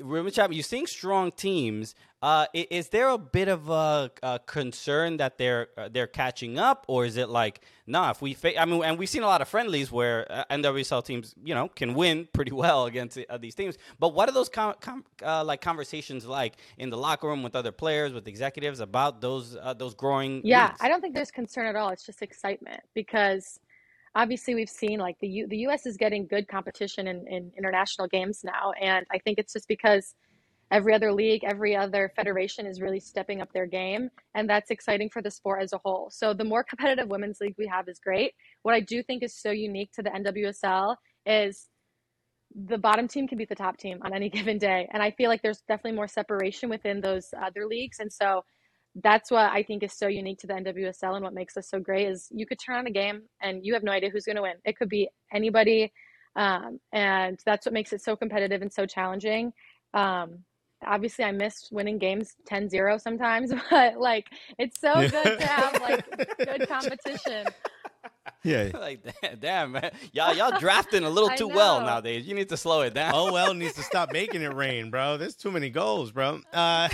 Women's 0.00 0.34
champion 0.34 0.56
you're 0.56 0.62
seeing 0.64 0.86
strong 0.86 1.30
teams 1.32 1.94
uh, 2.22 2.46
i- 2.54 2.66
is, 2.70 2.88
there 2.88 3.08
a 3.10 3.18
bit 3.18 3.48
of 3.48 3.68
a, 3.70 4.10
a 4.22 4.38
concern 4.46 5.16
that 5.18 5.38
they're 5.38 5.68
uh, 5.78 5.88
they're 5.88 6.06
catching 6.06 6.58
up 6.58 6.84
or 6.88 7.04
is 7.06 7.16
it 7.16 7.28
like 7.28 7.60
nah 7.86 8.10
if 8.10 8.20
we 8.22 8.34
fa- 8.34 8.60
i 8.60 8.64
mean 8.64 8.82
and 8.84 8.98
we've 8.98 9.08
seen 9.08 9.22
a 9.22 9.26
lot 9.26 9.40
of 9.42 9.48
friendlies 9.48 9.90
where 9.92 10.30
uh, 10.30 10.44
nwsl 10.50 11.04
teams 11.04 11.34
you 11.44 11.54
know 11.54 11.68
can 11.68 11.94
win 11.94 12.28
pretty 12.32 12.52
well 12.52 12.86
against 12.86 13.18
uh, 13.28 13.38
these 13.38 13.54
teams 13.54 13.76
but 13.98 14.14
what 14.14 14.28
are 14.28 14.32
those 14.32 14.48
com- 14.48 14.74
com- 14.80 15.04
uh, 15.24 15.44
like 15.44 15.60
conversations 15.60 16.26
like 16.26 16.56
in 16.78 16.90
the 16.90 16.96
locker 16.96 17.26
room 17.28 17.42
with 17.42 17.54
other 17.56 17.72
players 17.72 18.12
with 18.12 18.28
executives 18.28 18.80
about 18.80 19.20
those 19.20 19.56
uh, 19.56 19.72
those 19.74 19.94
growing 19.94 20.42
Yeah, 20.42 20.72
leagues? 20.72 20.80
I 20.80 20.88
don't 20.88 21.00
think 21.00 21.14
there's 21.14 21.30
concern 21.32 21.66
at 21.66 21.76
all. 21.76 21.90
It's 21.90 22.06
just 22.06 22.22
excitement 22.22 22.80
because 22.94 23.58
obviously 24.16 24.54
we've 24.54 24.70
seen 24.70 24.98
like 24.98 25.16
the 25.20 25.28
U- 25.28 25.46
the 25.46 25.58
US 25.68 25.86
is 25.86 25.96
getting 25.96 26.26
good 26.26 26.48
competition 26.48 27.06
in, 27.06 27.26
in 27.28 27.52
international 27.56 28.08
games 28.08 28.42
now, 28.42 28.72
and 28.80 29.06
I 29.12 29.18
think 29.18 29.38
it's 29.38 29.52
just 29.52 29.68
because 29.68 30.14
every 30.72 30.94
other 30.94 31.12
league, 31.12 31.44
every 31.44 31.76
other 31.76 32.10
federation 32.16 32.66
is 32.66 32.80
really 32.80 32.98
stepping 32.98 33.40
up 33.40 33.52
their 33.52 33.66
game, 33.66 34.10
and 34.34 34.48
that's 34.50 34.70
exciting 34.70 35.10
for 35.10 35.22
the 35.22 35.30
sport 35.30 35.62
as 35.62 35.72
a 35.72 35.78
whole. 35.84 36.08
So 36.10 36.32
the 36.34 36.44
more 36.44 36.64
competitive 36.64 37.08
women's 37.08 37.40
league 37.40 37.54
we 37.58 37.68
have 37.68 37.88
is 37.88 38.00
great. 38.00 38.32
What 38.62 38.74
I 38.74 38.80
do 38.80 39.02
think 39.02 39.22
is 39.22 39.34
so 39.36 39.50
unique 39.50 39.92
to 39.92 40.02
the 40.02 40.10
NWSL 40.10 40.96
is 41.26 41.68
the 42.54 42.78
bottom 42.78 43.06
team 43.06 43.28
can 43.28 43.36
beat 43.36 43.50
the 43.50 43.54
top 43.54 43.76
team 43.76 43.98
on 44.02 44.14
any 44.14 44.30
given 44.38 44.58
day. 44.58 44.88
And 44.92 45.02
I 45.02 45.10
feel 45.10 45.28
like 45.28 45.42
there's 45.42 45.60
definitely 45.68 45.96
more 45.96 46.08
separation 46.08 46.70
within 46.70 47.00
those 47.00 47.28
other 47.40 47.66
leagues. 47.66 47.98
And 48.00 48.10
so 48.10 48.44
that's 49.02 49.30
what 49.30 49.50
I 49.50 49.62
think 49.62 49.82
is 49.82 49.92
so 49.92 50.06
unique 50.06 50.38
to 50.40 50.46
the 50.46 50.54
NWSL 50.54 51.14
and 51.14 51.24
what 51.24 51.34
makes 51.34 51.56
us 51.56 51.68
so 51.68 51.78
great 51.78 52.08
is 52.08 52.28
you 52.30 52.46
could 52.46 52.58
turn 52.58 52.76
on 52.76 52.86
a 52.86 52.90
game 52.90 53.22
and 53.42 53.64
you 53.64 53.74
have 53.74 53.82
no 53.82 53.92
idea 53.92 54.10
who's 54.10 54.24
going 54.24 54.36
to 54.36 54.42
win. 54.42 54.54
It 54.64 54.76
could 54.76 54.88
be 54.88 55.08
anybody. 55.32 55.92
Um, 56.34 56.80
and 56.92 57.38
that's 57.44 57.66
what 57.66 57.72
makes 57.72 57.92
it 57.92 58.02
so 58.02 58.16
competitive 58.16 58.62
and 58.62 58.72
so 58.72 58.86
challenging. 58.86 59.52
Um, 59.92 60.44
obviously 60.84 61.24
I 61.24 61.32
miss 61.32 61.68
winning 61.70 61.98
games 61.98 62.34
10-0 62.50 63.00
sometimes, 63.00 63.52
but 63.70 63.98
like 63.98 64.28
it's 64.58 64.80
so 64.80 64.94
good 64.94 65.38
to 65.38 65.46
have 65.46 65.80
like 65.80 66.38
good 66.38 66.68
competition. 66.68 67.46
Yeah. 68.44 68.70
like 68.74 69.00
damn, 69.20 69.38
damn 69.38 69.72
man 69.72 69.90
y'all 70.12 70.34
y'all 70.34 70.58
drafting 70.58 71.04
a 71.04 71.10
little 71.10 71.30
I 71.30 71.36
too 71.36 71.48
well 71.48 71.80
nowadays 71.80 72.26
you 72.26 72.34
need 72.34 72.48
to 72.50 72.56
slow 72.56 72.82
it 72.82 72.94
down 72.94 73.12
Oh 73.14 73.32
well 73.32 73.54
needs 73.54 73.74
to 73.74 73.82
stop 73.82 74.12
making 74.12 74.42
it 74.42 74.54
rain, 74.54 74.90
bro. 74.90 75.16
There's 75.16 75.34
too 75.34 75.50
many 75.50 75.70
goals, 75.70 76.12
bro. 76.12 76.40
Uh, 76.52 76.88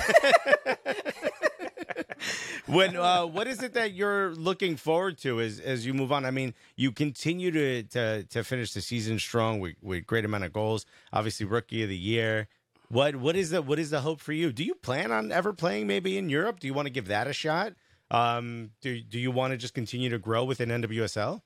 when 2.66 2.96
uh, 2.96 3.26
what 3.26 3.46
is 3.46 3.62
it 3.62 3.74
that 3.74 3.92
you're 3.92 4.30
looking 4.34 4.76
forward 4.76 5.18
to 5.18 5.40
as 5.40 5.60
as 5.60 5.86
you 5.86 5.94
move 5.94 6.12
on? 6.12 6.24
I 6.24 6.30
mean, 6.30 6.54
you 6.76 6.92
continue 6.92 7.50
to 7.50 7.82
to 7.84 8.24
to 8.24 8.44
finish 8.44 8.72
the 8.72 8.80
season 8.80 9.18
strong 9.18 9.60
with 9.60 9.74
with 9.82 10.06
great 10.06 10.24
amount 10.24 10.44
of 10.44 10.52
goals. 10.52 10.86
Obviously, 11.12 11.46
rookie 11.46 11.82
of 11.82 11.88
the 11.88 11.96
year. 11.96 12.48
What 12.88 13.16
what 13.16 13.36
is 13.36 13.50
the 13.50 13.62
what 13.62 13.78
is 13.78 13.90
the 13.90 14.00
hope 14.00 14.20
for 14.20 14.32
you? 14.32 14.52
Do 14.52 14.64
you 14.64 14.74
plan 14.74 15.12
on 15.12 15.32
ever 15.32 15.52
playing 15.52 15.86
maybe 15.86 16.18
in 16.18 16.28
Europe? 16.28 16.60
Do 16.60 16.66
you 16.66 16.74
want 16.74 16.86
to 16.86 16.92
give 16.92 17.08
that 17.08 17.26
a 17.26 17.32
shot? 17.32 17.74
Um, 18.10 18.70
do 18.80 19.00
do 19.00 19.18
you 19.18 19.30
want 19.30 19.52
to 19.52 19.56
just 19.56 19.74
continue 19.74 20.10
to 20.10 20.18
grow 20.18 20.44
within 20.44 20.68
NWSL? 20.68 21.40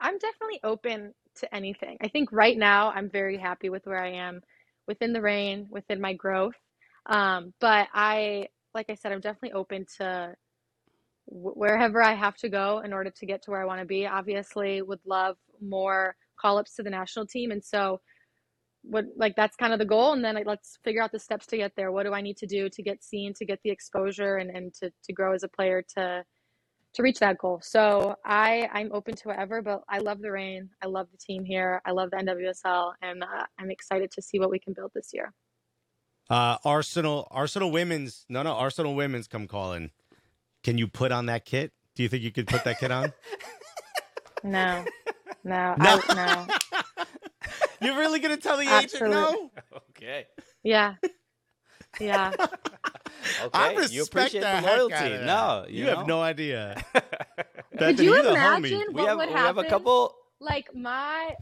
I'm 0.00 0.18
definitely 0.18 0.60
open 0.64 1.14
to 1.36 1.54
anything. 1.54 1.96
I 2.00 2.08
think 2.08 2.32
right 2.32 2.58
now 2.58 2.90
I'm 2.90 3.08
very 3.08 3.38
happy 3.38 3.68
with 3.68 3.86
where 3.86 4.02
I 4.02 4.12
am 4.14 4.42
within 4.86 5.12
the 5.12 5.20
Reign, 5.20 5.68
within 5.70 6.00
my 6.00 6.12
growth. 6.12 6.56
Um, 7.06 7.52
but 7.60 7.88
I, 7.94 8.48
like 8.74 8.90
I 8.90 8.94
said, 8.94 9.12
I'm 9.12 9.20
definitely 9.20 9.52
open 9.52 9.86
to 9.98 10.34
wherever 11.26 12.02
I 12.02 12.14
have 12.14 12.36
to 12.38 12.48
go 12.48 12.80
in 12.84 12.92
order 12.92 13.10
to 13.10 13.26
get 13.26 13.42
to 13.42 13.50
where 13.50 13.62
I 13.62 13.64
want 13.64 13.80
to 13.80 13.86
be. 13.86 14.06
Obviously, 14.06 14.82
would 14.82 15.00
love 15.04 15.36
more 15.60 16.16
call 16.40 16.58
ups 16.58 16.74
to 16.76 16.82
the 16.82 16.90
national 16.90 17.26
team. 17.26 17.50
And 17.50 17.64
so, 17.64 18.00
what 18.82 19.04
like 19.16 19.34
that's 19.36 19.56
kind 19.56 19.72
of 19.72 19.78
the 19.78 19.84
goal. 19.84 20.12
And 20.12 20.24
then 20.24 20.38
let's 20.44 20.78
figure 20.84 21.02
out 21.02 21.12
the 21.12 21.18
steps 21.18 21.46
to 21.48 21.56
get 21.56 21.72
there. 21.76 21.92
What 21.92 22.04
do 22.04 22.12
I 22.12 22.20
need 22.20 22.36
to 22.38 22.46
do 22.46 22.68
to 22.68 22.82
get 22.82 23.04
seen, 23.04 23.32
to 23.34 23.44
get 23.44 23.60
the 23.62 23.70
exposure, 23.70 24.36
and, 24.36 24.50
and 24.50 24.74
to, 24.74 24.90
to 25.04 25.12
grow 25.12 25.34
as 25.34 25.44
a 25.44 25.48
player 25.48 25.82
to 25.96 26.24
to 26.94 27.02
reach 27.02 27.18
that 27.20 27.38
goal. 27.38 27.60
So 27.62 28.16
I 28.24 28.68
I'm 28.72 28.90
open 28.92 29.16
to 29.16 29.28
whatever, 29.28 29.62
but 29.62 29.82
I 29.88 29.98
love 29.98 30.20
the 30.20 30.30
Reign. 30.30 30.68
I 30.82 30.86
love 30.86 31.08
the 31.10 31.18
team 31.18 31.44
here. 31.44 31.80
I 31.86 31.92
love 31.92 32.10
the 32.10 32.18
NWSL, 32.18 32.92
and 33.02 33.22
uh, 33.22 33.46
I'm 33.58 33.70
excited 33.70 34.10
to 34.12 34.22
see 34.22 34.38
what 34.38 34.50
we 34.50 34.58
can 34.58 34.74
build 34.74 34.92
this 34.94 35.10
year. 35.12 35.32
Uh, 36.32 36.56
Arsenal, 36.64 37.28
Arsenal 37.30 37.70
women's. 37.70 38.24
No, 38.30 38.42
no, 38.42 38.52
Arsenal 38.54 38.94
women's 38.94 39.28
come 39.28 39.46
calling. 39.46 39.90
Can 40.62 40.78
you 40.78 40.88
put 40.88 41.12
on 41.12 41.26
that 41.26 41.44
kit? 41.44 41.72
Do 41.94 42.02
you 42.02 42.08
think 42.08 42.22
you 42.22 42.32
could 42.32 42.46
put 42.46 42.64
that 42.64 42.80
kit 42.80 42.90
on? 42.90 43.12
No, 44.42 44.82
no, 45.44 45.74
No. 45.76 46.00
I, 46.08 46.46
no. 46.96 47.04
You're 47.86 47.98
really 47.98 48.18
gonna 48.20 48.38
tell 48.38 48.56
the 48.56 48.66
Absolute- 48.66 49.12
agent 49.12 49.12
no? 49.12 49.50
okay 49.88 50.26
Yeah, 50.62 50.94
yeah. 52.00 52.32
okay 52.38 53.50
I 53.52 53.86
you 53.90 54.04
appreciate 54.04 54.40
the 54.40 54.60
the 54.62 54.66
loyalty 54.66 54.94
out 54.94 55.12
of 55.12 55.20
that. 55.20 55.26
no 55.26 55.66
you, 55.68 55.84
you, 55.84 55.90
have 55.90 56.06
no 56.06 56.22
idea. 56.22 56.82
Could 57.78 57.98
you 58.00 58.22
the 58.22 58.30
imagine 58.30 58.80
homie. 58.80 58.92
what 58.92 58.94
we 58.94 59.04
have 59.04 59.18
would 59.18 59.28
we 59.28 59.32
happen? 59.34 59.46
have 59.56 59.58
a 59.58 59.64
couple 59.68 60.14
Like 60.40 60.74
my 60.74 61.34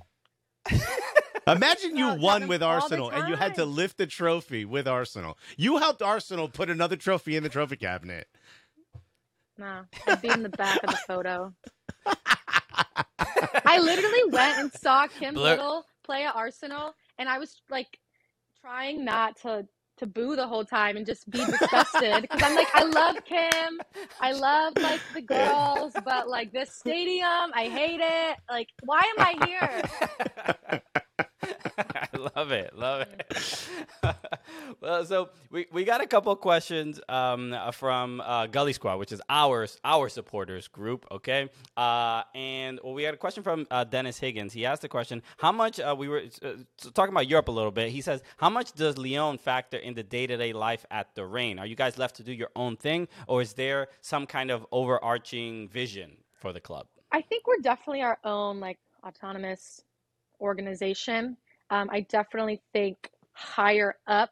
Imagine 1.56 1.96
you 1.96 2.06
That 2.06 2.18
won 2.20 2.48
with 2.48 2.62
Arsenal 2.62 3.10
and 3.10 3.28
you 3.28 3.36
had 3.36 3.54
to 3.56 3.64
lift 3.64 3.98
the 3.98 4.06
trophy 4.06 4.64
with 4.64 4.86
Arsenal. 4.88 5.38
You 5.56 5.78
helped 5.78 6.02
Arsenal 6.02 6.48
put 6.48 6.70
another 6.70 6.96
trophy 6.96 7.36
in 7.36 7.42
the 7.42 7.48
trophy 7.48 7.76
cabinet. 7.76 8.28
no, 9.58 9.82
I'd 10.06 10.22
be 10.22 10.28
in 10.28 10.42
the 10.42 10.48
back 10.50 10.82
of 10.82 10.90
the 10.90 10.96
photo. 11.06 11.52
I 13.66 13.78
literally 13.80 14.24
went 14.30 14.58
and 14.58 14.72
saw 14.72 15.06
Kim 15.06 15.34
Blur- 15.34 15.50
Little 15.50 15.86
play 16.02 16.24
at 16.24 16.34
Arsenal, 16.34 16.94
and 17.18 17.28
I 17.28 17.38
was 17.38 17.60
like 17.70 17.98
trying 18.60 19.04
not 19.04 19.36
to 19.42 19.66
to 19.98 20.06
boo 20.06 20.34
the 20.34 20.46
whole 20.46 20.64
time 20.64 20.96
and 20.96 21.04
just 21.04 21.28
be 21.30 21.44
disgusted 21.44 22.22
because 22.22 22.42
I'm 22.42 22.54
like, 22.54 22.74
I 22.74 22.84
love 22.84 23.16
Kim, 23.26 23.80
I 24.20 24.32
love 24.32 24.72
like 24.78 25.00
the 25.14 25.20
girls, 25.20 25.92
but 26.04 26.26
like 26.28 26.52
this 26.52 26.72
stadium, 26.72 27.52
I 27.54 27.68
hate 27.70 28.00
it. 28.02 28.38
Like, 28.48 28.68
why 28.82 29.00
am 29.18 29.18
I 29.18 29.46
here? 29.46 30.80
I 31.42 32.08
love 32.36 32.52
it, 32.52 32.76
love 32.76 33.06
it. 33.06 33.66
well, 34.80 35.04
so 35.04 35.30
we, 35.50 35.66
we 35.72 35.84
got 35.84 36.00
a 36.00 36.06
couple 36.06 36.34
questions 36.36 37.00
um, 37.08 37.56
from 37.72 38.20
uh, 38.20 38.46
Gully 38.46 38.72
Squad, 38.72 38.96
which 38.98 39.12
is 39.12 39.20
our 39.28 39.66
our 39.84 40.08
supporters 40.08 40.68
group. 40.68 41.06
Okay, 41.10 41.48
uh, 41.76 42.22
and 42.34 42.80
well, 42.82 42.94
we 42.94 43.02
had 43.02 43.14
a 43.14 43.16
question 43.16 43.42
from 43.42 43.66
uh, 43.70 43.84
Dennis 43.84 44.18
Higgins. 44.18 44.52
He 44.52 44.66
asked 44.66 44.82
the 44.82 44.88
question: 44.88 45.22
How 45.38 45.52
much 45.52 45.80
uh, 45.80 45.94
we 45.96 46.08
were 46.08 46.22
uh, 46.42 46.52
talking 46.94 47.12
about 47.12 47.28
Europe 47.28 47.48
a 47.48 47.52
little 47.52 47.70
bit? 47.70 47.90
He 47.90 48.00
says, 48.00 48.22
How 48.36 48.50
much 48.50 48.72
does 48.72 48.98
Lyon 48.98 49.38
factor 49.38 49.78
in 49.78 49.94
the 49.94 50.02
day 50.02 50.26
to 50.26 50.36
day 50.36 50.52
life 50.52 50.84
at 50.90 51.14
the 51.14 51.24
Reign? 51.24 51.58
Are 51.58 51.66
you 51.66 51.76
guys 51.76 51.98
left 51.98 52.16
to 52.16 52.22
do 52.22 52.32
your 52.32 52.50
own 52.56 52.76
thing, 52.76 53.08
or 53.26 53.42
is 53.42 53.54
there 53.54 53.88
some 54.00 54.26
kind 54.26 54.50
of 54.50 54.66
overarching 54.72 55.68
vision 55.68 56.16
for 56.32 56.52
the 56.52 56.60
club? 56.60 56.86
I 57.12 57.22
think 57.22 57.46
we're 57.46 57.58
definitely 57.62 58.02
our 58.02 58.18
own 58.24 58.60
like 58.60 58.78
autonomous 59.04 59.82
organization. 60.40 61.36
Um, 61.70 61.88
I 61.92 62.00
definitely 62.00 62.60
think 62.72 62.96
higher 63.32 63.94
up, 64.06 64.30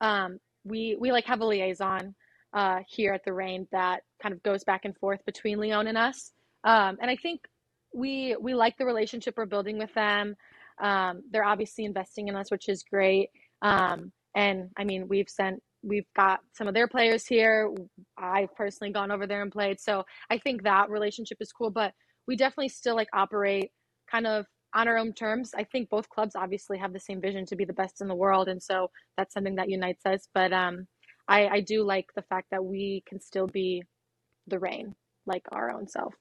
um, 0.00 0.38
we 0.64 0.96
we 1.00 1.12
like 1.12 1.24
have 1.26 1.40
a 1.40 1.46
liaison 1.46 2.14
uh, 2.52 2.78
here 2.88 3.12
at 3.12 3.24
the 3.24 3.32
Reign 3.32 3.66
that 3.72 4.00
kind 4.22 4.34
of 4.34 4.42
goes 4.42 4.64
back 4.64 4.84
and 4.84 4.96
forth 4.96 5.24
between 5.24 5.58
Lyon 5.58 5.86
and 5.86 5.98
us, 5.98 6.32
um, 6.64 6.98
and 7.00 7.10
I 7.10 7.16
think 7.16 7.40
we 7.94 8.36
we 8.40 8.54
like 8.54 8.76
the 8.76 8.84
relationship 8.84 9.34
we're 9.36 9.46
building 9.46 9.78
with 9.78 9.92
them. 9.94 10.34
Um, 10.82 11.22
they're 11.30 11.44
obviously 11.44 11.84
investing 11.84 12.28
in 12.28 12.36
us, 12.36 12.50
which 12.50 12.68
is 12.68 12.82
great. 12.82 13.30
Um, 13.62 14.12
and 14.34 14.68
I 14.76 14.84
mean, 14.84 15.08
we've 15.08 15.28
sent 15.28 15.62
we've 15.82 16.06
got 16.14 16.40
some 16.52 16.68
of 16.68 16.74
their 16.74 16.88
players 16.88 17.26
here. 17.26 17.72
I've 18.18 18.54
personally 18.54 18.92
gone 18.92 19.10
over 19.10 19.26
there 19.26 19.42
and 19.42 19.52
played, 19.52 19.80
so 19.80 20.04
I 20.30 20.38
think 20.38 20.64
that 20.64 20.90
relationship 20.90 21.38
is 21.40 21.52
cool. 21.52 21.70
But 21.70 21.92
we 22.26 22.36
definitely 22.36 22.68
still 22.68 22.96
like 22.96 23.08
operate 23.14 23.70
kind 24.10 24.26
of 24.26 24.46
on 24.74 24.88
our 24.88 24.98
own 24.98 25.12
terms. 25.12 25.52
I 25.56 25.64
think 25.64 25.88
both 25.88 26.08
clubs 26.08 26.36
obviously 26.36 26.78
have 26.78 26.92
the 26.92 27.00
same 27.00 27.20
vision 27.20 27.46
to 27.46 27.56
be 27.56 27.64
the 27.64 27.72
best 27.72 28.00
in 28.00 28.08
the 28.08 28.14
world, 28.14 28.48
and 28.48 28.62
so 28.62 28.90
that's 29.16 29.34
something 29.34 29.56
that 29.56 29.70
unites 29.70 30.04
us. 30.06 30.28
But 30.34 30.52
um, 30.52 30.86
I, 31.28 31.48
I 31.48 31.60
do 31.60 31.84
like 31.84 32.06
the 32.14 32.22
fact 32.22 32.48
that 32.50 32.64
we 32.64 33.02
can 33.06 33.20
still 33.20 33.46
be 33.46 33.82
the 34.46 34.58
Reign, 34.58 34.94
like 35.26 35.44
our 35.50 35.70
own 35.70 35.88
self. 35.88 36.14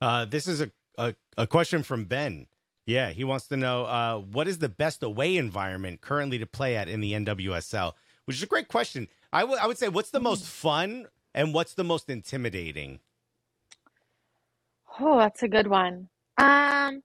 Uh, 0.00 0.24
this 0.24 0.46
is 0.48 0.60
a, 0.60 0.70
a, 0.98 1.14
a 1.36 1.46
question 1.46 1.82
from 1.82 2.04
Ben. 2.04 2.46
Yeah, 2.86 3.10
he 3.10 3.22
wants 3.22 3.46
to 3.48 3.56
know 3.56 3.84
uh, 3.84 4.18
what 4.18 4.48
is 4.48 4.58
the 4.58 4.68
best 4.68 5.02
away 5.02 5.36
environment 5.36 6.00
currently 6.00 6.38
to 6.38 6.46
play 6.46 6.76
at 6.76 6.88
in 6.88 7.00
the 7.00 7.12
NWSL, 7.12 7.92
which 8.24 8.36
is 8.36 8.42
a 8.42 8.46
great 8.46 8.68
question. 8.68 9.06
I 9.32 9.44
would 9.44 9.58
I 9.60 9.66
would 9.66 9.78
say 9.78 9.88
what's 9.88 10.10
the 10.10 10.20
most 10.20 10.44
fun 10.44 11.06
and 11.34 11.54
what's 11.54 11.74
the 11.74 11.84
most 11.84 12.10
intimidating? 12.10 13.00
Oh, 14.98 15.18
that's 15.18 15.42
a 15.42 15.48
good 15.48 15.68
one. 15.68 16.08
Um, 16.40 17.02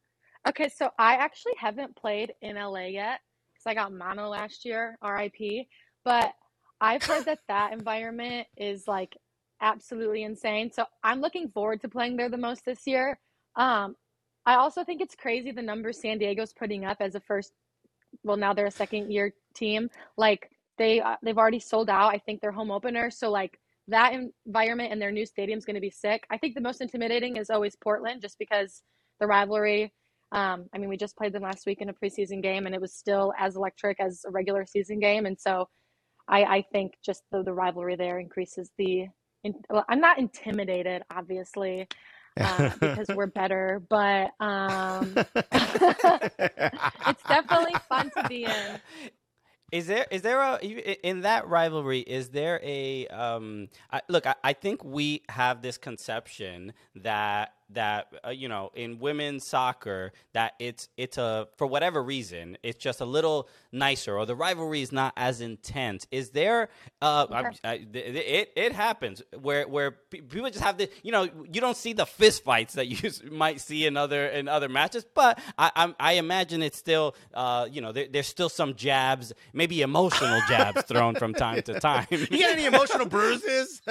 okay, 0.47 0.69
so 0.69 0.89
I 0.97 1.15
actually 1.15 1.53
haven't 1.57 1.95
played 1.95 2.33
in 2.41 2.55
LA 2.55 2.87
yet 2.87 3.19
because 3.53 3.67
I 3.67 3.73
got 3.73 3.91
mono 3.93 4.29
last 4.29 4.65
year, 4.65 4.97
RIP. 5.03 5.67
But 6.05 6.33
I've 6.79 7.03
heard 7.03 7.25
that 7.25 7.39
that 7.49 7.73
environment 7.73 8.47
is 8.57 8.87
like 8.87 9.17
absolutely 9.61 10.23
insane. 10.23 10.71
So 10.71 10.85
I'm 11.03 11.21
looking 11.21 11.49
forward 11.49 11.81
to 11.81 11.89
playing 11.89 12.15
there 12.15 12.29
the 12.29 12.37
most 12.37 12.63
this 12.65 12.87
year. 12.87 13.19
Um, 13.57 13.95
I 14.45 14.55
also 14.55 14.83
think 14.83 15.01
it's 15.01 15.15
crazy 15.15 15.51
the 15.51 15.61
numbers 15.61 15.99
San 16.01 16.17
Diego's 16.17 16.53
putting 16.53 16.85
up 16.85 16.97
as 16.99 17.15
a 17.15 17.19
first. 17.19 17.51
Well, 18.23 18.37
now 18.37 18.53
they're 18.53 18.67
a 18.67 18.71
second 18.71 19.11
year 19.11 19.33
team. 19.53 19.89
Like 20.17 20.49
they 20.77 21.01
uh, 21.01 21.17
they've 21.23 21.37
already 21.37 21.59
sold 21.59 21.89
out. 21.89 22.13
I 22.13 22.19
think 22.19 22.41
their 22.41 22.51
home 22.51 22.71
opener. 22.71 23.09
So 23.11 23.31
like 23.31 23.59
that 23.87 24.13
environment 24.45 24.91
and 24.93 25.01
their 25.01 25.11
new 25.11 25.25
stadium 25.25 25.57
is 25.57 25.65
going 25.65 25.75
to 25.75 25.81
be 25.81 25.89
sick. 25.89 26.25
I 26.29 26.37
think 26.37 26.55
the 26.55 26.61
most 26.61 26.81
intimidating 26.81 27.37
is 27.37 27.49
always 27.49 27.75
Portland, 27.75 28.21
just 28.21 28.39
because 28.39 28.81
the 29.19 29.27
rivalry. 29.27 29.93
Um, 30.31 30.65
I 30.73 30.77
mean, 30.77 30.89
we 30.89 30.97
just 30.97 31.15
played 31.15 31.33
them 31.33 31.43
last 31.43 31.65
week 31.65 31.81
in 31.81 31.89
a 31.89 31.93
preseason 31.93 32.41
game, 32.41 32.65
and 32.65 32.75
it 32.75 32.81
was 32.81 32.93
still 32.93 33.33
as 33.37 33.55
electric 33.55 33.99
as 33.99 34.23
a 34.27 34.31
regular 34.31 34.65
season 34.65 34.99
game. 34.99 35.25
And 35.25 35.39
so, 35.39 35.67
I, 36.27 36.43
I 36.43 36.65
think 36.71 36.93
just 37.03 37.23
the, 37.31 37.43
the 37.43 37.53
rivalry 37.53 37.95
there 37.95 38.19
increases 38.19 38.71
the. 38.77 39.07
In, 39.43 39.53
well, 39.69 39.85
I'm 39.87 40.01
not 40.01 40.17
intimidated, 40.17 41.03
obviously, 41.11 41.87
uh, 42.39 42.71
because 42.79 43.07
we're 43.15 43.27
better, 43.27 43.81
but 43.89 44.31
um, 44.39 45.13
it's 45.35 47.23
definitely 47.27 47.75
fun 47.87 48.11
to 48.17 48.27
be 48.27 48.45
in. 48.45 48.79
Is 49.71 49.87
there 49.87 50.05
is 50.11 50.21
there 50.21 50.39
a 50.39 50.57
in 50.61 51.21
that 51.21 51.47
rivalry? 51.47 51.99
Is 51.99 52.29
there 52.29 52.59
a 52.63 53.07
um? 53.07 53.67
I, 53.91 54.01
look, 54.07 54.25
I, 54.25 54.35
I 54.43 54.53
think 54.53 54.83
we 54.83 55.23
have 55.29 55.61
this 55.61 55.77
conception 55.77 56.73
that 56.95 57.53
that 57.69 58.07
uh, 58.25 58.29
you 58.29 58.47
know 58.47 58.71
in 58.75 58.99
women's 58.99 59.45
soccer 59.45 60.11
that 60.33 60.53
it's 60.59 60.89
it's 60.97 61.17
a 61.17 61.47
for 61.57 61.67
whatever 61.67 62.01
reason 62.01 62.57
it's 62.63 62.77
just 62.77 63.01
a 63.01 63.05
little 63.05 63.49
nicer 63.71 64.17
or 64.17 64.25
the 64.25 64.35
rivalry 64.35 64.81
is 64.81 64.91
not 64.91 65.13
as 65.17 65.41
intense. 65.41 66.07
Is 66.11 66.29
there 66.29 66.69
uh 67.01 67.27
I, 67.31 67.69
I, 67.69 67.73
it 67.93 68.51
it 68.55 68.73
happens 68.73 69.21
where 69.39 69.67
where 69.67 69.91
people 69.91 70.49
just 70.49 70.63
have 70.63 70.77
the 70.77 70.89
you 71.03 71.11
know 71.11 71.23
you 71.23 71.61
don't 71.61 71.77
see 71.77 71.93
the 71.93 72.05
fist 72.05 72.43
fights 72.43 72.73
that 72.73 72.87
you 73.03 73.11
might 73.31 73.61
see 73.61 73.85
in 73.85 73.97
other 73.97 74.27
in 74.27 74.47
other 74.47 74.69
matches 74.69 75.05
but 75.13 75.39
I 75.57 75.71
I, 75.75 75.95
I 75.99 76.13
imagine 76.13 76.61
it's 76.61 76.77
still 76.77 77.15
uh 77.33 77.67
you 77.71 77.81
know 77.81 77.91
there, 77.91 78.07
there's 78.11 78.27
still 78.27 78.49
some 78.49 78.75
jabs 78.75 79.33
maybe 79.53 79.81
emotional 79.81 80.39
jabs 80.47 80.83
thrown 80.83 81.15
from 81.15 81.33
time 81.33 81.61
to 81.63 81.79
time. 81.79 82.07
You 82.09 82.27
got 82.27 82.51
any 82.51 82.65
emotional 82.65 83.05
bruises 83.15 83.81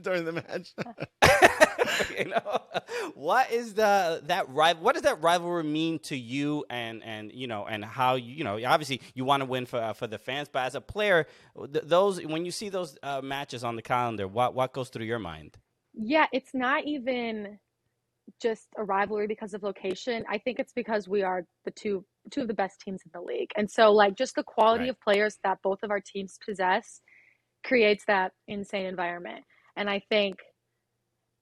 during 0.00 0.24
the 0.24 0.32
match 0.32 0.74
you 2.18 2.26
know? 2.26 2.60
What 3.14 3.50
is 3.50 3.74
the 3.74 4.22
that 4.24 4.48
rival 4.48 4.82
what 4.82 4.94
does 4.94 5.02
that 5.02 5.22
rivalry 5.22 5.64
mean 5.64 5.98
to 6.00 6.16
you 6.16 6.64
and 6.68 7.02
and 7.04 7.32
you 7.32 7.46
know 7.46 7.64
and 7.66 7.84
how 7.84 8.14
you 8.16 8.34
you 8.34 8.44
know 8.44 8.60
obviously 8.66 9.00
you 9.14 9.24
want 9.24 9.42
to 9.42 9.46
win 9.46 9.66
for 9.66 9.78
uh, 9.78 9.92
for 9.92 10.06
the 10.06 10.18
fans 10.18 10.48
but 10.50 10.60
as 10.60 10.74
a 10.74 10.80
player 10.80 11.26
th- 11.72 11.84
those 11.84 12.24
when 12.24 12.44
you 12.44 12.50
see 12.50 12.68
those 12.68 12.96
uh, 13.02 13.20
matches 13.22 13.64
on 13.64 13.76
the 13.76 13.82
calendar 13.82 14.26
what 14.26 14.54
what 14.54 14.72
goes 14.72 14.88
through 14.88 15.06
your 15.06 15.18
mind? 15.18 15.56
Yeah 15.92 16.26
it's 16.32 16.54
not 16.54 16.84
even 16.84 17.58
just 18.40 18.68
a 18.76 18.84
rivalry 18.84 19.26
because 19.26 19.54
of 19.54 19.62
location. 19.62 20.24
I 20.28 20.38
think 20.38 20.58
it's 20.58 20.72
because 20.72 21.08
we 21.08 21.22
are 21.22 21.44
the 21.64 21.70
two 21.70 22.04
two 22.30 22.42
of 22.42 22.48
the 22.48 22.54
best 22.54 22.80
teams 22.80 23.02
in 23.04 23.10
the 23.12 23.20
league. 23.20 23.50
And 23.56 23.70
so 23.70 23.92
like 23.92 24.16
just 24.16 24.34
the 24.34 24.42
quality 24.42 24.84
right. 24.84 24.90
of 24.90 25.00
players 25.00 25.38
that 25.44 25.58
both 25.62 25.82
of 25.82 25.90
our 25.90 26.00
teams 26.00 26.38
possess 26.44 27.02
creates 27.64 28.04
that 28.06 28.32
insane 28.48 28.86
environment. 28.86 29.44
And 29.76 29.90
i 29.90 30.00
think 30.08 30.38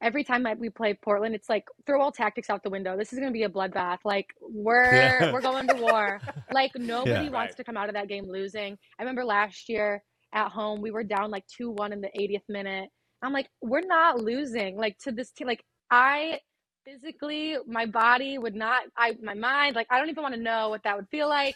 every 0.02 0.24
time 0.24 0.46
we 0.58 0.68
play 0.68 0.94
Portland, 0.94 1.34
it's 1.34 1.48
like 1.48 1.64
throw 1.86 2.02
all 2.02 2.12
tactics 2.12 2.50
out 2.50 2.62
the 2.62 2.70
window. 2.70 2.96
This 2.96 3.12
is 3.12 3.18
going 3.18 3.30
to 3.30 3.36
be 3.36 3.44
a 3.44 3.48
bloodbath. 3.48 3.98
Like 4.04 4.26
we're 4.40 4.94
yeah. 4.94 5.32
we're 5.32 5.40
going 5.40 5.68
to 5.68 5.74
war. 5.74 6.20
Like 6.52 6.72
nobody 6.74 7.26
yeah, 7.26 7.30
wants 7.30 7.52
right. 7.52 7.56
to 7.56 7.64
come 7.64 7.76
out 7.76 7.88
of 7.88 7.94
that 7.94 8.08
game 8.08 8.24
losing. 8.28 8.76
I 8.98 9.02
remember 9.02 9.24
last 9.24 9.68
year 9.68 10.02
at 10.34 10.50
home 10.50 10.82
we 10.82 10.90
were 10.90 11.04
down 11.04 11.30
like 11.30 11.44
two 11.46 11.70
one 11.70 11.92
in 11.92 12.00
the 12.00 12.10
80th 12.18 12.42
minute. 12.48 12.90
I'm 13.22 13.32
like 13.32 13.48
we're 13.62 13.86
not 13.86 14.20
losing. 14.20 14.76
Like 14.76 14.98
to 15.04 15.12
this 15.12 15.30
team. 15.30 15.46
Like 15.46 15.64
I 15.90 16.40
physically 16.84 17.56
my 17.66 17.86
body 17.86 18.38
would 18.38 18.56
not 18.56 18.82
i 18.96 19.12
my 19.22 19.34
mind 19.34 19.76
like 19.76 19.86
i 19.88 20.00
don't 20.00 20.08
even 20.08 20.20
want 20.20 20.34
to 20.34 20.40
know 20.40 20.68
what 20.68 20.82
that 20.82 20.96
would 20.96 21.06
feel 21.12 21.28
like 21.28 21.54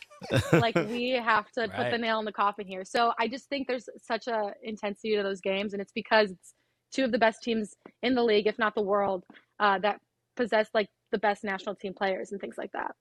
like 0.52 0.76
we 0.88 1.10
have 1.24 1.50
to 1.50 1.62
right. 1.62 1.72
put 1.74 1.90
the 1.90 1.98
nail 1.98 2.20
in 2.20 2.24
the 2.24 2.30
coffin 2.30 2.64
here 2.64 2.84
so 2.84 3.12
i 3.18 3.26
just 3.26 3.48
think 3.48 3.66
there's 3.66 3.88
such 4.00 4.28
a 4.28 4.52
intensity 4.62 5.16
to 5.16 5.24
those 5.24 5.40
games 5.40 5.72
and 5.72 5.82
it's 5.82 5.90
because 5.90 6.30
it's 6.30 6.54
two 6.96 7.04
of 7.04 7.12
the 7.12 7.18
best 7.18 7.42
teams 7.42 7.76
in 8.02 8.14
the 8.14 8.24
league, 8.24 8.46
if 8.46 8.58
not 8.58 8.74
the 8.74 8.82
world, 8.82 9.24
uh, 9.60 9.78
that 9.80 10.00
possess 10.34 10.68
like 10.72 10.88
the 11.12 11.18
best 11.18 11.44
national 11.44 11.74
team 11.74 11.92
players 11.92 12.32
and 12.32 12.40
things 12.40 12.56
like 12.56 12.72
that. 12.72 12.92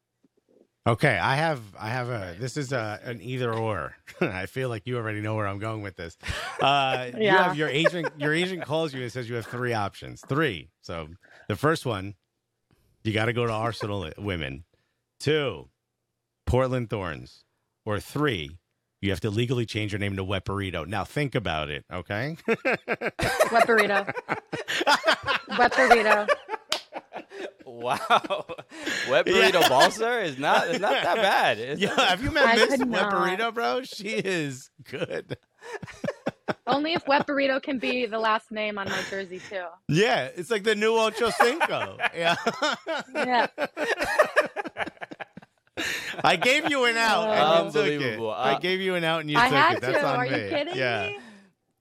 Okay, 0.87 1.17
I 1.17 1.35
have 1.35 1.61
I 1.79 1.89
have 1.89 2.09
a 2.09 2.35
this 2.39 2.57
is 2.57 2.71
a 2.71 2.99
an 3.03 3.19
either 3.21 3.51
or. 3.51 3.95
I 4.21 4.45
feel 4.45 4.69
like 4.69 4.85
you 4.85 4.97
already 4.97 5.21
know 5.21 5.33
where 5.33 5.47
I'm 5.47 5.57
going 5.57 5.81
with 5.81 5.95
this. 5.95 6.17
Uh, 6.61 7.09
yeah. 7.17 7.19
You 7.19 7.29
have 7.29 7.57
your 7.57 7.69
agent 7.69 8.09
your 8.17 8.33
agent 8.33 8.63
calls 8.63 8.93
you 8.93 9.01
and 9.01 9.11
says 9.11 9.27
you 9.27 9.35
have 9.35 9.47
three 9.47 9.73
options. 9.73 10.21
Three. 10.27 10.69
So 10.81 11.07
the 11.47 11.55
first 11.55 11.85
one, 11.87 12.13
you 13.03 13.13
got 13.13 13.25
to 13.25 13.33
go 13.33 13.47
to 13.47 13.51
Arsenal 13.51 14.11
women. 14.17 14.65
Two, 15.19 15.69
Portland 16.45 16.89
Thorns. 16.89 17.43
Or 17.87 17.99
three, 17.99 18.57
you 19.01 19.09
have 19.11 19.19
to 19.21 19.29
legally 19.29 19.65
change 19.65 19.91
your 19.91 19.99
name 19.99 20.15
to 20.15 20.23
Wet 20.23 20.45
Burrito. 20.45 20.87
Now 20.87 21.03
think 21.03 21.35
about 21.35 21.69
it, 21.69 21.85
okay? 21.91 22.37
Wet 22.47 23.67
Burrito. 23.67 24.13
Wet 25.57 25.71
Burrito. 25.73 26.27
Wow, 27.65 28.45
Wet 29.09 29.25
Burrito 29.25 29.61
yeah. 29.61 29.69
Balcer 29.69 30.23
is 30.23 30.37
not 30.37 30.69
is 30.69 30.79
not 30.79 31.03
that 31.03 31.17
bad. 31.17 31.59
It's 31.59 31.81
yeah, 31.81 31.99
have 31.99 32.23
you 32.23 32.31
met 32.31 32.55
Miss 32.55 32.79
Wet 32.79 33.11
Burrito, 33.11 33.53
bro? 33.53 33.81
She 33.83 34.09
is 34.09 34.69
good. 34.89 35.37
Only 36.67 36.93
if 36.93 37.07
Wet 37.07 37.27
Burrito 37.27 37.61
can 37.61 37.79
be 37.79 38.05
the 38.05 38.19
last 38.19 38.51
name 38.51 38.77
on 38.77 38.89
my 38.89 39.01
jersey 39.09 39.41
too. 39.49 39.65
Yeah, 39.87 40.29
it's 40.35 40.49
like 40.49 40.63
the 40.63 40.75
new 40.75 40.95
Ocho 40.95 41.29
Cinco. 41.31 41.97
yeah. 42.15 42.35
yeah. 43.13 43.47
I 46.23 46.35
gave 46.35 46.69
you 46.69 46.85
an 46.85 46.97
out 46.97 47.29
and 47.29 47.65
you 47.65 47.81
took 47.81 48.01
it. 48.01 48.19
Uh, 48.19 48.29
I 48.29 48.59
gave 48.59 48.81
you 48.81 48.95
an 48.95 49.03
out 49.03 49.21
and 49.21 49.29
you 49.29 49.37
I 49.37 49.49
took 49.49 49.77
it. 49.77 49.81
That's 49.81 49.99
to. 49.99 50.07
on 50.07 50.15
Are 50.15 50.23
me. 50.23 50.43
you 50.43 50.49
kidding 50.49 50.75
yeah. 50.75 51.07
me? 51.07 51.19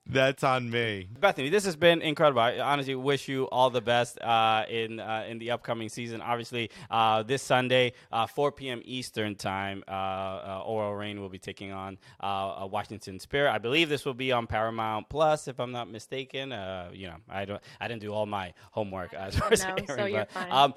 That's 0.06 0.44
on 0.44 0.68
me. 0.68 1.08
Bethany, 1.18 1.48
this 1.48 1.64
has 1.64 1.76
been 1.76 2.02
incredible. 2.02 2.40
I 2.40 2.58
honestly 2.58 2.94
wish 2.94 3.26
you 3.26 3.44
all 3.44 3.70
the 3.70 3.80
best 3.80 4.20
uh, 4.20 4.64
in 4.68 5.00
uh, 5.00 5.24
in 5.26 5.38
the 5.38 5.50
upcoming 5.50 5.88
season. 5.88 6.20
Obviously, 6.20 6.70
uh, 6.90 7.22
this 7.22 7.42
Sunday, 7.42 7.94
uh, 8.12 8.26
4 8.26 8.52
p.m. 8.52 8.82
Eastern 8.84 9.34
time, 9.34 9.82
uh, 9.88 9.90
uh, 9.90 10.62
OL 10.66 10.94
Reign 10.94 11.20
will 11.20 11.30
be 11.30 11.38
taking 11.38 11.72
on 11.72 11.96
Washington 12.22 13.18
Spirit. 13.18 13.50
I 13.50 13.58
believe 13.58 13.88
this 13.88 14.04
will 14.04 14.14
be 14.14 14.30
on 14.30 14.46
Paramount 14.46 15.08
Plus, 15.08 15.48
if 15.48 15.58
I'm 15.58 15.72
not 15.72 15.90
mistaken. 15.90 16.50
you 16.92 17.06
know, 17.06 17.16
I 17.30 17.46
don't, 17.46 17.62
I 17.80 17.88
didn't 17.88 18.02
do 18.02 18.12
all 18.12 18.26
my 18.26 18.52
homework. 18.72 19.14
I 19.18 19.30
don't 19.30 19.50
know, 19.50 19.56
so 19.56 19.74
but, 19.96 20.12
you're 20.12 20.26
fine. 20.26 20.52
Um, 20.52 20.74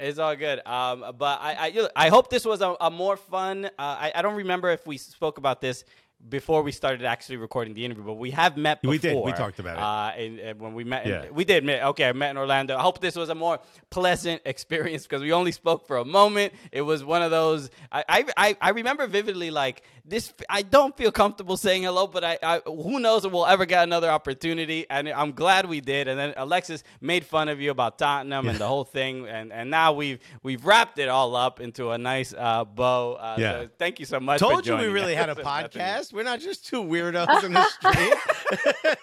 It's 0.00 0.18
all 0.18 0.36
good. 0.36 0.64
Um, 0.64 1.04
but 1.18 1.40
I, 1.40 1.72
I, 1.74 1.88
I 1.96 2.08
hope 2.08 2.30
this 2.30 2.44
was 2.44 2.60
a, 2.60 2.76
a 2.80 2.90
more 2.90 3.16
fun. 3.16 3.64
Uh, 3.66 3.68
I, 3.78 4.12
I 4.14 4.22
don't 4.22 4.36
remember 4.36 4.70
if 4.70 4.86
we 4.86 4.96
spoke 4.96 5.38
about 5.38 5.60
this 5.60 5.84
before 6.28 6.62
we 6.62 6.72
started 6.72 7.04
actually 7.04 7.36
recording 7.36 7.74
the 7.74 7.84
interview, 7.84 8.04
but 8.04 8.14
we 8.14 8.30
have 8.32 8.56
met 8.56 8.82
before. 8.82 8.90
We 8.90 8.98
did. 8.98 9.24
We 9.24 9.32
talked 9.32 9.58
about 9.60 9.76
it. 9.76 9.82
Uh, 9.82 10.22
and, 10.22 10.38
and 10.40 10.60
when 10.60 10.74
we 10.74 10.84
met, 10.84 11.06
yeah. 11.06 11.30
we 11.30 11.44
did 11.44 11.64
meet. 11.64 11.80
Okay, 11.80 12.08
I 12.08 12.12
met 12.12 12.30
in 12.30 12.36
Orlando. 12.36 12.76
I 12.76 12.80
hope 12.80 13.00
this 13.00 13.14
was 13.14 13.28
a 13.28 13.34
more 13.34 13.60
pleasant 13.90 14.42
experience 14.44 15.04
because 15.04 15.22
we 15.22 15.32
only 15.32 15.52
spoke 15.52 15.86
for 15.86 15.96
a 15.98 16.04
moment. 16.04 16.54
It 16.72 16.82
was 16.82 17.04
one 17.04 17.22
of 17.22 17.30
those. 17.30 17.70
I, 17.92 18.24
I, 18.36 18.56
I 18.60 18.70
remember 18.70 19.06
vividly 19.06 19.50
like 19.50 19.82
this. 20.08 20.32
I 20.48 20.62
don't 20.62 20.96
feel 20.96 21.12
comfortable 21.12 21.56
saying 21.56 21.82
hello, 21.82 22.06
but 22.06 22.24
I, 22.24 22.38
I 22.42 22.60
who 22.64 23.00
knows 23.00 23.24
if 23.24 23.32
we'll 23.32 23.46
ever 23.46 23.66
get 23.66 23.82
another 23.82 24.10
opportunity. 24.10 24.86
And 24.88 25.08
I'm 25.08 25.32
glad 25.32 25.66
we 25.66 25.80
did. 25.80 26.08
And 26.08 26.18
then 26.18 26.34
Alexis 26.36 26.84
made 27.00 27.24
fun 27.24 27.48
of 27.48 27.60
you 27.60 27.70
about 27.70 27.98
Tottenham 27.98 28.44
yeah. 28.44 28.50
and 28.52 28.58
the 28.60 28.66
whole 28.66 28.84
thing. 28.84 29.26
And 29.26 29.52
and 29.52 29.70
now 29.70 29.92
we've 29.92 30.18
we've 30.42 30.64
wrapped 30.64 30.98
it 30.98 31.08
all 31.08 31.36
up 31.36 31.60
into 31.60 31.90
a 31.90 31.98
nice 31.98 32.34
uh, 32.36 32.64
bow. 32.64 33.14
Uh, 33.14 33.36
yeah. 33.38 33.52
So 33.52 33.68
thank 33.78 34.00
you 34.00 34.06
so 34.06 34.20
much. 34.20 34.40
Told 34.40 34.66
you 34.66 34.76
we 34.76 34.86
really 34.86 35.14
had 35.14 35.28
a 35.28 35.34
podcast. 35.48 36.12
We're 36.12 36.22
not 36.22 36.40
just 36.40 36.66
two 36.66 36.82
weirdos 36.82 37.44
in 37.44 37.52
the 37.52 37.64
street. 37.64 38.14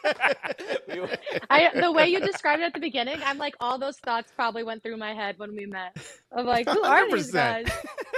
I, 1.49 1.70
the 1.80 1.91
way 1.91 2.08
you 2.08 2.20
described 2.20 2.62
it 2.62 2.66
at 2.66 2.74
the 2.74 2.80
beginning, 2.80 3.20
I'm 3.24 3.38
like, 3.38 3.56
all 3.60 3.78
those 3.78 3.97
thoughts 3.97 4.32
probably 4.36 4.64
went 4.64 4.84
through 4.84 4.97
my 4.97 5.14
head 5.14 5.38
when 5.38 5.56
we 5.56 5.66
met. 5.66 5.97
I'm 6.36 6.45
like, 6.45 6.68
who 6.68 6.82
100%. 6.82 6.86
are 6.86 7.12
these 7.12 7.32
guys? 7.32 7.68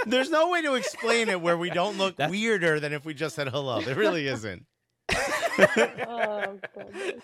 There's 0.06 0.30
no 0.30 0.50
way 0.50 0.62
to 0.62 0.74
explain 0.74 1.28
it 1.28 1.40
where 1.40 1.56
we 1.56 1.70
don't 1.70 1.98
look 1.98 2.16
That's... 2.16 2.30
weirder 2.30 2.80
than 2.80 2.92
if 2.92 3.04
we 3.04 3.14
just 3.14 3.34
said 3.34 3.48
hello. 3.48 3.80
There 3.80 3.94
really 3.94 4.26
isn't. 4.26 4.64
oh, 5.10 6.58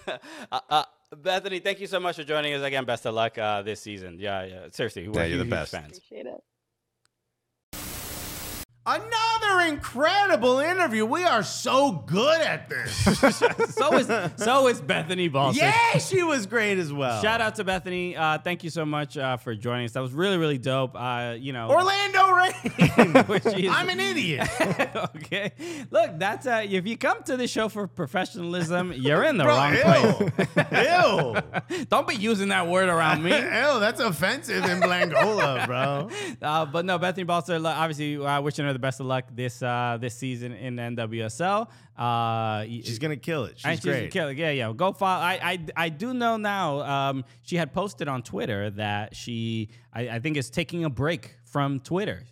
uh, 0.52 0.60
uh, 0.70 0.84
Bethany, 1.16 1.60
thank 1.60 1.80
you 1.80 1.86
so 1.86 2.00
much 2.00 2.16
for 2.16 2.24
joining 2.24 2.54
us 2.54 2.62
again. 2.62 2.84
Best 2.84 3.06
of 3.06 3.14
luck 3.14 3.38
uh, 3.38 3.62
this 3.62 3.80
season. 3.80 4.18
Yeah, 4.18 4.44
yeah. 4.44 4.66
Seriously, 4.70 5.08
we're 5.08 5.20
Yeah, 5.20 5.26
you're 5.26 5.38
the 5.38 5.44
best. 5.44 5.72
fans. 5.72 5.98
Appreciate 5.98 6.26
it. 6.26 6.42
Another 8.87 9.62
incredible 9.66 10.59
interview. 10.59 11.07
We 11.07 11.24
are 11.24 11.43
so 11.43 11.93
good 11.93 12.43
at 12.43 12.68
this. 12.68 12.95
so 13.74 13.97
is 13.97 14.09
so 14.37 14.68
is 14.68 14.82
Bethany 14.82 15.30
Balsik. 15.30 15.57
yeah, 15.57 15.97
she 15.97 16.22
was 16.22 16.45
great 16.45 16.76
as 16.76 16.93
well. 16.93 17.22
Shout 17.22 17.41
out 17.41 17.55
to 17.55 17.64
Bethany. 17.64 18.14
Uh, 18.14 18.37
thank 18.37 18.62
you 18.62 18.68
so 18.68 18.85
much 18.85 19.16
uh, 19.16 19.39
for 19.39 19.55
joining 19.55 19.87
us. 19.87 19.93
That 19.93 20.03
was 20.03 20.12
really, 20.12 20.37
really 20.37 20.59
dope. 20.59 20.95
Uh, 20.95 21.35
you 21.39 21.55
know, 21.55 21.70
Orlando 21.70 22.30
Reign. 22.32 23.70
I'm 23.70 23.89
an 23.89 24.01
idiot. 24.01 24.49
okay. 25.16 25.53
Look, 25.91 26.18
that's 26.18 26.47
uh, 26.47 26.66
if 26.68 26.87
you 26.87 26.99
come 26.99 27.22
to 27.22 27.39
the 27.39 27.49
show 27.49 27.70
for 27.70 27.87
professionalism, 27.87 28.93
you're 28.93 29.24
in 29.24 29.39
the 29.39 29.45
Bro, 29.45 29.57
wrong 29.57 29.74
ew. 29.74 30.30
place. 30.43 31.39
Ew. 31.70 31.85
Don't 31.87 32.07
be 32.07 32.16
using 32.16 32.49
that 32.49 32.66
word 32.68 32.91
around 32.91 33.22
me. 33.22 33.30
Ew, 33.30 33.80
that's 33.80 34.01
offensive 34.01 34.62
in 34.66 34.80
Blangola, 34.80 35.64
bro. 35.66 36.11
Uh, 36.43 36.66
but 36.66 36.85
no, 36.85 36.99
Bethany 36.99 37.24
Balcer, 37.24 37.59
obviously, 37.64 38.18
uh, 38.18 38.43
wishing 38.43 38.66
her 38.66 38.73
the 38.74 38.78
best 38.78 39.00
of 39.00 39.06
luck 39.06 39.24
this 39.32 39.62
uh, 39.62 39.96
this 40.00 40.14
season 40.14 40.52
in 40.52 40.76
NWSL. 40.76 41.68
Uh, 41.96 42.64
She's 42.64 42.98
gonna 42.98 43.16
kill 43.16 43.44
it. 43.44 43.56
and 43.64 43.78
She's 43.78 43.84
great. 43.84 43.98
Gonna 44.00 44.08
kill 44.10 44.28
it. 44.28 44.36
Yeah, 44.36 44.50
yeah. 44.50 44.72
Go 44.76 44.92
follow. 44.92 45.22
I, 45.22 45.38
I, 45.42 45.58
I 45.76 45.88
do 45.88 46.12
know 46.12 46.36
now. 46.36 46.80
Um, 46.80 47.24
she 47.42 47.56
had 47.56 47.72
posted 47.72 48.08
on 48.08 48.22
Twitter 48.22 48.70
that 48.70 49.16
she, 49.16 49.70
I, 49.92 50.08
I 50.08 50.18
think, 50.18 50.36
is 50.36 50.50
taking 50.50 50.84
a 50.84 50.90
break 50.90 51.36
from 51.44 51.80
Twitter 51.80 52.24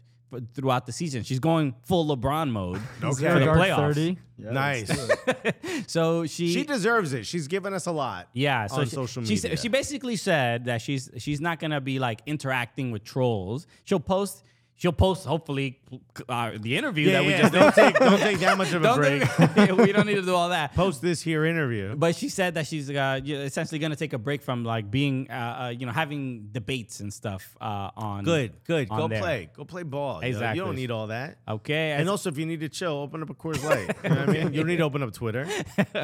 throughout 0.55 0.87
the 0.87 0.93
season. 0.93 1.23
She's 1.23 1.39
going 1.39 1.75
full 1.85 2.07
LeBron 2.17 2.51
mode 2.51 2.77
okay. 3.05 3.29
for 3.31 3.39
the 3.39 3.45
Guard 3.45 3.59
playoffs. 3.59 3.95
30. 3.95 4.19
nice. 4.39 5.11
So 5.87 6.27
she, 6.27 6.53
She 6.53 6.65
deserves 6.65 7.13
it. 7.13 7.27
She's 7.27 7.49
given 7.49 7.75
us 7.75 7.87
a 7.87 7.93
lot. 7.93 8.29
yeah, 8.33 8.67
so 8.67 8.77
on 8.77 8.85
she, 8.85 8.91
social 8.91 9.25
she, 9.25 9.35
media. 9.35 9.57
she 9.57 9.69
basically 9.69 10.17
said 10.17 10.67
that 10.67 10.81
she's 10.81 11.11
she's 11.19 11.41
not 11.41 11.59
gonna 11.59 11.81
be 11.81 11.99
like 11.99 12.21
interacting 12.27 12.93
with 12.93 13.05
trolls. 13.05 13.67
She'll 13.85 14.01
post. 14.01 14.43
She'll 14.83 14.91
post 14.91 15.25
hopefully 15.25 15.79
uh, 16.29 16.53
the 16.59 16.77
interview 16.77 17.07
yeah, 17.07 17.13
that 17.13 17.25
we 17.25 17.31
yeah, 17.31 17.41
just 17.43 17.53
don't 17.53 17.73
take 17.73 17.97
don't 17.97 18.19
take 18.19 18.41
that 18.41 18.59
much 18.59 18.73
of 18.73 18.85
a 18.85 18.95
break. 18.97 19.23
take- 19.55 19.77
we 19.77 19.93
don't 19.93 20.09
need 20.09 20.17
to 20.17 20.23
do 20.23 20.35
all 20.35 20.49
that. 20.49 20.75
Post 20.75 21.01
this 21.01 21.23
here 21.23 21.45
interview. 21.45 21.95
But 21.95 22.17
she 22.17 22.29
said 22.29 22.55
that 22.55 22.67
she's 22.67 22.91
uh, 22.91 23.21
essentially 23.25 23.79
going 23.79 23.93
to 23.93 23.97
take 23.97 24.13
a 24.13 24.19
break 24.19 24.43
from 24.43 24.65
like 24.65 24.91
being, 24.91 25.31
uh, 25.31 25.35
uh, 25.35 25.69
you 25.69 25.87
know, 25.87 25.93
having 25.93 26.49
debates 26.51 26.99
and 26.99 27.15
stuff 27.15 27.57
uh, 27.61 27.91
on. 27.97 28.25
Good, 28.25 28.55
good. 28.65 28.91
on 28.91 28.99
Go 28.99 29.07
there. 29.07 29.21
play. 29.21 29.51
Go 29.57 29.65
play 29.65 29.85
ball. 29.85 30.19
Exactly. 30.19 30.59
You 30.59 30.65
don't 30.65 30.75
need 30.75 30.91
all 30.91 31.07
that. 31.07 31.39
Okay. 31.47 31.93
And 31.93 32.09
also, 32.09 32.31
if 32.31 32.37
you 32.37 32.47
need 32.47 32.59
to 32.59 32.69
chill, 32.69 32.95
open 32.95 33.23
up 33.23 33.31
a 33.31 33.35
Coors 33.35 33.63
Light. 33.63 33.97
You 34.03 34.09
know 34.11 34.17
what 34.17 34.29
I 34.31 34.33
mean? 34.33 34.43
You 34.53 34.59
don't 34.63 34.67
need 34.67 34.79
to 34.79 34.83
open 34.83 35.05
up 35.05 35.13
Twitter. 35.13 35.47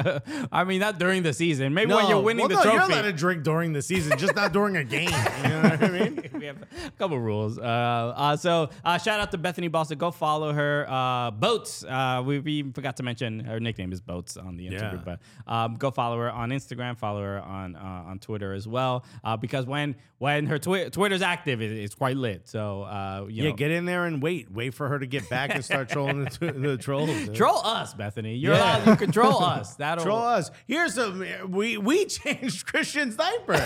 I 0.53 0.63
mean, 0.63 0.79
not 0.79 0.99
during 0.99 1.23
the 1.23 1.33
season. 1.33 1.73
Maybe 1.73 1.93
when 1.93 2.07
you're 2.07 2.21
winning 2.21 2.47
well, 2.47 2.49
the 2.49 2.55
no, 2.55 2.61
trophy. 2.61 2.77
You're 2.77 3.01
allowed 3.01 3.01
to 3.01 3.13
drink 3.13 3.43
during 3.43 3.73
the 3.73 3.81
season, 3.81 4.17
just 4.17 4.35
not 4.35 4.53
during 4.53 4.77
a 4.77 4.85
game. 4.85 5.09
You 5.43 5.49
know 5.49 5.61
what 5.63 5.83
I 5.83 5.87
mean? 5.89 6.29
we 6.33 6.45
have 6.45 6.61
a 6.61 6.91
couple 6.91 7.19
rules. 7.19 7.59
Uh, 7.59 8.13
uh, 8.15 8.68
so 8.71 8.77
uh, 8.85 8.97
shout 8.97 9.19
out 9.19 9.31
to 9.31 9.37
Bethany 9.37 9.67
Boston. 9.67 9.97
Go 9.97 10.11
follow 10.11 10.53
her. 10.53 10.85
Uh, 10.89 11.31
Boats. 11.31 11.83
Uh, 11.83 12.21
we, 12.25 12.39
we 12.39 12.51
even 12.53 12.73
forgot 12.73 12.97
to 12.97 13.03
mention 13.03 13.41
her 13.41 13.59
nickname 13.59 13.91
is 13.91 14.01
Boats 14.01 14.37
on 14.37 14.57
the 14.57 14.67
interview, 14.67 14.99
Yeah. 15.05 15.17
but 15.45 15.51
um, 15.51 15.75
go 15.75 15.91
follow 15.91 16.17
her 16.17 16.31
on 16.31 16.49
Instagram. 16.49 16.97
Follow 16.97 17.21
her 17.21 17.39
on 17.41 17.75
uh, 17.75 17.79
on 18.07 18.19
Twitter 18.19 18.53
as 18.53 18.67
well. 18.67 19.03
Uh, 19.23 19.37
because 19.37 19.65
when 19.65 19.95
when 20.17 20.47
her 20.47 20.59
twi- 20.59 20.89
Twitter's 20.89 21.21
active, 21.21 21.61
it, 21.61 21.71
it's 21.71 21.95
quite 21.95 22.17
lit. 22.17 22.47
So 22.47 22.83
uh, 22.83 23.25
you 23.29 23.43
Yeah, 23.43 23.49
know, 23.51 23.55
get 23.55 23.71
in 23.71 23.85
there 23.85 24.05
and 24.05 24.21
wait. 24.21 24.51
Wait 24.51 24.73
for 24.73 24.87
her 24.89 24.99
to 24.99 25.05
get 25.05 25.29
back 25.29 25.53
and 25.55 25.63
start 25.63 25.89
trolling 25.89 26.23
the, 26.25 26.29
tw- 26.29 26.61
the 26.61 26.77
trolls. 26.77 27.09
dude. 27.09 27.35
troll 27.35 27.59
us, 27.65 27.93
Bethany. 27.93 28.35
You're 28.35 28.53
Yeah. 28.53 28.77
allowed. 28.79 28.87
You 28.87 28.95
control 28.97 29.43
us. 29.43 29.75
That'll 29.79 30.03
Troll 30.03 30.17
us. 30.23 30.51
Here's 30.67 30.97
a 30.97 31.45
We 31.47 31.77
we 31.77 32.05
changed 32.05 32.65
Christian's 32.65 33.15
diaper. 33.15 33.57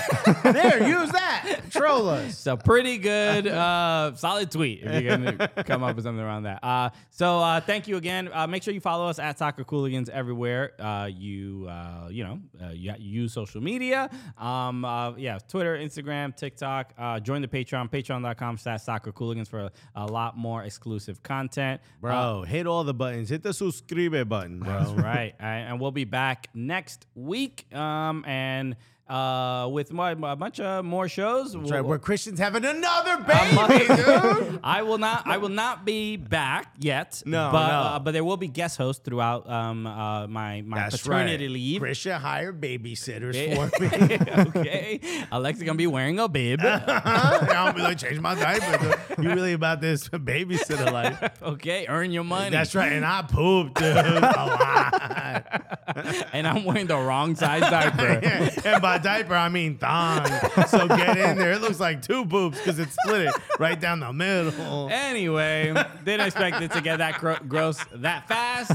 there, 0.43 0.88
use 0.88 1.10
that. 1.12 1.60
Troll 1.72 2.10
us. 2.10 2.38
So 2.38 2.56
pretty 2.58 2.97
good, 2.97 3.47
uh, 3.47 4.14
solid 4.16 4.51
tweet 4.51 4.83
if 4.84 5.04
you're 5.04 5.18
gonna 5.18 5.48
come 5.64 5.84
up 5.84 5.96
with 5.96 6.06
something 6.06 6.24
around 6.24 6.44
that. 6.44 6.64
Uh, 6.64 6.90
so 7.10 7.40
uh, 7.40 7.62
thank 7.62 7.88
you 7.88 7.98
again. 7.98 8.30
Uh, 8.32 8.48
make 8.48 8.64
sure 8.64 8.74
you 8.74 8.80
follow 8.80 9.08
us 9.08 9.20
at 9.20 9.38
Soccer 9.40 9.64
Cooligans 9.64 10.10
everywhere. 10.10 10.74
Uh, 10.80 11.10
you 11.12 11.68
uh, 11.70 12.08
you 12.10 12.24
know 12.24 12.40
uh, 12.64 12.70
you, 12.70 12.94
you 13.00 13.22
use 13.22 13.34
social 13.34 13.62
media. 13.62 14.10
Um, 14.38 14.86
uh, 14.86 15.16
yeah, 15.16 15.40
Twitter, 15.48 15.78
Instagram, 15.78 16.36
TikTok. 16.36 16.94
Uh, 16.98 17.20
join 17.20 17.42
the 17.42 17.48
Patreon, 17.48 17.92
Patreon.com/slash 17.92 18.82
Soccer 18.84 19.12
Cooligans 19.12 19.48
for 19.48 19.60
a, 19.60 19.72
a 19.96 20.06
lot 20.06 20.38
more 20.38 20.64
exclusive 20.64 21.24
content, 21.24 21.82
Bro, 22.02 22.44
hit 22.44 22.68
all 22.68 22.84
the 22.84 22.94
buttons. 22.94 23.30
Hit 23.30 23.44
the 23.44 23.54
subscribe 23.54 24.28
button, 24.28 24.60
bro. 24.60 24.80
That's 24.80 24.92
right. 24.92 25.34
And 25.40 25.80
we'll 25.80 25.92
be 25.92 26.06
back 26.06 26.48
next 26.54 27.06
week. 27.16 27.74
Um, 27.74 28.24
and 28.26 28.76
uh, 29.14 29.68
with 29.68 29.93
my, 29.93 30.11
a 30.11 30.36
bunch 30.36 30.59
of 30.59 30.84
more 30.84 31.07
shows. 31.07 31.53
That's 31.53 31.70
right. 31.72 31.86
Where 31.86 31.99
Christian's 31.99 32.39
having 32.39 32.66
another 32.66 33.18
baby, 33.24 33.86
dude. 33.95 34.59
I 34.64 34.82
will 34.82 34.97
not. 34.97 35.28
I 35.28 35.38
will 35.38 35.49
not 35.49 35.86
be 35.86 36.18
back 36.18 36.74
yet. 36.80 37.22
No, 37.26 37.49
but 37.51 37.68
no. 37.68 37.74
Uh, 37.74 37.99
but 37.99 38.11
there 38.14 38.24
will 38.24 38.38
be 38.38 38.47
guest 38.47 38.78
hosts 38.78 39.03
throughout 39.05 39.47
um 39.49 39.86
uh 39.86 40.26
my 40.28 40.61
my 40.66 40.78
That's 40.78 41.01
paternity 41.03 41.45
right. 41.45 41.53
leave. 41.53 41.82
Christian 41.82 42.20
hired 42.20 42.59
babysitters 42.59 43.36
Yeah. 43.36 43.68
for 43.68 43.82
me. 43.82 44.59
okay, 44.61 44.99
Alexa 45.32 45.64
gonna 45.64 45.78
be 45.78 45.88
wearing 45.88 46.20
a 46.20 46.28
bib. 46.28 46.61
I'll 46.64 47.74
be 47.74 47.82
like, 47.82 47.99
change 47.99 48.20
my 48.20 48.34
diaper. 48.36 48.97
dude. 49.16 49.26
You 49.26 49.32
really 49.34 49.53
about 49.53 49.80
this 49.82 50.09
babysitter 50.09 50.91
life? 50.91 51.22
okay, 51.43 51.86
earn 51.88 52.11
your 52.11 52.24
money. 52.24 52.49
That's 52.49 52.74
right. 52.74 52.91
And 52.91 53.05
I 53.05 53.22
pooped, 53.22 53.76
dude, 53.76 53.95
a 53.95 54.20
lot. 54.22 56.30
and 56.34 56.47
I'm 56.47 56.64
wearing 56.66 56.88
the 56.88 56.97
wrong 56.97 57.36
size 57.36 57.61
diaper. 57.61 58.20
and 58.66 58.82
by 58.82 58.97
diaper, 59.04 59.36
I 59.36 59.49
mean 59.49 59.78
thong. 59.78 60.26
So 60.68 60.88
get 60.88 61.18
in 61.18 61.38
there. 61.38 61.51
It 61.51 61.62
looks 61.62 61.80
like 61.80 62.01
two 62.01 62.26
boobs 62.26 62.58
because 62.58 62.80
it's 62.80 62.95
split 63.04 63.28
it 63.28 63.34
right 63.60 63.80
down 63.80 63.99
the 63.99 64.12
middle. 64.14 64.89
Anyway, 64.89 65.74
didn't 66.04 66.26
expect 66.26 66.62
it 66.62 66.72
to 66.72 66.82
get 66.82 66.97
that 66.97 67.20
gro- 67.20 67.38
gross 67.47 67.84
that 67.95 68.28
fast. 68.28 68.72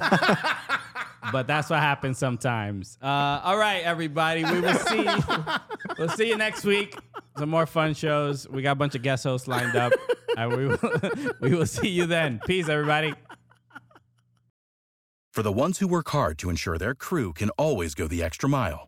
but 1.33 1.47
that's 1.47 1.70
what 1.70 1.81
happens 1.81 2.18
sometimes. 2.18 2.99
Uh, 3.03 3.41
all 3.43 3.59
right, 3.59 3.83
everybody. 3.83 4.45
We 4.45 4.61
will 4.61 4.74
see. 4.74 5.07
we'll 5.99 6.09
see 6.11 6.29
you 6.29 6.37
next 6.37 6.64
week. 6.64 6.97
Some 7.39 7.49
more 7.51 7.66
fun 7.66 7.95
shows. 7.95 8.49
We 8.49 8.62
got 8.62 8.72
a 8.72 8.76
bunch 8.76 8.95
of 8.95 9.03
guest 9.03 9.24
hosts 9.24 9.49
lined 9.49 9.76
up, 9.76 9.93
and 10.37 10.57
we 10.57 10.66
will, 10.66 10.79
we 11.41 11.55
will 11.55 11.66
see 11.66 11.89
you 11.89 12.07
then. 12.07 12.41
Peace, 12.47 12.68
everybody. 12.68 13.14
For 15.33 15.43
the 15.43 15.53
ones 15.53 15.79
who 15.79 15.87
work 15.87 16.09
hard 16.09 16.37
to 16.39 16.51
ensure 16.51 16.79
their 16.79 16.97
crew 16.97 17.33
can 17.33 17.51
always 17.51 17.95
go 17.95 18.09
the 18.09 18.24
extra 18.24 18.49
mile, 18.49 18.88